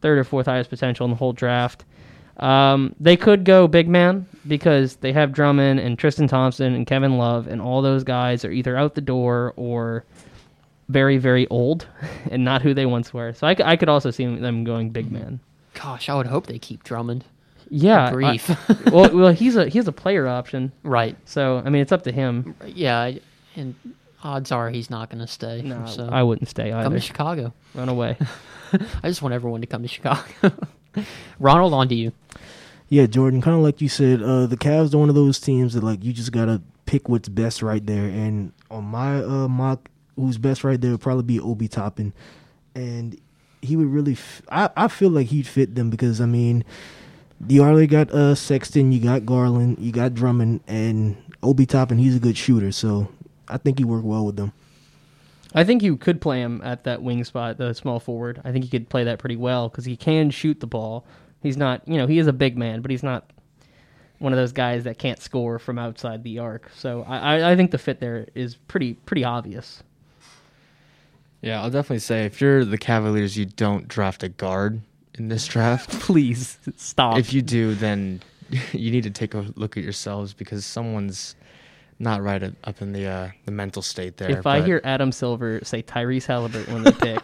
third 0.00 0.18
or 0.18 0.24
fourth 0.24 0.46
highest 0.46 0.70
potential 0.70 1.04
in 1.04 1.10
the 1.10 1.16
whole 1.16 1.32
draft. 1.32 1.84
Um, 2.38 2.94
they 3.00 3.16
could 3.16 3.44
go 3.44 3.66
big 3.66 3.88
man 3.88 4.26
because 4.46 4.96
they 4.96 5.12
have 5.12 5.32
Drummond 5.32 5.80
and 5.80 5.98
Tristan 5.98 6.28
Thompson 6.28 6.74
and 6.74 6.86
Kevin 6.86 7.16
Love, 7.16 7.46
and 7.46 7.62
all 7.62 7.80
those 7.80 8.04
guys 8.04 8.44
are 8.44 8.50
either 8.50 8.76
out 8.76 8.94
the 8.94 9.00
door 9.00 9.54
or 9.56 10.04
very, 10.88 11.16
very 11.16 11.46
old 11.48 11.86
and 12.30 12.44
not 12.44 12.62
who 12.62 12.74
they 12.74 12.86
once 12.86 13.12
were. 13.14 13.32
So 13.32 13.46
I 13.46 13.76
could 13.76 13.88
also 13.88 14.10
see 14.10 14.26
them 14.26 14.64
going 14.64 14.90
big 14.90 15.10
man. 15.10 15.40
Gosh, 15.74 16.08
I 16.08 16.14
would 16.14 16.26
hope 16.26 16.46
they 16.46 16.58
keep 16.58 16.84
Drummond. 16.84 17.24
Yeah, 17.68 18.10
Good 18.10 18.24
I- 18.24 18.36
grief. 18.36 18.86
well, 18.92 19.16
well, 19.16 19.32
he's 19.32 19.56
a 19.56 19.68
he's 19.68 19.88
a 19.88 19.92
player 19.92 20.26
option, 20.26 20.72
right. 20.82 21.16
so 21.24 21.62
I 21.64 21.70
mean 21.70 21.82
it's 21.82 21.92
up 21.92 22.02
to 22.02 22.12
him. 22.12 22.54
Yeah, 22.66 23.12
and 23.56 23.74
odds 24.22 24.52
are 24.52 24.70
he's 24.70 24.90
not 24.90 25.10
going 25.10 25.20
to 25.20 25.26
stay. 25.26 25.62
No, 25.62 25.86
so 25.86 26.08
I 26.10 26.22
wouldn't 26.22 26.48
stay 26.48 26.72
either. 26.72 26.84
come 26.84 26.92
either. 26.92 27.00
to 27.00 27.06
Chicago. 27.06 27.52
Run 27.74 27.88
away. 27.88 28.16
I 28.72 29.08
just 29.08 29.22
want 29.22 29.34
everyone 29.34 29.60
to 29.60 29.66
come 29.66 29.82
to 29.82 29.88
Chicago. 29.88 30.24
Ronald, 31.38 31.72
on 31.74 31.88
to 31.88 31.94
you. 31.94 32.12
Yeah, 32.88 33.06
Jordan, 33.06 33.42
kind 33.42 33.56
of 33.56 33.62
like 33.62 33.80
you 33.80 33.88
said, 33.88 34.22
uh, 34.22 34.46
the 34.46 34.56
Cavs 34.56 34.94
are 34.94 34.98
one 34.98 35.08
of 35.08 35.14
those 35.14 35.40
teams 35.40 35.74
that 35.74 35.82
like 35.82 36.04
you 36.04 36.12
just 36.12 36.32
gotta 36.32 36.62
pick 36.86 37.08
what's 37.08 37.28
best 37.28 37.62
right 37.62 37.84
there. 37.84 38.04
And 38.04 38.52
on 38.70 38.84
my 38.84 39.16
uh, 39.22 39.48
mock, 39.48 39.88
who's 40.14 40.38
best 40.38 40.62
right 40.64 40.80
there 40.80 40.92
would 40.92 41.00
probably 41.00 41.24
be 41.24 41.40
Obi 41.40 41.66
Toppin, 41.68 42.12
and 42.74 43.20
he 43.62 43.74
would 43.76 43.88
really. 43.88 44.12
F- 44.12 44.42
I 44.50 44.70
I 44.76 44.88
feel 44.88 45.10
like 45.10 45.28
he'd 45.28 45.46
fit 45.48 45.74
them 45.74 45.90
because 45.90 46.20
I 46.20 46.26
mean, 46.26 46.64
you 47.48 47.62
already 47.62 47.86
got 47.86 48.10
uh 48.10 48.34
Sexton, 48.34 48.92
you 48.92 49.00
got 49.00 49.26
Garland, 49.26 49.78
you 49.78 49.92
got 49.92 50.14
Drummond, 50.14 50.60
and 50.66 51.16
Obi 51.42 51.66
Toppin. 51.66 51.98
He's 51.98 52.16
a 52.16 52.20
good 52.20 52.36
shooter, 52.36 52.72
so 52.72 53.08
I 53.48 53.58
think 53.58 53.78
he 53.78 53.84
worked 53.84 54.04
well 54.04 54.24
with 54.24 54.36
them. 54.36 54.52
I 55.54 55.64
think 55.64 55.82
you 55.82 55.96
could 55.96 56.20
play 56.20 56.40
him 56.40 56.60
at 56.64 56.84
that 56.84 57.02
wing 57.02 57.24
spot, 57.24 57.56
the 57.56 57.72
small 57.72 57.98
forward. 58.00 58.40
I 58.44 58.52
think 58.52 58.64
he 58.64 58.70
could 58.70 58.88
play 58.88 59.04
that 59.04 59.18
pretty 59.18 59.36
well 59.36 59.68
because 59.68 59.84
he 59.84 59.96
can 59.96 60.30
shoot 60.30 60.60
the 60.60 60.66
ball. 60.66 61.06
He's 61.42 61.56
not, 61.56 61.86
you 61.86 61.96
know, 61.96 62.06
he 62.06 62.18
is 62.18 62.26
a 62.26 62.32
big 62.32 62.58
man, 62.58 62.82
but 62.82 62.90
he's 62.90 63.02
not 63.02 63.30
one 64.18 64.32
of 64.32 64.38
those 64.38 64.52
guys 64.52 64.84
that 64.84 64.98
can't 64.98 65.20
score 65.20 65.58
from 65.58 65.78
outside 65.78 66.24
the 66.24 66.38
arc. 66.38 66.70
So 66.74 67.04
I, 67.06 67.16
I, 67.38 67.52
I 67.52 67.56
think 67.56 67.70
the 67.70 67.78
fit 67.78 68.00
there 68.00 68.26
is 68.34 68.56
pretty 68.56 68.94
pretty 68.94 69.24
obvious. 69.24 69.82
Yeah, 71.42 71.62
I'll 71.62 71.70
definitely 71.70 72.00
say 72.00 72.24
if 72.24 72.40
you're 72.40 72.64
the 72.64 72.78
Cavaliers, 72.78 73.36
you 73.36 73.46
don't 73.46 73.86
draft 73.88 74.22
a 74.22 74.28
guard 74.28 74.80
in 75.18 75.28
this 75.28 75.46
draft. 75.46 75.90
Please 76.00 76.58
stop. 76.76 77.18
if 77.18 77.32
you 77.32 77.42
do, 77.42 77.74
then 77.74 78.20
you 78.72 78.90
need 78.90 79.04
to 79.04 79.10
take 79.10 79.34
a 79.34 79.46
look 79.56 79.76
at 79.76 79.82
yourselves 79.82 80.32
because 80.32 80.64
someone's 80.64 81.34
not 81.98 82.22
right 82.22 82.42
up 82.42 82.82
in 82.82 82.92
the 82.92 83.06
uh, 83.06 83.30
the 83.46 83.52
mental 83.52 83.82
state 83.82 84.18
there. 84.18 84.30
if 84.30 84.46
I 84.46 84.60
hear 84.60 84.80
Adam 84.84 85.12
Silver 85.12 85.60
say 85.62 85.82
Tyrese 85.82 86.26
Halliburton 86.26 86.74
when 86.74 86.84
they 86.84 86.92
pick, 87.14 87.22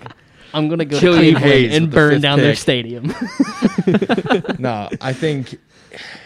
I'm 0.55 0.69
gonna 0.69 0.85
go 0.85 0.97
to 0.97 1.01
Killian 1.01 1.37
Cleveland 1.37 1.75
and 1.75 1.91
the 1.91 1.95
burn 1.95 2.13
fifth 2.15 2.23
down 2.23 2.39
their 2.39 2.57
stadium. 2.57 3.15
no, 4.59 4.89
I 5.01 5.13
think 5.13 5.59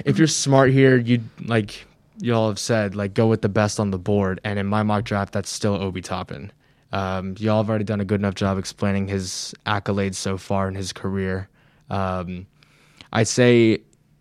if 0.04 0.18
you're 0.18 0.28
smart 0.28 0.70
here, 0.70 0.96
you 0.96 1.22
like 1.44 1.86
y'all 2.20 2.48
have 2.48 2.58
said, 2.58 2.94
like 2.94 3.14
go 3.14 3.26
with 3.26 3.42
the 3.42 3.48
best 3.48 3.80
on 3.80 3.90
the 3.90 3.98
board. 3.98 4.40
And 4.44 4.58
in 4.58 4.66
my 4.66 4.82
mock 4.82 5.04
draft, 5.04 5.32
that's 5.32 5.50
still 5.50 5.74
Obi 5.74 6.02
Toppin. 6.02 6.52
Um, 6.92 7.34
y'all 7.38 7.62
have 7.62 7.68
already 7.68 7.84
done 7.84 8.00
a 8.00 8.04
good 8.04 8.20
enough 8.20 8.34
job 8.34 8.58
explaining 8.58 9.08
his 9.08 9.54
accolades 9.66 10.14
so 10.14 10.38
far 10.38 10.68
in 10.68 10.74
his 10.74 10.92
career. 10.92 11.48
Um, 11.90 12.46
I 13.12 13.22
say 13.22 13.80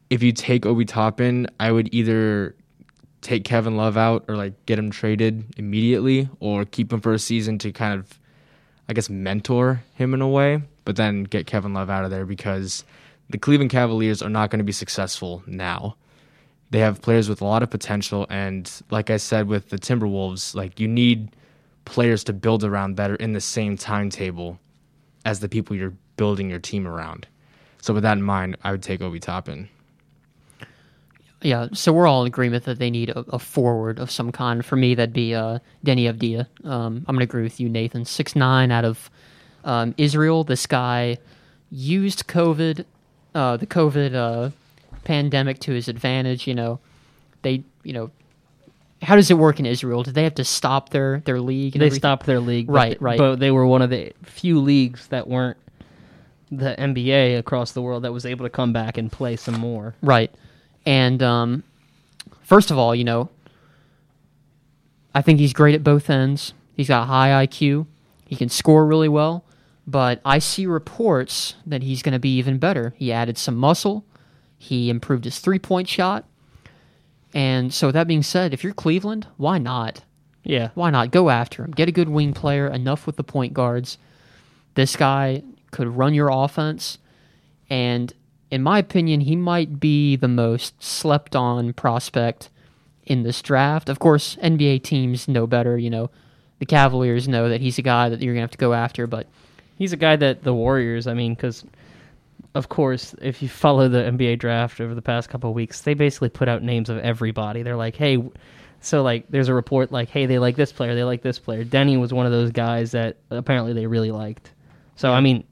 if 0.09 0.23
you 0.23 0.31
take 0.31 0.65
Obi 0.65 0.85
Toppin, 0.85 1.47
I 1.59 1.71
would 1.71 1.93
either 1.93 2.55
take 3.21 3.43
Kevin 3.43 3.75
Love 3.75 3.97
out 3.97 4.23
or 4.27 4.35
like 4.35 4.65
get 4.65 4.77
him 4.77 4.91
traded 4.91 5.43
immediately 5.57 6.29
or 6.39 6.63
keep 6.63 6.93
him 6.93 7.01
for 7.01 7.13
a 7.13 7.19
season 7.19 7.57
to 7.59 7.71
kind 7.71 7.99
of 7.99 8.19
I 8.87 8.93
guess 8.93 9.09
mentor 9.09 9.81
him 9.95 10.13
in 10.13 10.21
a 10.21 10.27
way, 10.27 10.61
but 10.83 10.95
then 10.95 11.23
get 11.23 11.47
Kevin 11.47 11.73
Love 11.73 11.89
out 11.89 12.05
of 12.05 12.11
there 12.11 12.25
because 12.25 12.85
the 13.31 13.39
Cleveland 13.39 13.71
Cavaliers 13.71 14.21
are 14.21 14.29
not 14.29 14.51
going 14.51 14.59
to 14.59 14.63
be 14.63 14.71
successful 14.71 15.41
now. 15.47 15.95
They 16.69 16.79
have 16.79 17.01
players 17.01 17.27
with 17.27 17.41
a 17.41 17.45
lot 17.45 17.63
of 17.63 17.71
potential 17.71 18.27
and 18.29 18.71
like 18.91 19.09
I 19.09 19.17
said 19.17 19.47
with 19.47 19.69
the 19.69 19.77
Timberwolves, 19.77 20.53
like 20.53 20.79
you 20.79 20.87
need 20.87 21.35
players 21.85 22.23
to 22.25 22.33
build 22.33 22.63
around 22.63 22.97
that 22.97 23.09
are 23.09 23.15
in 23.15 23.33
the 23.33 23.41
same 23.41 23.75
timetable 23.75 24.59
as 25.23 25.39
the 25.39 25.49
people 25.49 25.75
you're 25.75 25.93
building 26.17 26.49
your 26.49 26.59
team 26.59 26.87
around. 26.87 27.27
So 27.85 27.93
with 27.93 28.01
that 28.01 28.13
in 28.13 28.23
mind, 28.23 28.57
I 28.63 28.71
would 28.71 28.81
take 28.81 28.99
Obi 29.03 29.19
Toppin. 29.19 29.69
Yeah, 31.43 31.67
so 31.73 31.93
we're 31.93 32.07
all 32.07 32.21
in 32.23 32.27
agreement 32.27 32.63
that 32.63 32.79
they 32.79 32.89
need 32.89 33.09
a, 33.11 33.19
a 33.29 33.37
forward 33.37 33.99
of 33.99 34.09
some 34.09 34.31
kind. 34.31 34.65
For 34.65 34.75
me, 34.75 34.95
that'd 34.95 35.13
be 35.13 35.35
uh, 35.35 35.59
Deni 35.85 36.11
Avdija. 36.11 36.47
Um, 36.67 37.05
I'm 37.07 37.13
going 37.13 37.19
to 37.19 37.25
agree 37.25 37.43
with 37.43 37.59
you, 37.59 37.69
Nathan. 37.69 38.03
Six 38.03 38.35
nine 38.35 38.71
out 38.71 38.85
of 38.85 39.11
um, 39.63 39.93
Israel. 39.99 40.43
This 40.43 40.65
guy 40.65 41.17
used 41.69 42.27
COVID, 42.27 42.85
uh, 43.35 43.57
the 43.57 43.67
COVID 43.67 44.15
uh, 44.15 44.49
pandemic 45.03 45.59
to 45.59 45.71
his 45.71 45.87
advantage. 45.87 46.47
You 46.47 46.55
know, 46.55 46.79
they, 47.43 47.63
you 47.83 47.93
know, 47.93 48.09
how 49.03 49.15
does 49.15 49.29
it 49.29 49.37
work 49.37 49.59
in 49.59 49.67
Israel? 49.67 50.01
Do 50.01 50.09
they 50.11 50.23
have 50.23 50.33
to 50.35 50.43
stop 50.43 50.89
their 50.89 51.19
their 51.19 51.39
league? 51.39 51.75
And 51.75 51.83
They 51.83 51.85
everything? 51.85 51.99
stopped 51.99 52.25
their 52.25 52.39
league, 52.39 52.67
Right, 52.67 52.93
th- 52.93 53.01
right. 53.01 53.19
But 53.19 53.35
they 53.35 53.51
were 53.51 53.67
one 53.67 53.83
of 53.83 53.91
the 53.91 54.11
few 54.23 54.59
leagues 54.59 55.05
that 55.09 55.27
weren't 55.27 55.57
the 56.51 56.75
NBA 56.77 57.37
across 57.37 57.71
the 57.71 57.81
world 57.81 58.03
that 58.03 58.13
was 58.13 58.25
able 58.25 58.45
to 58.45 58.49
come 58.49 58.73
back 58.73 58.97
and 58.97 59.11
play 59.11 59.35
some 59.35 59.59
more. 59.59 59.95
Right. 60.01 60.31
And 60.85 61.21
um, 61.23 61.63
first 62.41 62.71
of 62.71 62.77
all, 62.77 62.93
you 62.93 63.03
know, 63.03 63.29
I 65.13 65.21
think 65.21 65.39
he's 65.39 65.53
great 65.53 65.75
at 65.75 65.83
both 65.83 66.09
ends. 66.09 66.53
He's 66.75 66.87
got 66.87 67.03
a 67.03 67.05
high 67.05 67.45
IQ. 67.45 67.87
He 68.25 68.35
can 68.35 68.49
score 68.49 68.85
really 68.85 69.09
well. 69.09 69.45
But 69.87 70.19
I 70.25 70.39
see 70.39 70.65
reports 70.65 71.55
that 71.65 71.83
he's 71.83 72.01
going 72.01 72.13
to 72.13 72.19
be 72.19 72.35
even 72.37 72.57
better. 72.57 72.93
He 72.97 73.11
added 73.11 73.37
some 73.37 73.55
muscle. 73.55 74.05
He 74.57 74.89
improved 74.89 75.25
his 75.25 75.39
three 75.39 75.59
point 75.59 75.87
shot. 75.87 76.25
And 77.33 77.73
so, 77.73 77.87
with 77.87 77.93
that 77.93 78.07
being 78.07 78.23
said, 78.23 78.53
if 78.53 78.63
you're 78.63 78.73
Cleveland, 78.73 79.27
why 79.37 79.57
not? 79.57 80.03
Yeah, 80.43 80.69
Why 80.75 80.91
not 80.91 81.09
go 81.11 81.31
after 81.31 81.63
him? 81.63 81.71
Get 81.71 81.89
a 81.89 81.91
good 81.91 82.07
wing 82.07 82.31
player, 82.33 82.67
enough 82.67 83.07
with 83.07 83.15
the 83.15 83.23
point 83.23 83.53
guards. 83.53 83.97
This 84.75 84.95
guy 84.95 85.41
could 85.75 85.97
run 85.97 86.13
your 86.13 86.29
offense. 86.31 86.97
And 87.69 88.13
in 88.49 88.63
my 88.63 88.79
opinion, 88.79 89.21
he 89.21 89.35
might 89.35 89.79
be 89.79 90.15
the 90.15 90.27
most 90.27 90.81
slept 90.81 91.35
on 91.35 91.73
prospect 91.73 92.49
in 93.03 93.23
this 93.23 93.41
draft. 93.41 93.89
Of 93.89 93.99
course, 93.99 94.37
NBA 94.37 94.83
teams 94.83 95.27
know 95.27 95.45
better. 95.45 95.77
You 95.77 95.89
know, 95.89 96.09
the 96.59 96.65
Cavaliers 96.65 97.27
know 97.27 97.49
that 97.49 97.59
he's 97.59 97.77
a 97.77 97.81
guy 97.81 98.09
that 98.09 98.21
you're 98.21 98.33
going 98.33 98.41
to 98.41 98.43
have 98.43 98.51
to 98.51 98.57
go 98.57 98.73
after. 98.73 99.05
But 99.05 99.27
he's 99.77 99.91
a 99.91 99.97
guy 99.97 100.15
that 100.15 100.43
the 100.43 100.53
Warriors. 100.53 101.07
I 101.07 101.13
mean, 101.13 101.33
because 101.33 101.65
of 102.53 102.69
course, 102.69 103.13
if 103.21 103.41
you 103.41 103.49
follow 103.49 103.89
the 103.89 103.99
NBA 103.99 104.39
draft 104.39 104.79
over 104.79 104.95
the 104.95 105.01
past 105.01 105.29
couple 105.29 105.53
weeks, 105.53 105.81
they 105.81 105.93
basically 105.93 106.29
put 106.29 106.47
out 106.47 106.63
names 106.63 106.89
of 106.89 106.97
everybody. 106.99 107.63
They're 107.63 107.75
like, 107.75 107.97
hey, 107.97 108.23
so 108.79 109.03
like, 109.03 109.25
there's 109.29 109.49
a 109.49 109.53
report 109.53 109.91
like, 109.91 110.07
hey, 110.07 110.25
they 110.25 110.39
like 110.39 110.55
this 110.55 110.71
player, 110.71 110.95
they 110.95 111.03
like 111.03 111.21
this 111.21 111.37
player. 111.37 111.65
Deni 111.65 111.99
was 111.99 112.13
one 112.13 112.25
of 112.25 112.31
those 112.31 112.51
guys 112.51 112.91
that 112.91 113.17
apparently 113.29 113.73
they 113.73 113.87
really 113.87 114.11
liked. 114.11 114.51
So 114.95 115.11
I 115.11 115.21
mean, 115.21 115.43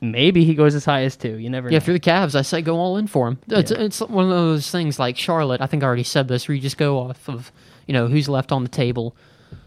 maybe 0.00 0.44
he 0.44 0.54
goes 0.54 0.74
as 0.74 0.84
high 0.84 1.02
as 1.02 1.16
two. 1.16 1.36
You 1.36 1.50
never. 1.50 1.70
yeah, 1.70 1.78
know. 1.78 1.84
you're 1.86 1.94
the 1.94 2.00
Cavs, 2.00 2.34
I 2.34 2.42
say 2.42 2.62
go 2.62 2.76
all 2.76 2.96
in 2.96 3.06
for 3.06 3.28
him. 3.28 3.38
It's, 3.48 3.70
Yeah. 3.70 3.78
it's 3.80 4.00
one 4.00 4.24
of 4.24 4.30
those 4.30 4.70
things 4.70 4.98
like 4.98 5.16
Charlotte. 5.16 5.60
I 5.60 5.66
think 5.66 5.82
I 5.82 5.86
already 5.86 6.04
said 6.04 6.28
this, 6.28 6.48
where 6.48 6.54
you 6.54 6.60
just 6.60 6.78
go 6.78 6.98
off 6.98 7.28
of 7.28 7.52
you 7.86 7.92
know 7.92 8.06
who's 8.06 8.28
left 8.28 8.52
on 8.52 8.62
the 8.62 8.68
table 8.68 9.16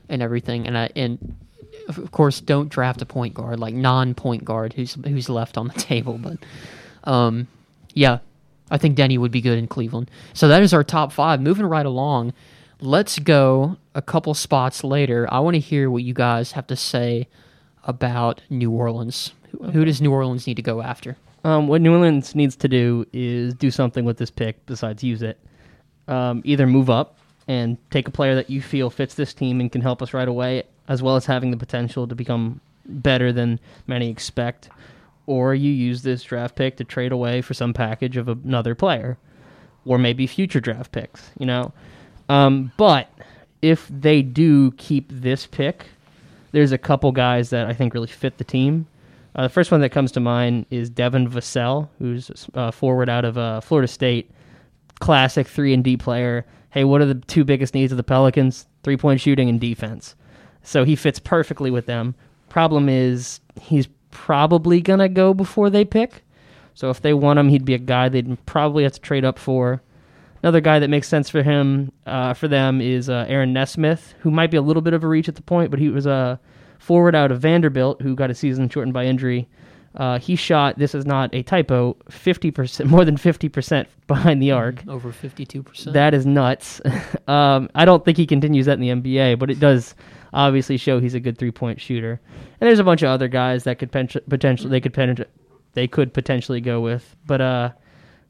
and 0.10 0.22
everything. 0.22 0.68
And 0.68 0.78
I, 0.78 0.90
and 0.96 1.36
of 1.88 2.12
course, 2.12 2.42
don't 2.42 2.70
draft 2.70 3.02
a 3.02 3.06
point 3.06 3.34
guard 3.34 3.60
like 3.60 3.74
non-point 3.74 4.46
guard 4.46 4.74
who's 4.74 4.96
who's 5.06 5.30
left 5.30 5.58
on 5.58 5.68
the 5.68 5.74
table. 5.80 6.18
But 6.18 6.38
um, 7.10 7.48
yeah, 7.94 8.20
I 8.70 8.78
think 8.78 8.98
Deni 8.98 9.18
would 9.18 9.32
be 9.32 9.42
good 9.42 9.58
in 9.58 9.68
Cleveland. 9.68 10.10
So 10.34 10.48
that 10.48 10.62
is 10.64 10.74
our 10.74 10.84
top 10.84 11.12
five. 11.12 11.42
Moving 11.42 11.66
right 11.66 11.86
along, 11.86 12.34
let's 12.80 13.20
go 13.20 13.78
a 13.94 14.02
couple 14.02 14.34
spots 14.34 14.84
later. 14.84 15.28
I 15.32 15.40
want 15.40 15.56
to 15.56 15.60
hear 15.60 15.90
what 15.92 16.04
you 16.04 16.14
guys 16.14 16.54
have 16.54 16.68
to 16.68 16.76
say 16.76 17.28
about 17.86 18.42
New 18.50 18.72
Orleans. 18.72 19.34
Who, 19.52 19.72
who 19.72 19.86
does 19.86 20.02
New 20.02 20.12
Orleans 20.12 20.48
need 20.48 20.56
to 20.56 20.62
go 20.62 20.82
after? 20.82 21.18
Um, 21.44 21.68
what 21.68 21.82
New 21.82 21.94
Orleans 21.94 22.36
needs 22.36 22.56
to 22.58 22.68
do 22.68 23.06
is 23.14 23.54
do 23.54 23.72
something 23.72 24.06
with 24.06 24.18
this 24.18 24.30
pick 24.30 24.64
besides 24.66 25.04
use 25.04 25.22
it. 25.22 25.40
Um, 26.08 26.42
either 26.46 26.68
move 26.68 26.90
up 26.90 27.18
and 27.48 27.78
take 27.90 28.08
a 28.08 28.12
player 28.12 28.36
that 28.36 28.50
you 28.50 28.62
feel 28.62 28.90
fits 28.90 29.16
this 29.16 29.34
team 29.34 29.60
and 29.60 29.72
can 29.72 29.82
help 29.82 30.02
us 30.02 30.14
right 30.14 30.28
away, 30.28 30.64
as 30.88 31.02
well 31.02 31.16
as 31.16 31.26
having 31.26 31.52
the 31.52 31.58
potential 31.58 32.08
to 32.08 32.16
become 32.16 32.62
better 32.86 33.32
than 33.32 33.60
many 33.88 34.10
expect, 34.10 34.70
or 35.26 35.56
you 35.56 35.72
use 35.72 36.02
this 36.02 36.24
draft 36.24 36.56
pick 36.56 36.78
to 36.78 36.84
trade 36.84 37.12
away 37.12 37.42
for 37.42 37.54
some 37.54 37.74
package 37.74 38.18
of 38.18 38.28
another 38.28 38.76
player, 38.76 39.18
or 39.86 39.98
maybe 39.98 40.28
future 40.28 40.60
draft 40.60 40.92
picks. 40.92 41.32
You 41.40 41.46
know, 41.46 41.74
um, 42.30 42.72
but 42.78 43.10
if 43.62 43.88
they 43.90 44.22
do 44.22 44.72
keep 44.72 45.08
this 45.10 45.48
pick, 45.48 45.88
there's 46.52 46.72
a 46.72 46.78
couple 46.78 47.12
guys 47.12 47.50
that 47.50 47.68
I 47.68 47.74
think 47.74 47.94
really 47.94 48.08
fit 48.08 48.38
the 48.38 48.44
team. 48.44 48.88
Uh, 49.36 49.44
the 49.44 49.50
first 49.50 49.72
one 49.72 49.82
that 49.82 49.90
comes 49.90 50.12
to 50.14 50.20
mind 50.20 50.66
is 50.70 50.90
Devin 50.90 51.30
Vassell, 51.30 51.88
who's 52.00 52.32
uh, 52.54 52.72
forward 52.72 53.10
out 53.10 53.24
of 53.24 53.38
uh, 53.38 53.62
Florida 53.62 53.88
State, 53.88 54.30
classic 55.00 55.48
three 55.48 55.74
and 55.74 55.84
D 55.84 55.96
player. 55.98 56.46
Hey, 56.72 56.84
what 56.84 57.02
are 57.02 57.06
the 57.06 57.16
two 57.16 57.44
biggest 57.44 57.74
needs 57.74 57.92
of 57.92 57.98
the 57.98 58.04
Pelicans? 58.04 58.68
Three 58.84 58.98
point 58.98 59.22
shooting 59.22 59.50
and 59.50 59.60
defense. 59.60 60.16
So 60.64 60.84
he 60.84 60.96
fits 60.96 61.20
perfectly 61.20 61.72
with 61.72 61.86
them. 61.86 62.16
Problem 62.50 62.90
is, 62.90 63.40
he's 63.60 63.88
probably 64.12 64.82
gonna 64.82 65.10
go 65.10 65.34
before 65.34 65.70
they 65.70 65.86
pick. 65.86 66.24
So 66.74 66.90
if 66.90 67.02
they 67.02 67.14
want 67.14 67.40
him, 67.40 67.50
he'd 67.50 67.66
be 67.66 67.74
a 67.74 67.80
guy 67.80 68.10
they'd 68.10 68.46
probably 68.46 68.84
have 68.84 68.94
to 68.94 69.02
trade 69.02 69.26
up 69.26 69.40
for. 69.40 69.82
Another 70.44 70.62
guy 70.62 70.80
that 70.80 70.90
makes 70.90 71.08
sense 71.08 71.30
for 71.30 71.44
him, 71.44 71.92
uh, 72.06 72.34
for 72.34 72.48
them, 72.48 72.82
is 72.82 73.10
uh, 73.10 73.26
Aaron 73.28 73.54
Nesmith, 73.54 74.16
who 74.20 74.32
might 74.32 74.50
be 74.50 74.58
a 74.58 74.62
little 74.62 74.82
bit 74.82 74.94
of 74.94 75.04
a 75.04 75.08
reach 75.08 75.30
at 75.30 75.36
the 75.36 75.42
point, 75.42 75.70
but 75.70 75.80
he 75.80 75.90
was 75.90 76.06
a 76.06 76.40
forward 76.80 77.14
out 77.14 77.32
of 77.32 77.40
Vanderbilt 77.40 78.02
who 78.02 78.16
got 78.16 78.32
a 78.32 78.36
season 78.36 78.68
shortened 78.68 78.94
by 78.94 79.06
injury. 79.06 79.48
Uh, 79.96 80.18
he 80.20 80.36
shot. 80.36 80.78
This 80.80 80.96
is 80.96 81.06
not 81.06 81.34
a 81.36 81.44
typo. 81.44 81.98
Fifty 82.10 82.50
percent, 82.50 82.90
more 82.90 83.06
than 83.06 83.18
fifty 83.18 83.50
percent 83.50 83.88
behind 84.08 84.42
the 84.42 84.52
arc. 84.52 84.84
Over 84.88 85.12
fifty-two 85.12 85.64
percent. 85.64 85.94
That 85.94 86.14
is 86.14 86.26
nuts. 86.26 86.82
um, 87.28 87.70
I 87.76 87.86
don't 87.86 88.04
think 88.04 88.18
he 88.18 88.26
continues 88.26 88.66
that 88.66 88.80
in 88.80 88.82
the 88.82 88.90
NBA, 88.90 89.38
but 89.38 89.52
it 89.52 89.60
does 89.60 89.96
obviously 90.34 90.78
show 90.78 91.00
he's 91.00 91.14
a 91.14 91.20
good 91.20 91.38
three-point 91.38 91.82
shooter. 91.82 92.22
And 92.62 92.68
there's 92.68 92.80
a 92.80 92.86
bunch 92.86 93.02
of 93.02 93.10
other 93.10 93.28
guys 93.28 93.66
that 93.66 93.80
could 93.80 93.92
pen- 93.92 94.08
potentially 94.30 94.70
they 94.70 94.80
could 94.80 94.94
pen- 94.94 95.26
they 95.74 95.88
could 95.88 96.14
potentially 96.14 96.62
go 96.62 96.80
with, 96.80 97.16
but 97.26 97.42
uh, 97.42 97.72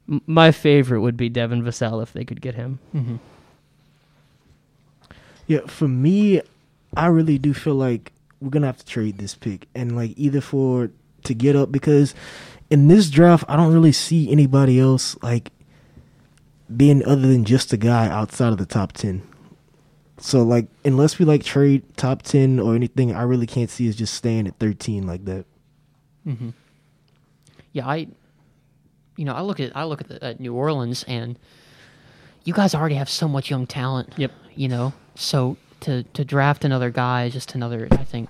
m- 0.08 0.22
my 0.26 0.50
favorite 0.52 1.00
would 1.00 1.16
be 1.16 1.28
Devin 1.28 1.62
Vassell 1.62 2.02
if 2.02 2.12
they 2.12 2.24
could 2.24 2.40
get 2.40 2.54
him. 2.54 2.78
hmm 2.92 3.16
Yeah, 5.46 5.60
for 5.66 5.88
me, 5.88 6.40
I 6.96 7.06
really 7.06 7.38
do 7.38 7.52
feel 7.54 7.74
like 7.74 8.12
we're 8.40 8.50
gonna 8.50 8.66
have 8.66 8.78
to 8.78 8.86
trade 8.86 9.18
this 9.18 9.34
pick 9.34 9.68
and 9.74 9.94
like 9.96 10.12
either 10.16 10.40
for 10.40 10.90
to 11.24 11.34
get 11.34 11.54
up 11.54 11.70
because 11.70 12.14
in 12.70 12.88
this 12.88 13.08
draft 13.10 13.44
I 13.48 13.56
don't 13.56 13.72
really 13.72 13.92
see 13.92 14.30
anybody 14.32 14.80
else 14.80 15.16
like 15.22 15.50
being 16.74 17.04
other 17.04 17.22
than 17.28 17.44
just 17.44 17.72
a 17.72 17.76
guy 17.76 18.08
outside 18.08 18.48
of 18.52 18.58
the 18.58 18.66
top 18.66 18.92
ten. 18.92 19.22
So 20.18 20.42
like 20.42 20.66
unless 20.84 21.18
we 21.18 21.24
like 21.24 21.44
trade 21.44 21.82
top 21.96 22.22
ten 22.22 22.58
or 22.58 22.74
anything, 22.74 23.12
I 23.14 23.22
really 23.22 23.46
can't 23.46 23.70
see 23.70 23.88
us 23.88 23.94
just 23.96 24.14
staying 24.14 24.46
at 24.48 24.58
thirteen 24.58 25.06
like 25.06 25.24
that. 25.26 25.44
hmm 26.24 26.50
Yeah, 27.72 27.86
I, 27.88 28.08
you 29.16 29.24
know, 29.24 29.34
I 29.34 29.40
look 29.42 29.60
at 29.60 29.76
I 29.76 29.84
look 29.84 30.00
at, 30.00 30.08
the, 30.08 30.22
at 30.24 30.40
New 30.40 30.54
Orleans, 30.54 31.04
and 31.08 31.38
you 32.44 32.52
guys 32.52 32.74
already 32.74 32.94
have 32.96 33.08
so 33.08 33.28
much 33.28 33.50
young 33.50 33.66
talent. 33.66 34.12
Yep. 34.16 34.32
You 34.54 34.68
know, 34.68 34.92
so 35.14 35.56
to 35.80 36.02
to 36.02 36.24
draft 36.24 36.64
another 36.64 36.90
guy 36.90 37.24
is 37.24 37.32
just 37.32 37.54
another. 37.54 37.88
I 37.92 38.04
think 38.04 38.28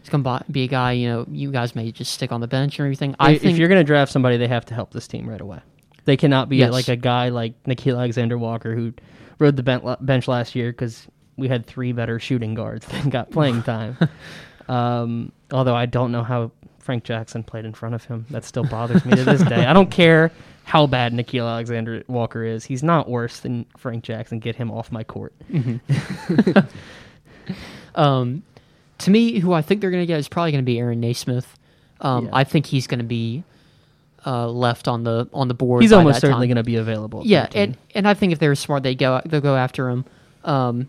it's 0.00 0.08
gonna 0.08 0.44
be 0.50 0.64
a 0.64 0.68
guy. 0.68 0.92
You 0.92 1.08
know, 1.08 1.26
you 1.30 1.50
guys 1.50 1.74
may 1.74 1.90
just 1.92 2.12
stick 2.12 2.32
on 2.32 2.40
the 2.40 2.46
bench 2.48 2.78
or 2.78 2.84
everything. 2.84 3.14
I 3.18 3.32
if, 3.32 3.42
think 3.42 3.52
if 3.52 3.58
you're 3.58 3.68
going 3.68 3.80
to 3.80 3.84
draft 3.86 4.12
somebody, 4.12 4.36
they 4.36 4.48
have 4.48 4.64
to 4.66 4.74
help 4.74 4.92
this 4.92 5.06
team 5.08 5.28
right 5.28 5.40
away. 5.40 5.60
They 6.04 6.16
cannot 6.18 6.48
be 6.50 6.58
Yes. 6.58 6.72
like 6.72 6.88
a 6.88 6.96
guy 6.96 7.30
like 7.30 7.60
Nickeil 7.64 7.96
Alexander 7.96 8.36
Walker 8.36 8.74
who 8.74 8.92
rode 9.38 9.56
the 9.56 9.62
ben- 9.62 9.96
bench 10.02 10.28
last 10.28 10.54
year 10.54 10.70
because 10.70 11.06
we 11.36 11.48
had 11.48 11.64
three 11.66 11.92
better 11.92 12.18
shooting 12.20 12.54
guards 12.54 12.86
that 12.88 13.08
got 13.08 13.30
playing 13.30 13.62
time. 13.72 13.96
um, 14.68 15.32
although 15.52 15.74
I 15.74 15.86
don't 15.86 16.12
know 16.12 16.22
how 16.22 16.52
Frank 16.84 17.02
Jackson 17.04 17.42
played 17.42 17.64
in 17.64 17.72
front 17.72 17.94
of 17.94 18.04
him. 18.04 18.26
That 18.28 18.44
still 18.44 18.64
bothers 18.64 19.06
me 19.06 19.16
to 19.16 19.24
this 19.24 19.42
day. 19.42 19.64
I 19.64 19.72
don't 19.72 19.90
care 19.90 20.30
how 20.64 20.86
bad 20.86 21.14
Nickeil 21.14 21.48
Alexander 21.48 22.04
Walker 22.08 22.44
is. 22.44 22.66
He's 22.66 22.82
not 22.82 23.08
worse 23.08 23.40
than 23.40 23.64
Frank 23.78 24.04
Jackson. 24.04 24.38
Get 24.38 24.56
him 24.56 24.70
off 24.70 24.92
my 24.92 25.02
court. 25.02 25.32
Um, 27.94 28.42
to 28.98 29.10
me, 29.10 29.38
who 29.38 29.52
I 29.52 29.62
think 29.62 29.80
they're 29.80 29.90
going 29.90 30.02
to 30.02 30.06
get 30.06 30.18
is 30.18 30.28
probably 30.28 30.50
going 30.50 30.64
to 30.64 30.66
be 30.66 30.78
Aaron 30.80 31.00
Nesmith. 31.00 31.46
Um, 32.00 32.24
Yeah. 32.26 32.30
I 32.32 32.44
think 32.44 32.66
he's 32.66 32.86
going 32.88 32.98
to 32.98 33.04
be 33.04 33.44
uh, 34.26 34.48
left 34.48 34.88
on 34.88 35.04
the 35.04 35.28
on 35.32 35.46
the 35.48 35.54
board. 35.54 35.82
He's 35.82 35.92
almost 35.92 36.20
certainly 36.20 36.48
going 36.48 36.56
to 36.56 36.64
be 36.64 36.76
available. 36.76 37.22
Yeah, 37.24 37.48
and 37.54 37.76
and 37.94 38.08
I 38.08 38.14
think 38.14 38.32
if 38.32 38.38
they're 38.40 38.54
smart, 38.56 38.82
they 38.82 38.94
go 38.94 39.20
they'll 39.26 39.40
go 39.40 39.54
after 39.56 39.88
him. 39.90 40.04
Um, 40.42 40.88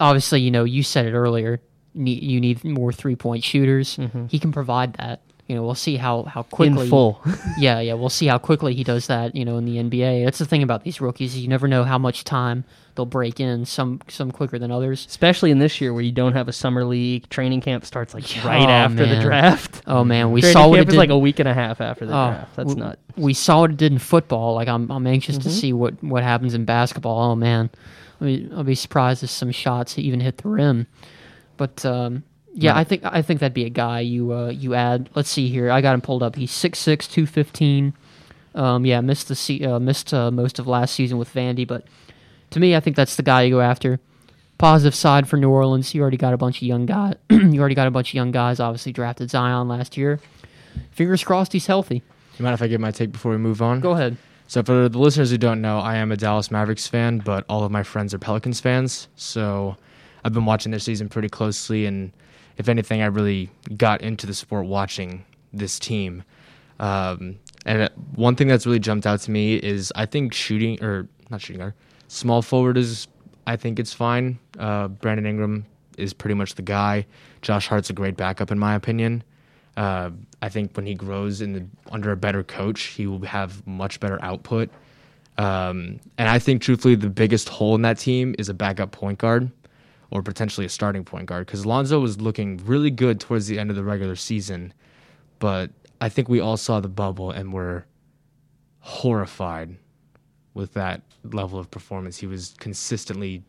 obviously, 0.00 0.40
you 0.40 0.50
know, 0.50 0.64
you 0.64 0.82
said 0.82 1.04
it 1.06 1.12
earlier. 1.12 1.60
Need, 1.94 2.22
you 2.22 2.40
need 2.40 2.64
more 2.64 2.92
three 2.92 3.16
point 3.16 3.44
shooters. 3.44 3.98
He 4.28 4.38
can 4.38 4.52
provide 4.52 4.94
that. 4.94 5.20
You 5.48 5.56
know, 5.56 5.64
we'll 5.64 5.74
see 5.74 5.96
how 5.96 6.22
how 6.22 6.44
quickly. 6.44 6.84
in 6.84 6.88
full. 6.88 7.20
Yeah, 7.58 7.80
yeah, 7.80 7.92
we'll 7.94 8.08
see 8.08 8.26
how 8.26 8.38
quickly 8.38 8.74
he 8.74 8.84
does 8.84 9.08
that. 9.08 9.36
You 9.36 9.44
know, 9.44 9.58
in 9.58 9.66
the 9.66 9.76
NBA. 9.76 10.24
That's 10.24 10.38
the 10.38 10.46
thing 10.46 10.62
about 10.62 10.84
these 10.84 11.00
rookies. 11.00 11.36
You 11.36 11.48
never 11.48 11.68
know 11.68 11.84
how 11.84 11.98
much 11.98 12.24
time 12.24 12.64
they'll 12.94 13.04
break 13.04 13.40
in. 13.40 13.66
Some 13.66 14.00
some 14.08 14.30
quicker 14.30 14.58
than 14.58 14.70
others. 14.70 15.04
Especially 15.04 15.50
in 15.50 15.58
this 15.58 15.78
year 15.80 15.92
where 15.92 16.02
you 16.02 16.12
don't 16.12 16.32
have 16.32 16.48
a 16.48 16.52
summer 16.52 16.84
league. 16.84 17.28
Training 17.28 17.60
camp 17.60 17.84
starts 17.84 18.14
like 18.14 18.24
right 18.44 18.62
Oh, 18.66 18.70
after 18.70 19.04
the 19.04 19.20
draft. 19.20 19.82
Oh 19.86 20.04
man, 20.04 20.30
we 20.32 20.40
Training 20.40 20.52
saw 20.54 20.68
what 20.68 20.78
it 20.80 20.88
did. 20.88 20.96
like 20.96 21.10
a 21.10 21.18
week 21.18 21.38
and 21.40 21.48
a 21.48 21.52
half 21.54 21.82
after 21.82 22.06
the 22.06 22.12
Oh, 22.12 22.28
draft. 22.30 22.56
That's 22.56 22.68
w- 22.70 22.84
not. 22.86 22.98
we 23.16 23.34
saw 23.34 23.60
what 23.60 23.72
it 23.72 23.76
did 23.76 23.92
in 23.92 23.98
football. 23.98 24.54
Like 24.54 24.68
I'm, 24.68 24.90
I'm 24.90 25.06
anxious 25.06 25.36
Mm-hmm. 25.36 25.48
to 25.48 25.54
see 25.54 25.72
what 25.74 26.02
what 26.02 26.22
happens 26.22 26.54
in 26.54 26.64
basketball. 26.64 27.32
Oh 27.32 27.34
man, 27.34 27.68
I 28.20 28.24
mean, 28.24 28.50
I'll 28.56 28.64
be 28.64 28.76
surprised 28.76 29.22
if 29.22 29.28
some 29.28 29.50
shots 29.50 29.98
even 29.98 30.20
hit 30.20 30.38
the 30.38 30.48
rim. 30.48 30.86
But 31.56 31.84
um, 31.84 32.24
yeah, 32.54 32.76
I 32.76 32.84
think 32.84 33.02
I 33.04 33.22
think 33.22 33.40
that'd 33.40 33.54
be 33.54 33.64
a 33.64 33.70
guy 33.70 34.00
you 34.00 34.32
uh, 34.32 34.48
you 34.48 34.74
add. 34.74 35.10
Let's 35.14 35.30
see 35.30 35.48
here. 35.48 35.70
I 35.70 35.80
got 35.80 35.94
him 35.94 36.00
pulled 36.00 36.22
up. 36.22 36.36
He's 36.36 36.52
6'6", 36.52 37.10
215. 37.10 37.94
Um, 38.54 38.84
yeah, 38.84 39.00
missed 39.00 39.28
the 39.28 39.34
se- 39.34 39.64
uh, 39.64 39.78
missed 39.78 40.12
uh, 40.12 40.30
most 40.30 40.58
of 40.58 40.66
last 40.66 40.94
season 40.94 41.16
with 41.16 41.32
Vandy, 41.32 41.66
but 41.66 41.86
to 42.50 42.60
me, 42.60 42.76
I 42.76 42.80
think 42.80 42.96
that's 42.96 43.16
the 43.16 43.22
guy 43.22 43.42
you 43.42 43.50
go 43.50 43.60
after. 43.60 43.98
Positive 44.58 44.94
side 44.94 45.26
for 45.26 45.38
New 45.38 45.48
Orleans, 45.50 45.94
you 45.94 46.02
already 46.02 46.18
got 46.18 46.34
a 46.34 46.36
bunch 46.36 46.58
of 46.58 46.62
young 46.62 46.84
guys. 46.84 47.16
you 47.30 47.58
already 47.58 47.74
got 47.74 47.86
a 47.86 47.90
bunch 47.90 48.10
of 48.10 48.14
young 48.14 48.30
guys. 48.30 48.60
Obviously, 48.60 48.92
drafted 48.92 49.30
Zion 49.30 49.68
last 49.68 49.96
year. 49.96 50.20
Fingers 50.90 51.24
crossed 51.24 51.52
he's 51.52 51.66
healthy. 51.66 52.02
You 52.38 52.42
mind 52.44 52.54
if 52.54 52.62
I 52.62 52.68
give 52.68 52.80
my 52.80 52.90
take 52.90 53.10
before 53.10 53.32
we 53.32 53.38
move 53.38 53.62
on? 53.62 53.80
Go 53.80 53.92
ahead. 53.92 54.16
So 54.46 54.62
for 54.62 54.88
the 54.88 54.98
listeners 54.98 55.30
who 55.30 55.38
don't 55.38 55.62
know, 55.62 55.78
I 55.78 55.96
am 55.96 56.12
a 56.12 56.16
Dallas 56.16 56.50
Mavericks 56.50 56.86
fan, 56.86 57.18
but 57.18 57.44
all 57.48 57.64
of 57.64 57.72
my 57.72 57.82
friends 57.82 58.12
are 58.12 58.18
Pelicans 58.18 58.60
fans. 58.60 59.08
So 59.16 59.76
I've 60.24 60.32
been 60.32 60.44
watching 60.44 60.70
their 60.70 60.80
season 60.80 61.08
pretty 61.08 61.28
closely, 61.28 61.86
and 61.86 62.12
if 62.56 62.68
anything, 62.68 63.02
I 63.02 63.06
really 63.06 63.50
got 63.76 64.02
into 64.02 64.26
the 64.26 64.34
sport 64.34 64.66
watching 64.66 65.24
this 65.52 65.78
team. 65.78 66.22
Um, 66.80 67.38
and 67.64 67.88
one 68.14 68.36
thing 68.36 68.48
that's 68.48 68.66
really 68.66 68.78
jumped 68.78 69.06
out 69.06 69.20
to 69.20 69.30
me 69.30 69.56
is 69.56 69.92
I 69.94 70.06
think 70.06 70.32
shooting 70.32 70.82
or 70.82 71.08
not 71.30 71.40
shooting, 71.40 71.62
or 71.62 71.74
small 72.08 72.42
forward 72.42 72.76
is 72.76 73.08
I 73.46 73.56
think 73.56 73.78
it's 73.78 73.92
fine. 73.92 74.38
Uh, 74.58 74.88
Brandon 74.88 75.26
Ingram 75.26 75.66
is 75.98 76.12
pretty 76.12 76.34
much 76.34 76.54
the 76.54 76.62
guy. 76.62 77.06
Josh 77.42 77.66
Hart's 77.68 77.90
a 77.90 77.92
great 77.92 78.16
backup 78.16 78.50
in 78.50 78.58
my 78.58 78.74
opinion. 78.74 79.22
Uh, 79.76 80.10
I 80.42 80.48
think 80.48 80.76
when 80.76 80.86
he 80.86 80.94
grows 80.94 81.40
in 81.40 81.52
the 81.52 81.64
under 81.90 82.12
a 82.12 82.16
better 82.16 82.42
coach, 82.42 82.82
he 82.82 83.06
will 83.06 83.22
have 83.22 83.66
much 83.66 84.00
better 84.00 84.22
output. 84.22 84.68
Um, 85.38 85.98
and 86.18 86.28
I 86.28 86.38
think, 86.38 86.60
truthfully, 86.60 86.94
the 86.94 87.08
biggest 87.08 87.48
hole 87.48 87.74
in 87.74 87.82
that 87.82 87.98
team 87.98 88.34
is 88.38 88.50
a 88.50 88.54
backup 88.54 88.92
point 88.92 89.18
guard 89.18 89.50
or 90.12 90.22
potentially 90.22 90.66
a 90.66 90.68
starting 90.68 91.04
point 91.04 91.24
guard 91.24 91.46
because 91.46 91.64
Lonzo 91.64 91.98
was 91.98 92.20
looking 92.20 92.58
really 92.66 92.90
good 92.90 93.18
towards 93.18 93.46
the 93.46 93.58
end 93.58 93.70
of 93.70 93.76
the 93.76 93.82
regular 93.82 94.14
season, 94.14 94.72
but 95.38 95.70
I 96.02 96.10
think 96.10 96.28
we 96.28 96.38
all 96.38 96.58
saw 96.58 96.80
the 96.80 96.88
bubble 96.88 97.30
and 97.30 97.50
were 97.50 97.86
horrified 98.80 99.74
with 100.52 100.74
that 100.74 101.00
level 101.24 101.58
of 101.58 101.70
performance. 101.70 102.18
He 102.18 102.26
was 102.26 102.54
consistently, 102.58 103.42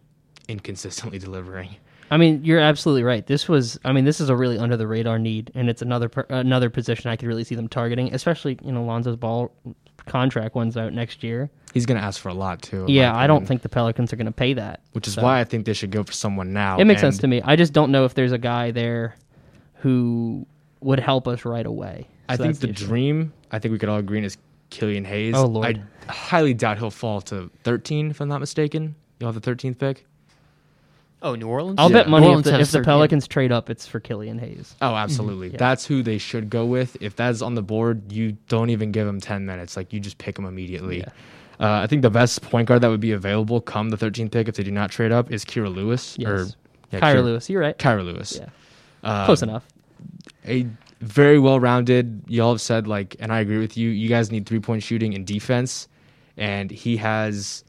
inconsistently 0.47 1.19
delivering. 1.27 1.75
I 2.09 2.15
mean, 2.17 2.45
you're 2.45 2.59
absolutely 2.59 3.03
right. 3.03 3.27
This 3.27 3.49
was, 3.49 3.77
I 3.83 3.91
mean, 3.91 4.05
this 4.05 4.21
is 4.21 4.29
a 4.29 4.35
really 4.35 4.57
under 4.57 4.77
the 4.77 4.87
radar 4.87 5.19
need, 5.19 5.51
and 5.55 5.69
it's 5.69 5.81
another 5.81 6.09
another 6.29 6.69
position 6.69 7.09
I 7.09 7.17
could 7.17 7.27
really 7.27 7.43
see 7.43 7.55
them 7.55 7.67
targeting, 7.67 8.13
especially 8.13 8.57
you 8.63 8.71
know 8.71 8.83
Lonzo's 8.83 9.15
ball 9.17 9.51
contract 10.05 10.55
one's 10.55 10.77
out 10.77 10.93
next 10.93 11.23
year. 11.23 11.49
He's 11.73 11.85
going 11.85 11.99
to 11.99 12.05
ask 12.05 12.21
for 12.21 12.29
a 12.29 12.33
lot 12.33 12.61
too. 12.61 12.85
Yeah, 12.87 13.15
I 13.15 13.25
don't 13.27 13.45
think 13.47 13.61
the 13.63 13.69
Pelicans 13.69 14.13
are 14.13 14.15
going 14.15 14.25
to 14.27 14.31
pay 14.31 14.53
that, 14.53 14.81
which 14.91 15.07
is 15.07 15.15
so- 15.15 15.23
why 15.23 15.39
I 15.39 15.43
think 15.43 15.65
they 15.65 15.73
should 15.73 15.91
go 15.91 16.03
for 16.03 16.13
someone 16.13 16.53
now. 16.53 16.77
it 16.77 16.85
makes 16.85 17.01
sense 17.01 17.17
to 17.19 17.27
me. 17.27 17.41
I 17.43 17.55
just 17.55 17.73
don't 17.73 17.91
know 17.91 18.05
if 18.05 18.13
there's 18.13 18.31
a 18.31 18.37
guy 18.37 18.71
there 18.71 19.15
who 19.75 20.45
would 20.81 20.99
help 20.99 21.27
us 21.27 21.45
right 21.45 21.65
away. 21.65 22.07
I 22.29 22.37
think 22.37 22.47
that's 22.57 22.59
the 22.59 22.67
dream, 22.67 23.33
I 23.51 23.59
think 23.59 23.71
we 23.71 23.79
could 23.79 23.89
all 23.89 23.97
agree, 23.97 24.23
is 24.23 24.37
Killian 24.69 25.05
Hayes. 25.05 25.35
Oh, 25.35 25.45
Lord. 25.45 25.83
I 26.07 26.11
highly 26.11 26.53
doubt 26.53 26.77
he'll 26.77 26.89
fall 26.91 27.21
to 27.21 27.49
13, 27.63 28.11
if 28.11 28.21
I'm 28.21 28.29
not 28.29 28.39
mistaken. 28.39 28.95
You'll 29.19 29.31
have 29.31 29.41
the 29.41 29.51
13th 29.51 29.77
pick. 29.77 30.05
Oh, 31.23 31.35
New 31.35 31.47
Orleans. 31.47 31.75
I'll 31.79 31.89
Yeah. 31.89 31.97
bet 31.99 32.09
money 32.09 32.25
New 32.25 32.27
if 32.27 32.31
Orleans 32.31 32.45
the, 32.45 32.51
has 32.51 32.67
if 32.67 32.71
the 32.71 32.77
13. 32.79 32.83
Pelicans 32.85 33.27
trade 33.27 33.51
up, 33.51 33.69
it's 33.69 33.87
for 33.87 33.99
Killian 33.99 34.37
Hayes. 34.39 34.75
Oh, 34.81 34.93
absolutely. 34.93 35.49
Yeah. 35.51 35.57
That's 35.57 35.85
who 35.85 36.03
they 36.03 36.17
should 36.17 36.49
go 36.49 36.65
with. 36.65 36.97
If 37.01 37.15
that's 37.15 37.41
on 37.41 37.55
the 37.55 37.61
board, 37.63 38.11
you 38.11 38.37
don't 38.49 38.69
even 38.69 38.91
give 38.91 39.07
him 39.07 39.19
10 39.21 39.45
minutes. 39.45 39.77
Like, 39.77 39.93
you 39.93 39.99
just 40.01 40.17
pick 40.17 40.37
him 40.37 40.45
immediately. 40.45 40.99
Yeah. 40.99 41.09
Uh, 41.59 41.81
I 41.81 41.87
think 41.87 42.01
the 42.01 42.09
best 42.09 42.41
point 42.41 42.67
guard 42.67 42.81
that 42.81 42.89
would 42.89 42.99
be 42.99 43.13
available 43.13 43.61
come 43.61 43.89
the 43.89 43.97
13th 43.97 44.31
pick 44.31 44.47
if 44.49 44.55
they 44.55 44.63
do 44.63 44.71
not 44.71 44.91
trade 44.91 45.11
up 45.13 45.31
is 45.31 45.45
Kira 45.45 45.73
Lewis. 45.73 46.17
Or, 46.25 46.39
Yes, 46.39 46.55
yeah, 46.91 46.99
Kyra 46.99 47.15
Kira- 47.15 47.23
Lewis, 47.23 47.49
you're 47.49 47.61
right. 47.61 47.77
Kyra 47.77 48.03
Lewis. 48.03 48.37
Yeah, 48.41 48.49
Uh, 49.03 49.25
close 49.25 49.41
enough. 49.41 49.65
a 50.45 50.67
very 50.99 51.39
well 51.39 51.59
rounded. 51.59 52.21
Y'all 52.27 52.51
have 52.51 52.61
said 52.61 52.87
like, 52.87 53.15
and 53.19 53.31
I 53.31 53.39
agree 53.39 53.59
with 53.59 53.77
you. 53.77 53.89
You 53.89 54.09
guys 54.09 54.31
need 54.31 54.45
three 54.45 54.59
point 54.59 54.83
shooting 54.83 55.13
and 55.15 55.25
defense, 55.25 55.87
and 56.37 56.69
he 56.71 56.97
has 56.97 57.63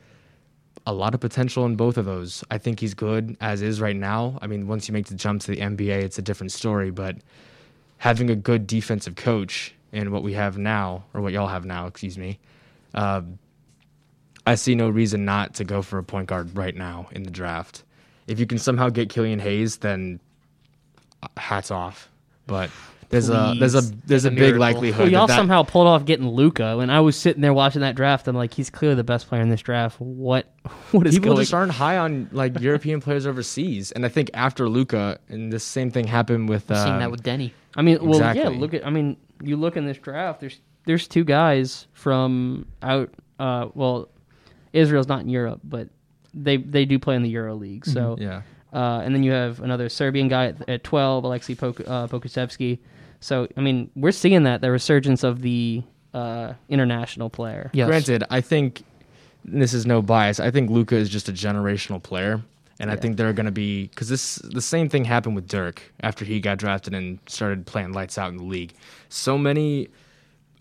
a 0.87 0.93
lot 0.93 1.15
of 1.15 1.21
potential 1.21 1.65
in 1.65 1.77
both 1.77 1.97
of 1.97 2.05
those. 2.05 2.45
I 2.51 2.59
think 2.59 2.81
he's 2.81 2.95
good 2.95 3.37
as 3.41 3.63
is 3.63 3.81
right 3.81 3.97
now. 3.97 4.39
I 4.43 4.47
mean, 4.47 4.67
once 4.67 4.89
you 4.89 4.93
make 4.93 5.07
the 5.07 5.15
jump 5.15 5.41
to 5.43 5.51
the 5.51 5.57
NBA, 5.59 6.03
it's 6.03 6.19
a 6.19 6.23
different 6.23 6.53
story. 6.53 6.91
But 6.91 7.17
having 7.99 8.31
a 8.31 8.37
good 8.37 8.67
defensive 8.67 9.17
coach 9.17 9.75
and 9.93 10.13
what 10.13 10.23
we 10.23 10.35
have 10.35 10.59
now, 10.59 11.05
or 11.15 11.23
what 11.23 11.33
y'all 11.33 11.49
have 11.49 11.65
now, 11.65 11.87
excuse 11.87 12.19
me, 12.19 12.39
um, 12.95 13.39
I 14.47 14.57
see 14.57 14.75
no 14.75 14.91
reason 14.91 15.25
not 15.25 15.55
to 15.55 15.65
go 15.65 15.81
for 15.81 15.99
a 15.99 16.05
point 16.05 16.29
guard 16.29 16.57
right 16.57 16.75
now 16.75 17.09
in 17.13 17.23
the 17.23 17.31
draft. 17.31 17.83
If 18.27 18.39
you 18.39 18.47
can 18.47 18.59
somehow 18.59 18.91
get 18.91 19.09
Killian 19.09 19.39
Hayes, 19.39 19.79
then 19.79 20.21
uh, 21.23 21.29
hats 21.39 21.71
off. 21.71 22.11
But 22.47 22.71
there's 23.09 23.29
a 23.29 23.55
there's 23.59 23.75
a 23.75 23.83
there's 24.07 24.25
a 24.25 24.29
a 24.29 24.31
big 24.31 24.41
miracle. 24.41 24.61
likelihood. 24.61 24.99
Well, 24.99 25.07
that 25.07 25.13
y'all 25.13 25.27
that- 25.27 25.37
somehow 25.37 25.63
pulled 25.63 25.87
off 25.87 26.05
getting 26.05 26.29
Luka. 26.29 26.77
When 26.77 26.91
I 26.91 27.01
was 27.01 27.17
sitting 27.17 27.43
there 27.43 27.55
watching 27.55 27.83
that 27.83 27.95
draft, 27.95 28.29
I'm 28.29 28.37
like, 28.37 28.55
he's 28.55 28.71
clearly 28.71 28.97
the 28.97 29.05
best 29.05 29.29
player 29.29 29.43
in 29.43 29.49
this 29.49 29.61
draft. 29.61 30.01
What 30.01 30.53
what 30.93 31.07
is 31.07 31.15
people 31.15 31.35
going? 31.35 31.43
just 31.43 31.55
aren't 31.55 31.73
high 31.73 31.99
on 31.99 32.29
like 32.33 32.59
European 32.61 33.01
players 33.01 33.27
overseas, 33.27 33.93
and 33.93 34.05
I 34.05 34.09
think 34.09 34.31
after 34.35 34.69
Luka, 34.69 35.19
and 35.29 35.53
the 35.53 35.61
same 35.61 35.91
thing 35.91 36.07
happened 36.07 36.49
with. 36.49 36.71
I've 36.71 36.79
seen 36.79 36.95
um, 36.95 36.99
that 37.01 37.11
with 37.11 37.23
Deni. 37.23 37.53
I 37.77 37.83
mean, 37.83 37.99
well, 38.07 38.35
yeah. 38.35 38.49
Look 38.49 38.75
at. 38.75 38.87
I 38.87 38.91
mean, 38.91 39.17
you 39.43 39.57
look 39.57 39.77
in 39.77 39.87
this 39.87 39.99
draft. 39.99 40.41
There's 40.41 40.61
there's 40.87 41.09
two 41.09 41.25
guys 41.25 41.87
from 41.93 42.67
out. 42.83 43.11
Uh, 43.39 43.69
well, 43.75 44.09
Israel's 44.73 45.09
not 45.09 45.21
in 45.21 45.29
Europe, 45.29 45.61
but 45.65 45.89
they 46.35 46.57
they 46.57 46.85
do 46.85 46.99
play 46.99 47.17
in 47.17 47.23
the 47.23 47.31
Euro 47.31 47.55
League. 47.55 47.87
So, 47.87 48.17
yeah. 48.19 48.43
uh, 48.73 49.01
and 49.05 49.15
then 49.15 49.23
you 49.23 49.33
have 49.33 49.61
another 49.61 49.89
Serbian 49.89 50.29
guy 50.29 50.47
at, 50.47 50.69
at 50.69 50.85
12, 50.85 51.25
Alexei 51.25 51.55
Pok- 51.55 51.81
uh, 51.81 52.07
Pokusevski. 52.09 52.79
So, 53.25 53.49
I 53.57 53.63
mean, 53.63 53.91
we're 53.97 54.13
seeing 54.13 54.43
that 54.43 54.61
the 54.61 54.71
resurgence 54.71 55.25
of 55.25 55.41
the 55.41 55.83
uh, 56.13 56.53
international 56.69 57.31
player. 57.31 57.71
Yes. 57.73 57.87
Granted, 57.87 58.23
I 58.29 58.43
think 58.43 58.83
and 59.51 59.63
this 59.63 59.73
is 59.73 59.87
no 59.87 60.03
bias. 60.03 60.41
I 60.41 60.51
think 60.51 60.69
Luka 60.69 60.97
is 60.97 61.09
just 61.09 61.31
a 61.31 61.33
generational 61.33 62.03
player, 62.03 62.43
and 62.79 62.91
I 62.91 62.97
think 62.97 63.17
they're 63.17 63.33
going 63.33 63.47
to 63.47 63.53
be 63.53 63.85
because 63.89 64.11
this 64.11 64.35
the 64.37 64.61
same 64.61 64.91
thing 64.91 65.07
happened 65.07 65.37
with 65.37 65.49
Dirk 65.49 65.81
after 66.03 66.27
he 66.27 66.39
got 66.39 66.59
drafted 66.59 66.93
and 66.93 67.19
started 67.27 67.65
playing 67.65 67.95
lights 67.95 68.19
out 68.19 68.29
in 68.29 68.37
the 68.37 68.45
league. 68.45 68.75
So 69.09 69.39
many 69.39 69.89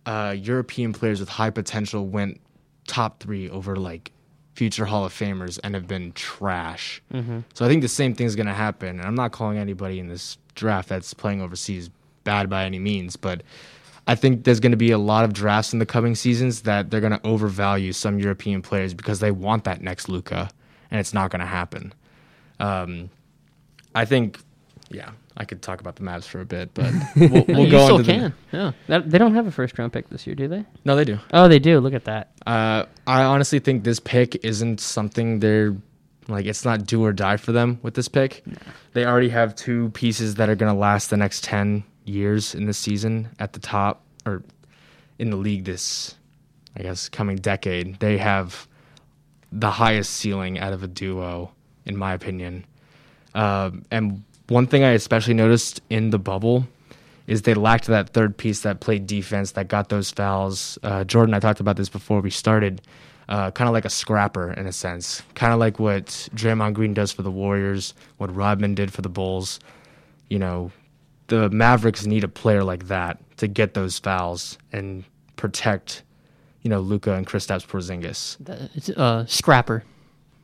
uh, 0.05 0.33
European 0.37 0.93
players 0.93 1.19
with 1.19 1.27
high 1.27 1.49
potential 1.49 2.07
went 2.07 2.39
top 2.87 3.19
three 3.19 3.49
over 3.49 3.75
like 3.75 4.13
future 4.53 4.85
Hall 4.85 5.03
of 5.03 5.13
Famers 5.13 5.59
and 5.65 5.75
have 5.75 5.89
been 5.89 6.13
trash. 6.13 7.01
Mm-hmm. 7.13 7.39
So 7.55 7.65
I 7.65 7.67
think 7.67 7.81
the 7.81 7.89
same 7.89 8.15
thing's 8.15 8.37
going 8.37 8.47
to 8.47 8.53
happen. 8.53 8.99
And 8.99 9.01
I'm 9.01 9.15
not 9.15 9.33
calling 9.33 9.57
anybody 9.57 9.99
in 9.99 10.07
this 10.07 10.37
draft 10.55 10.87
that's 10.87 11.13
playing 11.13 11.41
overseas 11.41 11.89
bad 12.23 12.49
by 12.49 12.65
any 12.65 12.79
means, 12.79 13.15
but 13.15 13.43
I 14.07 14.15
think 14.15 14.43
there's 14.43 14.59
going 14.59 14.71
to 14.71 14.77
be 14.77 14.91
a 14.91 14.97
lot 14.97 15.23
of 15.23 15.33
drafts 15.33 15.71
in 15.73 15.79
the 15.79 15.85
coming 15.85 16.15
seasons 16.15 16.61
that 16.61 16.89
they're 16.89 17.01
going 17.01 17.13
to 17.13 17.25
overvalue 17.25 17.93
some 17.93 18.19
European 18.19 18.61
players 18.61 18.93
because 18.93 19.19
they 19.19 19.31
want 19.31 19.63
that 19.63 19.81
next 19.81 20.09
Luka, 20.09 20.49
and 20.91 20.99
it's 20.99 21.13
not 21.13 21.31
going 21.31 21.39
to 21.39 21.45
happen. 21.45 21.93
Um, 22.59 23.09
I 23.95 24.05
think, 24.05 24.39
yeah, 24.89 25.11
I 25.37 25.45
could 25.45 25.61
talk 25.61 25.79
about 25.79 25.95
the 25.95 26.03
Mavs 26.03 26.25
for 26.25 26.41
a 26.41 26.45
bit, 26.45 26.73
but 26.73 26.91
we'll, 27.15 27.45
we'll 27.47 27.59
you 27.65 27.71
go 27.71 27.85
still 27.85 27.97
the- 27.99 28.03
can. 28.03 28.33
Yeah. 28.51 28.71
That, 28.87 29.09
they 29.09 29.17
don't 29.17 29.35
have 29.35 29.47
a 29.47 29.51
first 29.51 29.77
round 29.79 29.93
pick 29.93 30.09
this 30.09 30.27
year, 30.27 30.35
do 30.35 30.47
they? 30.49 30.65
No, 30.83 30.95
they 30.95 31.05
do. 31.05 31.17
Oh, 31.31 31.47
they 31.47 31.59
do. 31.59 31.79
Look 31.79 31.93
at 31.93 32.05
that. 32.05 32.31
Uh, 32.45 32.85
I 33.07 33.23
honestly 33.23 33.59
think 33.59 33.83
this 33.83 33.99
pick 33.99 34.43
isn't 34.43 34.81
something 34.81 35.39
they're 35.39 35.75
like. 36.27 36.45
It's 36.45 36.65
not 36.65 36.85
do 36.85 37.03
or 37.03 37.13
die 37.13 37.37
for 37.37 37.53
them 37.53 37.79
with 37.83 37.93
this 37.93 38.07
pick. 38.09 38.43
They 38.93 39.05
already 39.05 39.29
have 39.29 39.55
two 39.55 39.89
pieces 39.89 40.35
that 40.35 40.49
are 40.49 40.55
going 40.55 40.71
to 40.73 40.77
last 40.77 41.09
the 41.09 41.17
next 41.17 41.43
ten 41.45 41.83
years 42.05 42.55
in 42.55 42.65
this 42.65 42.77
season 42.77 43.29
at 43.39 43.53
the 43.53 43.59
top 43.59 44.03
or 44.25 44.43
in 45.19 45.29
the 45.29 45.37
league 45.37 45.65
this, 45.65 46.15
I 46.77 46.83
guess, 46.83 47.09
coming 47.09 47.37
decade. 47.37 47.99
They 47.99 48.17
have 48.17 48.67
the 49.51 49.71
highest 49.71 50.13
ceiling 50.13 50.59
out 50.59 50.73
of 50.73 50.83
a 50.83 50.87
duo, 50.87 51.51
in 51.85 51.95
my 51.97 52.13
opinion. 52.13 52.65
Um, 53.35 53.83
and 53.91 54.23
one 54.47 54.67
thing 54.67 54.83
I 54.83 54.91
especially 54.91 55.33
noticed 55.33 55.81
in 55.89 56.09
the 56.09 56.19
bubble 56.19 56.67
is 57.27 57.43
they 57.43 57.53
lacked 57.53 57.87
that 57.87 58.09
third 58.09 58.37
piece 58.37 58.61
that 58.61 58.79
played 58.79 59.07
defense 59.07 59.51
that 59.51 59.67
got 59.67 59.89
those 59.89 60.11
fouls. 60.11 60.77
Uh, 60.83 61.03
Jordan, 61.03 61.33
I 61.33 61.39
talked 61.39 61.59
about 61.59 61.77
this 61.77 61.89
before 61.89 62.21
we 62.21 62.29
started. 62.29 62.81
Uh, 63.29 63.49
kind 63.51 63.69
of 63.69 63.73
like 63.73 63.85
a 63.85 63.89
scrapper 63.89 64.51
in 64.51 64.67
a 64.67 64.73
sense, 64.73 65.23
kind 65.33 65.53
of 65.53 65.59
like 65.59 65.79
what 65.79 66.07
Draymond 66.35 66.73
Green 66.73 66.93
does 66.93 67.13
for 67.13 67.21
the 67.21 67.31
Warriors, 67.31 67.93
what 68.17 68.35
Rodman 68.35 68.75
did 68.75 68.91
for 68.91 69.01
the 69.01 69.07
Bulls. 69.07 69.61
You 70.27 70.39
know, 70.39 70.71
the 71.33 71.49
Mavericks 71.49 72.05
need 72.05 72.23
a 72.23 72.27
player 72.27 72.63
like 72.63 72.87
that 72.87 73.17
to 73.37 73.47
get 73.47 73.73
those 73.73 73.97
fouls 73.97 74.57
and 74.71 75.03
protect, 75.35 76.03
you 76.61 76.69
know, 76.69 76.79
Luka 76.79 77.13
and 77.13 77.25
Kristaps 77.25 77.65
Porzingis. 77.65 78.37
The- 78.43 78.69
it's, 78.75 78.89
uh, 78.89 79.25
scrapper. 79.25 79.83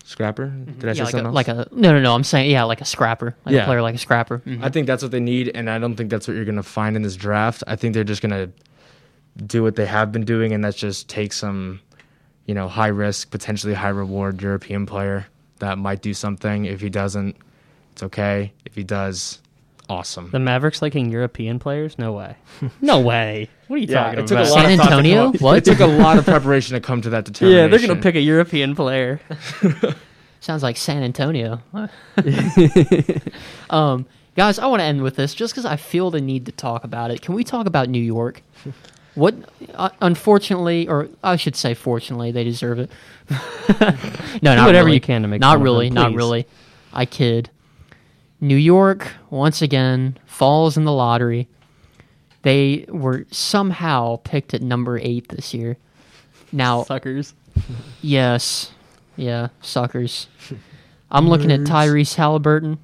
Scrapper? 0.04 0.48
Did 0.48 0.86
I 0.86 0.88
Yeah, 0.88 0.94
say 0.94 1.04
like 1.04 1.12
something 1.12 1.26
a, 1.26 1.28
else? 1.28 1.36
like 1.36 1.48
a 1.48 1.68
no, 1.72 1.92
no, 1.94 2.00
no. 2.02 2.16
I'm 2.16 2.24
saying 2.24 2.50
yeah, 2.50 2.64
like 2.64 2.82
a 2.82 2.86
scrapper, 2.86 3.36
like 3.46 3.54
Yeah. 3.54 3.62
a 3.62 3.66
player 3.66 3.84
like 3.84 3.94
a 3.94 4.00
scrapper. 4.00 4.40
Mhm. 4.40 4.64
I 4.64 4.70
think 4.70 4.88
that's 4.88 5.04
what 5.04 5.12
they 5.12 5.20
need, 5.20 5.52
and 5.54 5.70
I 5.70 5.78
don't 5.78 5.96
think 5.96 6.10
that's 6.10 6.28
what 6.28 6.34
you're 6.36 6.46
going 6.46 6.56
to 6.56 6.64
find 6.64 6.96
in 6.96 7.04
this 7.04 7.16
draft. 7.16 7.64
I 7.68 7.76
think 7.76 7.94
they're 7.94 8.04
just 8.04 8.24
going 8.24 8.32
to 8.32 8.50
do 9.46 9.62
what 9.62 9.76
they 9.76 9.86
have 9.86 10.12
been 10.12 10.26
doing, 10.26 10.52
and 10.52 10.64
that's 10.64 10.76
just 10.78 11.08
take 11.10 11.32
some, 11.32 11.80
you 12.48 12.56
know, 12.56 12.68
high 12.68 12.88
risk, 12.88 13.30
potentially 13.30 13.76
high 13.76 13.90
reward 13.90 14.42
European 14.42 14.88
player 14.88 15.28
that 15.60 15.78
might 15.78 16.02
do 16.02 16.16
something. 16.16 16.66
If 16.66 16.82
he 16.82 16.90
doesn't, 16.90 17.36
it's 17.92 18.02
okay. 18.02 18.52
If 18.66 18.74
he 18.74 18.84
does, 18.84 19.40
awesome. 19.90 20.30
The 20.32 20.40
Mavericks 20.40 20.82
liking 20.82 21.10
European 21.10 21.60
players? 21.60 21.98
No 21.98 22.14
way. 22.14 22.36
no 22.82 23.00
way. 23.00 23.50
What 23.68 23.76
are 23.78 23.80
you 23.80 23.88
Yeah, 23.88 24.04
talking 24.06 24.20
it 24.20 24.28
took 24.28 24.38
about? 24.38 24.48
a 24.48 24.52
lot 24.52 24.62
San 24.64 24.72
of 24.72 24.78
thought 24.78 24.84
to 24.84 24.90
come 24.90 25.00
Antonio? 25.00 25.30
up- 25.30 25.42
What? 25.42 25.58
It 25.58 25.66
took 25.66 25.80
a 25.80 25.86
lot 25.88 26.18
of 26.18 26.26
preparation 26.26 26.74
to 26.76 26.80
come 26.82 27.02
to 27.02 27.10
that 27.12 27.26
determination. 27.26 27.64
yeah, 27.64 27.68
they're 27.78 27.88
gonna 27.88 28.02
pick 28.02 28.16
a 28.16 28.22
European 28.22 28.76
player. 28.76 29.20
Sounds 30.42 30.64
like 30.64 30.78
San 30.78 31.04
Antonio. 31.04 31.62
um, 33.70 34.06
guys, 34.36 34.60
I 34.60 34.68
want 34.68 34.80
to 34.80 34.86
end 34.86 35.02
with 35.02 35.16
this 35.16 35.34
just 35.34 35.54
because 35.54 35.66
I 35.66 35.76
feel 35.76 36.12
the 36.12 36.22
need 36.22 36.46
to 36.46 36.52
talk 36.52 36.84
about 36.84 37.12
it. 37.12 37.22
Can 37.22 37.36
we 37.36 37.44
talk 37.44 37.66
about 37.68 37.90
New 37.90 38.02
York? 38.02 38.42
What, 39.16 39.36
uh, 39.74 39.90
unfortunately, 40.02 40.88
or 40.88 41.10
I 41.24 41.36
should 41.36 41.56
say, 41.56 41.74
fortunately, 41.74 42.32
they 42.32 42.44
deserve 42.44 42.80
it. 42.80 42.90
no, 44.42 44.56
not 44.56 44.66
whatever 44.66 44.86
really. 44.86 44.94
you 44.94 45.02
can 45.02 45.24
to 45.24 45.28
make 45.28 45.42
Not 45.42 45.60
really, 45.60 45.90
not 45.90 46.12
please. 46.12 46.16
really. 46.18 46.48
I 46.94 47.06
kid. 47.06 47.50
New 48.42 48.56
York 48.56 49.14
once 49.30 49.62
again 49.62 50.18
falls 50.26 50.78
in 50.78 50.86
the 50.86 50.92
lottery. 50.92 51.48
They 52.44 52.86
were 52.88 53.26
somehow 53.32 54.18
picked 54.18 54.54
at 54.54 54.62
number 54.62 54.98
eight 54.98 55.28
this 55.30 55.54
year. 55.54 55.78
Now, 56.52 56.84
Suckers. 56.84 57.34
Yes. 58.02 58.72
Yeah, 59.18 59.50
suckers. 59.62 60.28
I'm 61.12 61.28
looking 61.28 61.52
at 61.52 61.62
Tyrese 61.62 62.16
Halliburton. 62.16 62.80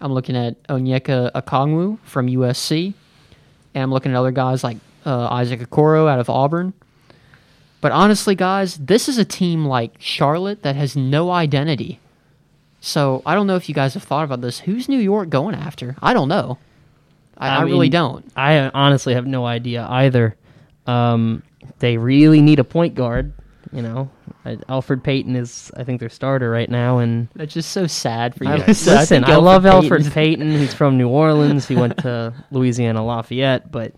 I'm 0.00 0.12
looking 0.12 0.36
at 0.36 0.60
Onyeka 0.64 1.30
Okongwu 1.32 1.98
from 2.02 2.26
USC. 2.26 2.94
And 3.74 3.82
I'm 3.84 3.92
looking 3.92 4.10
at 4.12 4.18
other 4.18 4.32
guys 4.32 4.64
like 4.64 4.78
uh, 5.06 5.28
Isaac 5.28 5.60
Okoro 5.60 6.08
out 6.08 6.18
of 6.18 6.28
Auburn. 6.28 6.72
But 7.80 7.92
honestly, 7.92 8.34
guys, 8.34 8.76
this 8.76 9.08
is 9.08 9.18
a 9.18 9.24
team 9.24 9.64
like 9.64 9.92
Charlotte 10.00 10.62
that 10.62 10.74
has 10.74 10.96
no 10.96 11.30
identity. 11.30 12.00
So 12.80 13.22
I 13.26 13.34
don't 13.34 13.46
know 13.46 13.56
if 13.56 13.68
you 13.68 13.74
guys 13.74 13.94
have 13.94 14.02
thought 14.02 14.24
about 14.24 14.40
this. 14.40 14.58
Who's 14.60 14.88
New 14.88 14.98
York 14.98 15.28
going 15.28 15.54
after? 15.54 15.96
I 16.02 16.14
don't 16.14 16.28
know. 16.28 16.58
I, 17.36 17.48
I, 17.48 17.56
I 17.56 17.62
really 17.62 17.88
don't. 17.88 18.24
I 18.36 18.68
honestly 18.72 19.14
have 19.14 19.26
no 19.26 19.44
idea 19.46 19.86
either. 19.88 20.36
Um, 20.86 21.42
they 21.78 21.96
really 21.98 22.40
need 22.42 22.58
a 22.58 22.64
point 22.64 22.94
guard. 22.94 23.32
You 23.72 23.82
know, 23.82 24.10
Uh, 24.44 24.56
Elfrid 24.68 25.04
Payton 25.04 25.36
is, 25.36 25.70
I 25.76 25.84
think, 25.84 26.00
their 26.00 26.08
starter 26.08 26.50
right 26.50 26.68
now, 26.68 26.98
and 26.98 27.28
That's 27.36 27.54
just 27.54 27.70
so 27.70 27.86
sad 27.86 28.34
for 28.34 28.42
you. 28.44 28.50
I, 28.50 28.58
guys. 28.58 28.84
listen, 28.86 29.24
I 29.24 29.36
love 29.36 29.62
Elfrid 29.62 30.10
Payton. 30.12 30.50
He's 30.50 30.74
from 30.74 30.98
New 30.98 31.08
Orleans. 31.08 31.68
He 31.68 31.76
went 31.76 31.96
to 31.98 32.34
Louisiana 32.50 33.04
Lafayette, 33.04 33.70
but 33.70 33.92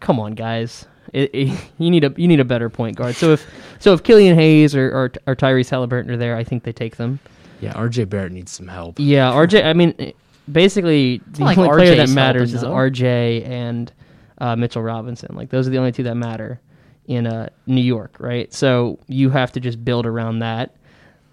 come 0.00 0.18
on, 0.18 0.32
guys. 0.34 0.86
It, 1.12 1.30
it, 1.32 1.48
you 1.78 1.90
need 1.90 2.02
a 2.02 2.12
you 2.16 2.26
need 2.26 2.40
a 2.40 2.44
better 2.44 2.68
point 2.68 2.96
guard. 2.96 3.14
So 3.14 3.32
if 3.34 3.46
so 3.78 3.92
if 3.92 4.02
Killian 4.02 4.34
Hayes 4.36 4.74
or, 4.74 4.86
or 4.88 5.12
or 5.28 5.36
Tyrese 5.36 5.70
Halliburton 5.70 6.10
are 6.10 6.16
there, 6.16 6.36
I 6.36 6.42
think 6.42 6.64
they 6.64 6.72
take 6.72 6.96
them. 6.96 7.20
Yeah, 7.64 7.72
RJ 7.74 8.08
Barrett 8.08 8.32
needs 8.32 8.52
some 8.52 8.68
help. 8.68 8.96
Yeah, 8.98 9.30
RJ. 9.32 9.64
I 9.64 9.72
mean, 9.72 10.12
basically 10.50 11.20
the 11.32 11.44
like 11.44 11.58
only 11.58 11.70
player 11.70 11.96
that 11.96 12.08
matters 12.10 12.54
is 12.54 12.60
though. 12.62 12.70
RJ 12.72 13.46
and 13.48 13.92
uh, 14.38 14.56
Mitchell 14.56 14.82
Robinson. 14.82 15.34
Like 15.34 15.50
those 15.50 15.66
are 15.66 15.70
the 15.70 15.78
only 15.78 15.92
two 15.92 16.02
that 16.04 16.16
matter 16.16 16.60
in 17.06 17.26
uh, 17.26 17.48
New 17.66 17.80
York, 17.82 18.16
right? 18.18 18.52
So 18.52 18.98
you 19.08 19.30
have 19.30 19.52
to 19.52 19.60
just 19.60 19.84
build 19.84 20.06
around 20.06 20.38
that. 20.40 20.74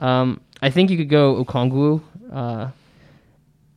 Um, 0.01 0.41
I 0.61 0.69
think 0.69 0.89
you 0.89 0.97
could 0.97 1.09
go 1.09 1.43
Okongwu. 1.43 2.01
Uh, 2.31 2.67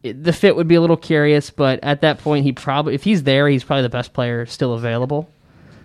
it- 0.03 0.23
the 0.23 0.33
fit 0.33 0.55
would 0.57 0.69
be 0.69 0.75
a 0.75 0.81
little 0.81 0.97
curious, 0.97 1.51
but 1.51 1.81
at 1.83 2.01
that 2.03 2.19
point, 2.19 2.45
he 2.45 2.53
probably 2.53 2.95
if 2.95 3.03
he's 3.05 3.23
there, 3.23 3.49
he's 3.49 3.65
probably 3.65 3.83
the 3.83 3.89
best 3.89 4.13
player 4.13 4.45
still 4.47 4.75
available. 4.75 5.29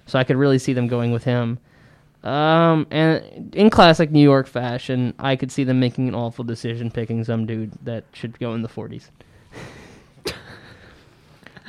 So 0.06 0.18
I 0.18 0.24
could 0.24 0.38
really 0.38 0.58
see 0.60 0.74
them 0.74 0.88
going 0.88 1.12
with 1.12 1.24
him. 1.24 1.60
Um, 2.24 2.86
and 2.92 3.56
in 3.56 3.70
classic 3.70 4.12
New 4.12 4.22
York 4.22 4.48
fashion, 4.48 5.14
I 5.20 5.36
could 5.38 5.52
see 5.52 5.64
them 5.64 5.80
making 5.80 6.10
an 6.10 6.16
awful 6.16 6.44
decision 6.44 6.92
picking 6.92 7.24
some 7.24 7.46
dude 7.46 7.72
that 7.84 8.04
should 8.14 8.38
go 8.40 8.54
in 8.54 8.62
the 8.62 8.68
40s. 8.70 9.10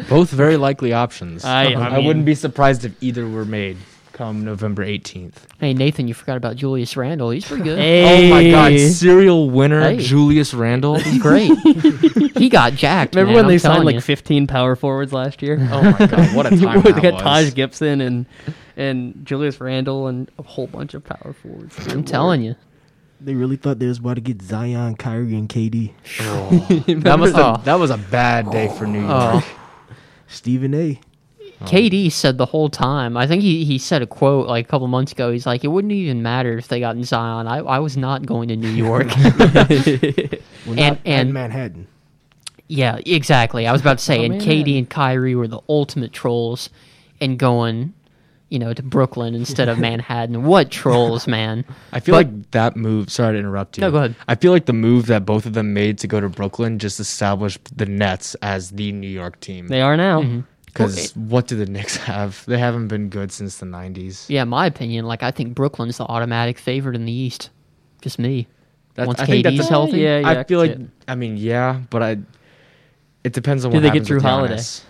Both 0.08 0.30
very 0.30 0.56
likely 0.56 0.92
options. 0.92 1.44
I- 1.44 1.64
I 1.74 1.74
I 1.74 1.96
mean- 1.98 2.06
wouldn't 2.06 2.24
be 2.24 2.34
surprised 2.34 2.84
if 2.84 3.00
either 3.02 3.28
were 3.28 3.44
made 3.44 3.76
come 4.12 4.44
November 4.44 4.84
18th. 4.84 5.34
Hey 5.60 5.72
Nathan, 5.72 6.06
you 6.08 6.12
forgot 6.14 6.36
about 6.36 6.56
Julius 6.56 6.94
Randle. 6.96 7.30
He's 7.30 7.46
pretty 7.46 7.62
good. 7.62 7.78
Hey. 7.78 8.26
Oh 8.26 8.34
my 8.34 8.50
God! 8.50 8.78
Serial 8.90 9.48
winner 9.50 9.80
Hey. 9.82 9.96
Julius 9.98 10.52
Randle. 10.52 10.98
He's 10.98 11.22
great. 11.22 11.52
he 12.36 12.48
got 12.50 12.74
jacked. 12.74 13.14
Remember 13.14 13.28
man, 13.30 13.36
when 13.36 13.44
I'm 13.46 13.50
they 13.50 13.58
signed 13.58 13.74
telling 13.82 13.94
like 13.96 14.04
15 14.04 14.46
power 14.46 14.76
forwards 14.76 15.12
last 15.14 15.40
year? 15.42 15.58
Oh 15.70 15.82
my 15.98 16.06
God! 16.06 16.34
What 16.36 16.46
a 16.46 16.50
time 16.58 16.82
they 16.82 16.92
got. 16.92 17.20
Taj 17.20 17.54
Gibson 17.54 18.00
and 18.02 18.26
and 18.80 19.24
Julius 19.26 19.60
Randle 19.60 20.06
and 20.08 20.30
a 20.38 20.42
whole 20.42 20.66
bunch 20.66 20.94
of 20.94 21.04
power 21.04 21.32
forwards. 21.34 21.76
I'm 21.88 22.04
telling 22.04 22.42
you. 22.42 22.54
They 23.20 23.34
really 23.34 23.56
thought 23.56 23.78
they 23.78 23.86
was 23.86 23.98
about 23.98 24.14
to 24.14 24.22
get 24.22 24.40
Zion, 24.40 24.96
Kyrie, 24.96 25.34
and 25.34 25.48
KD. 25.48 25.92
Oh. 26.20 26.84
That 27.00 27.18
was 27.20 27.34
Oh. 27.34 27.54
a, 27.54 27.62
that 27.64 27.74
was 27.78 27.90
a 27.90 27.98
bad 27.98 28.50
day 28.50 28.68
for 28.78 28.86
New 28.86 29.04
oh. 29.06 29.32
York. 29.32 29.44
Oh, 29.46 29.56
Stephen 30.28 30.72
A. 30.74 30.98
Oh. 31.60 31.64
KD 31.66 32.10
said 32.10 32.38
the 32.38 32.46
whole 32.46 32.70
time. 32.70 33.18
I 33.18 33.26
think 33.26 33.42
he, 33.42 33.64
he 33.66 33.76
said 33.76 34.00
a 34.00 34.06
quote 34.06 34.46
like 34.48 34.64
a 34.64 34.68
couple 34.68 34.88
months 34.88 35.12
ago. 35.12 35.30
He's 35.30 35.44
like, 35.44 35.62
"It 35.64 35.68
wouldn't 35.68 35.92
even 35.92 36.22
matter 36.22 36.56
if 36.56 36.68
they 36.68 36.80
got 36.80 36.96
in 36.96 37.04
Zion. 37.04 37.46
I, 37.46 37.58
I 37.58 37.78
was 37.80 37.98
not 37.98 38.24
going 38.24 38.48
to 38.48 38.56
New 38.56 38.70
York." 38.70 39.08
Well, 40.66 40.78
And- 40.78 40.78
not 40.78 40.98
at 40.98 40.98
and- 41.06 41.32
Manhattan. 41.34 41.86
yeah, 42.68 42.98
exactly. 43.06 43.66
I 43.66 43.72
was 43.72 43.80
about 43.80 43.98
to 43.98 44.04
say, 44.04 44.20
Oh, 44.20 44.24
and 44.24 44.38
man. 44.38 44.40
KD 44.46 44.78
and 44.78 44.88
Kyrie 44.88 45.34
were 45.34 45.48
the 45.48 45.60
ultimate 45.70 46.12
trolls, 46.12 46.68
and 47.20 47.38
going, 47.38 47.94
you 48.50 48.58
know, 48.58 48.74
to 48.74 48.82
Brooklyn 48.82 49.34
instead 49.34 49.68
of 49.68 49.78
Manhattan. 49.88 50.44
What 50.44 50.70
trolls, 50.70 51.26
man! 51.26 51.64
I 51.92 52.00
feel 52.00 52.14
But- 52.14 52.26
like 52.26 52.50
that 52.50 52.76
move. 52.76 53.10
Sorry 53.10 53.32
to 53.34 53.38
interrupt 53.38 53.78
you. 53.78 53.82
No, 53.82 53.90
go 53.90 53.96
ahead. 53.98 54.14
I 54.28 54.34
feel 54.34 54.52
like 54.52 54.66
the 54.66 54.72
move 54.72 55.06
that 55.06 55.24
both 55.24 55.46
of 55.46 55.54
them 55.54 55.72
made 55.72 55.98
to 56.00 56.06
go 56.06 56.20
to 56.20 56.28
Brooklyn 56.28 56.78
just 56.78 57.00
established 57.00 57.76
the 57.76 57.86
Nets 57.86 58.34
as 58.42 58.70
the 58.70 58.92
New 58.92 59.08
York 59.08 59.40
team. 59.40 59.68
They 59.68 59.80
are 59.80 59.96
now. 59.96 60.22
Mm-hmm. 60.22 60.40
Because 60.66 61.16
what 61.16 61.48
do 61.48 61.56
the 61.56 61.66
Knicks 61.66 61.96
have? 61.96 62.44
They 62.46 62.56
haven't 62.58 62.86
been 62.88 63.08
good 63.08 63.32
since 63.32 63.58
the 63.58 63.66
'90s. 63.66 64.26
Yeah, 64.28 64.44
my 64.44 64.66
opinion. 64.66 65.04
Like, 65.04 65.22
I 65.24 65.32
think 65.32 65.54
Brooklyn's 65.56 65.96
the 65.98 66.04
automatic 66.04 66.58
favorite 66.58 66.94
in 66.94 67.06
the 67.06 67.12
East. 67.12 67.50
Just 68.02 68.18
me. 68.20 68.46
That- 68.94 69.06
Once 69.08 69.18
I 69.18 69.26
think 69.26 69.42
that's 69.44 69.56
KD's 69.56 69.66
a- 69.66 69.68
healthy. 69.68 69.98
Yeah, 69.98 70.18
yeah. 70.20 70.28
I 70.28 70.44
feel 70.44 70.60
like. 70.60 70.70
it. 70.72 70.80
I 71.08 71.14
mean, 71.16 71.36
yeah, 71.36 71.80
but 71.90 72.02
I. 72.04 72.18
It 73.24 73.32
depends 73.32 73.64
on 73.64 73.70
Do 73.72 73.76
what 73.76 73.80
they 73.82 73.88
get 73.88 73.94
happens 74.02 74.08
Jrue 74.08 74.14
with 74.14 74.22
Holiday? 74.22 74.54
Giannis. 74.54 74.82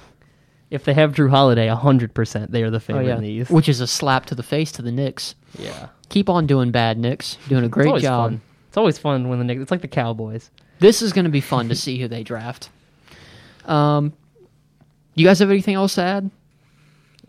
If 0.71 0.85
they 0.85 0.95
have 0.95 1.13
Jrue 1.15 1.31
Holiday, 1.31 1.67
100% 1.69 2.51
they 2.51 2.63
are 2.63 2.71
the 2.71 2.79
favorite 2.81 3.01
Oh 3.01 3.05
favorite 3.05 3.09
yeah, 3.09 3.17
in 3.17 3.23
the 3.23 3.29
East. 3.29 3.51
which 3.51 3.69
is 3.69 3.81
a 3.81 3.87
slap 3.87 4.27
to 4.27 4.35
the 4.37 4.43
face 4.43 4.71
to 4.73 4.83
the 4.83 4.93
Knicks. 4.93 5.35
yeah. 5.59 5.89
Keep 6.09 6.29
on 6.29 6.47
doing 6.47 6.71
bad, 6.73 6.99
Knicks. 6.99 7.37
Doing 7.49 7.65
a 7.65 7.69
great 7.69 8.01
job. 8.03 8.31
fun. 8.31 8.41
It's 8.69 8.77
always 8.77 8.99
fun 8.99 9.29
when 9.29 9.39
the 9.39 9.45
Knicks. 9.45 9.61
It's 9.63 9.71
like 9.71 9.81
the 9.83 9.89
Cowboys. 9.89 10.51
This 10.81 11.03
is 11.03 11.13
going 11.13 11.25
to 11.25 11.31
be 11.31 11.41
fun 11.41 11.69
to 11.69 11.75
see 11.77 11.99
who 12.01 12.09
they 12.09 12.23
draft. 12.25 12.69
Um, 13.67 14.13
you 15.15 15.25
guys 15.27 15.39
have 15.41 15.51
anything 15.51 15.75
else 15.75 15.95
to 15.97 16.03
add? 16.03 16.31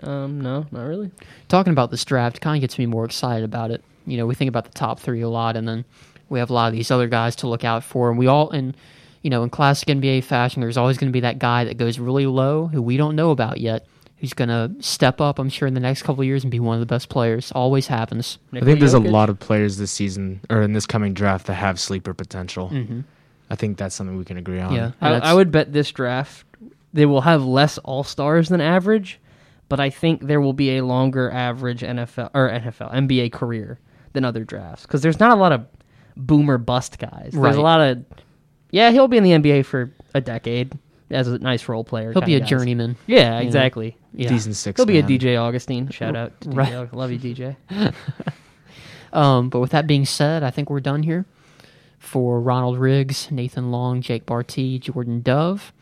Um, 0.02 0.42
no, 0.42 0.66
not 0.72 0.84
really. 0.86 1.12
Talking 1.48 1.74
about 1.74 1.92
this 1.92 2.04
draft 2.06 2.42
kind 2.42 2.58
of 2.58 2.62
gets 2.62 2.80
me 2.80 2.86
more 2.86 3.06
excited 3.06 3.44
about 3.44 3.70
it. 3.72 3.84
You 4.08 4.18
know, 4.18 4.26
we 4.26 4.34
think 4.36 4.50
about 4.50 4.66
the 4.66 4.72
top 4.72 5.00
three 5.00 5.22
a 5.22 5.30
lot, 5.30 5.56
and 5.56 5.68
then 5.68 5.86
we 6.30 6.40
have 6.40 6.50
a 6.50 6.54
lot 6.54 6.68
of 6.68 6.74
these 6.74 6.90
other 6.90 7.08
guys 7.08 7.36
to 7.38 7.48
look 7.48 7.64
out 7.64 7.84
for. 7.84 8.10
And 8.10 8.18
we 8.18 8.26
all, 8.28 8.50
in 8.50 8.74
you 9.22 9.30
know, 9.30 9.44
in 9.44 9.50
classic 9.50 9.88
NBA 9.90 10.24
fashion, 10.24 10.62
there's 10.62 10.78
always 10.78 10.98
going 10.98 11.10
to 11.10 11.14
be 11.14 11.20
that 11.22 11.40
guy 11.40 11.64
that 11.66 11.78
goes 11.78 12.00
really 12.00 12.26
low 12.26 12.68
who 12.68 12.82
we 12.82 12.98
don't 12.98 13.16
know 13.16 13.32
about 13.32 13.60
yet, 13.60 13.86
who's 14.18 14.34
going 14.34 14.50
to 14.50 14.72
step 14.84 15.22
up. 15.22 15.38
I'm 15.40 15.50
sure 15.50 15.68
in 15.68 15.74
the 15.74 15.80
next 15.80 16.02
couple 16.04 16.22
of 16.22 16.28
years 16.28 16.44
and 16.44 16.52
be 16.52 16.60
one 16.60 16.76
of 16.76 16.80
the 16.80 16.86
best 16.86 17.10
players. 17.10 17.52
Always 17.52 17.88
happens. 17.88 18.38
I 18.54 18.62
think 18.62 18.80
there's 18.80 18.94
a 18.94 19.00
lot 19.00 19.30
of 19.30 19.40
players 19.40 19.78
this 19.78 19.92
season 19.92 20.42
or 20.50 20.62
in 20.62 20.74
this 20.74 20.86
coming 20.86 21.14
draft 21.14 21.48
that 21.48 21.56
have 21.56 21.80
sleeper 21.80 22.14
potential. 22.14 22.70
hmm 22.70 23.02
I 23.50 23.56
think 23.56 23.78
that's 23.78 23.94
something 23.96 24.16
we 24.18 24.24
can 24.24 24.38
agree 24.38 24.62
on. 24.62 24.74
Yeah, 24.74 24.92
I, 25.02 25.12
I 25.16 25.34
would 25.34 25.52
bet 25.52 25.74
this 25.74 25.92
draft 25.92 26.46
they 26.94 27.06
will 27.06 27.20
have 27.22 27.44
less 27.44 27.78
All 27.80 28.04
Stars 28.06 28.48
than 28.48 28.62
average, 28.62 29.20
but 29.68 29.80
I 29.82 29.90
think 29.90 30.22
there 30.22 30.40
will 30.40 30.54
be 30.54 30.78
a 30.78 30.86
longer 30.86 31.30
average 31.30 31.82
NFL 31.82 32.30
or 32.34 32.50
NFL 32.50 32.94
NBA 32.94 33.34
career 33.34 33.78
than 34.14 34.24
other 34.24 34.46
drafts 34.46 34.84
because 34.84 35.02
there's 35.02 35.20
not 35.20 35.32
a 35.38 35.40
lot 35.42 35.52
of 35.52 35.66
boomer 36.16 36.58
bust 36.58 36.98
guys. 36.98 37.32
There's 37.34 37.36
Right. 37.36 37.56
a 37.56 37.62
lot 37.62 37.82
of 37.82 38.06
yeah, 38.72 38.92
he'll 38.92 39.08
be 39.08 39.18
in 39.18 39.24
the 39.24 39.32
NBA 39.32 39.66
for 39.66 39.92
a 40.14 40.22
decade, 40.22 40.78
as 41.10 41.28
a 41.28 41.38
nice 41.40 41.68
role 41.68 41.84
player. 41.84 42.12
He'll 42.14 42.22
be 42.22 42.36
a 42.36 42.40
guys. 42.40 42.50
journeyman. 42.50 42.98
Yeah, 43.06 43.32
know. 43.32 43.46
exactly. 43.46 43.98
Yeah. 44.14 44.30
Decent 44.30 44.56
six. 44.56 44.80
He'll 44.80 44.86
be 44.86 44.98
a. 44.98 45.04
DJ 45.04 45.40
Augustin. 45.42 45.90
Shout 45.92 46.16
out 46.16 46.40
to 46.42 46.50
Right. 46.50 46.72
DJ. 46.72 46.94
Love 46.94 47.12
you, 47.12 47.20
DJ. 47.20 47.56
Um, 49.14 49.50
but 49.50 49.60
with 49.60 49.72
that 49.72 49.88
being 49.88 50.06
said, 50.06 50.42
I 50.42 50.52
think 50.52 50.70
we're 50.70 50.80
done 50.80 51.04
here. 51.04 51.26
For 52.00 52.40
Ronald 52.40 52.78
Riggs, 52.78 53.30
Nathan 53.30 53.72
Long, 53.72 54.02
Jake 54.02 54.26
Barty, 54.26 54.80
Jordan 54.80 55.22
Dove, 55.22 55.74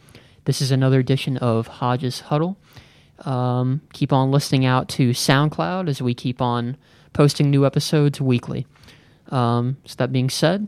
this 0.46 0.62
is 0.62 0.72
another 0.72 1.00
edition 1.00 1.38
of 1.38 1.68
Hodges 1.68 2.22
Huddle. 2.22 2.58
Um, 3.20 3.82
keep 3.94 4.12
on 4.12 4.32
listening 4.32 4.66
out 4.66 4.90
to 4.90 5.12
SoundCloud 5.12 5.88
as 5.88 6.02
we 6.02 6.14
keep 6.14 6.42
on 6.42 6.76
posting 7.14 7.50
new 7.50 7.66
episodes 7.66 8.20
weekly. 8.20 8.66
Um, 9.30 9.78
so 9.86 9.96
that 9.98 10.12
being 10.12 10.30
said, 10.30 10.68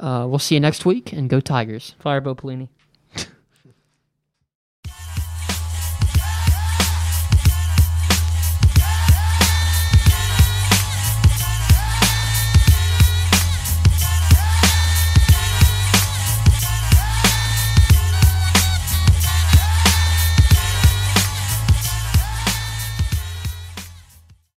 uh, 0.00 0.26
we'll 0.28 0.38
see 0.38 0.54
you 0.54 0.60
next 0.60 0.84
week 0.84 1.12
and 1.12 1.28
go 1.28 1.40
Tigers. 1.40 1.94
Fire 1.98 2.20
Bo 2.20 2.34
Pelini. 2.34 2.68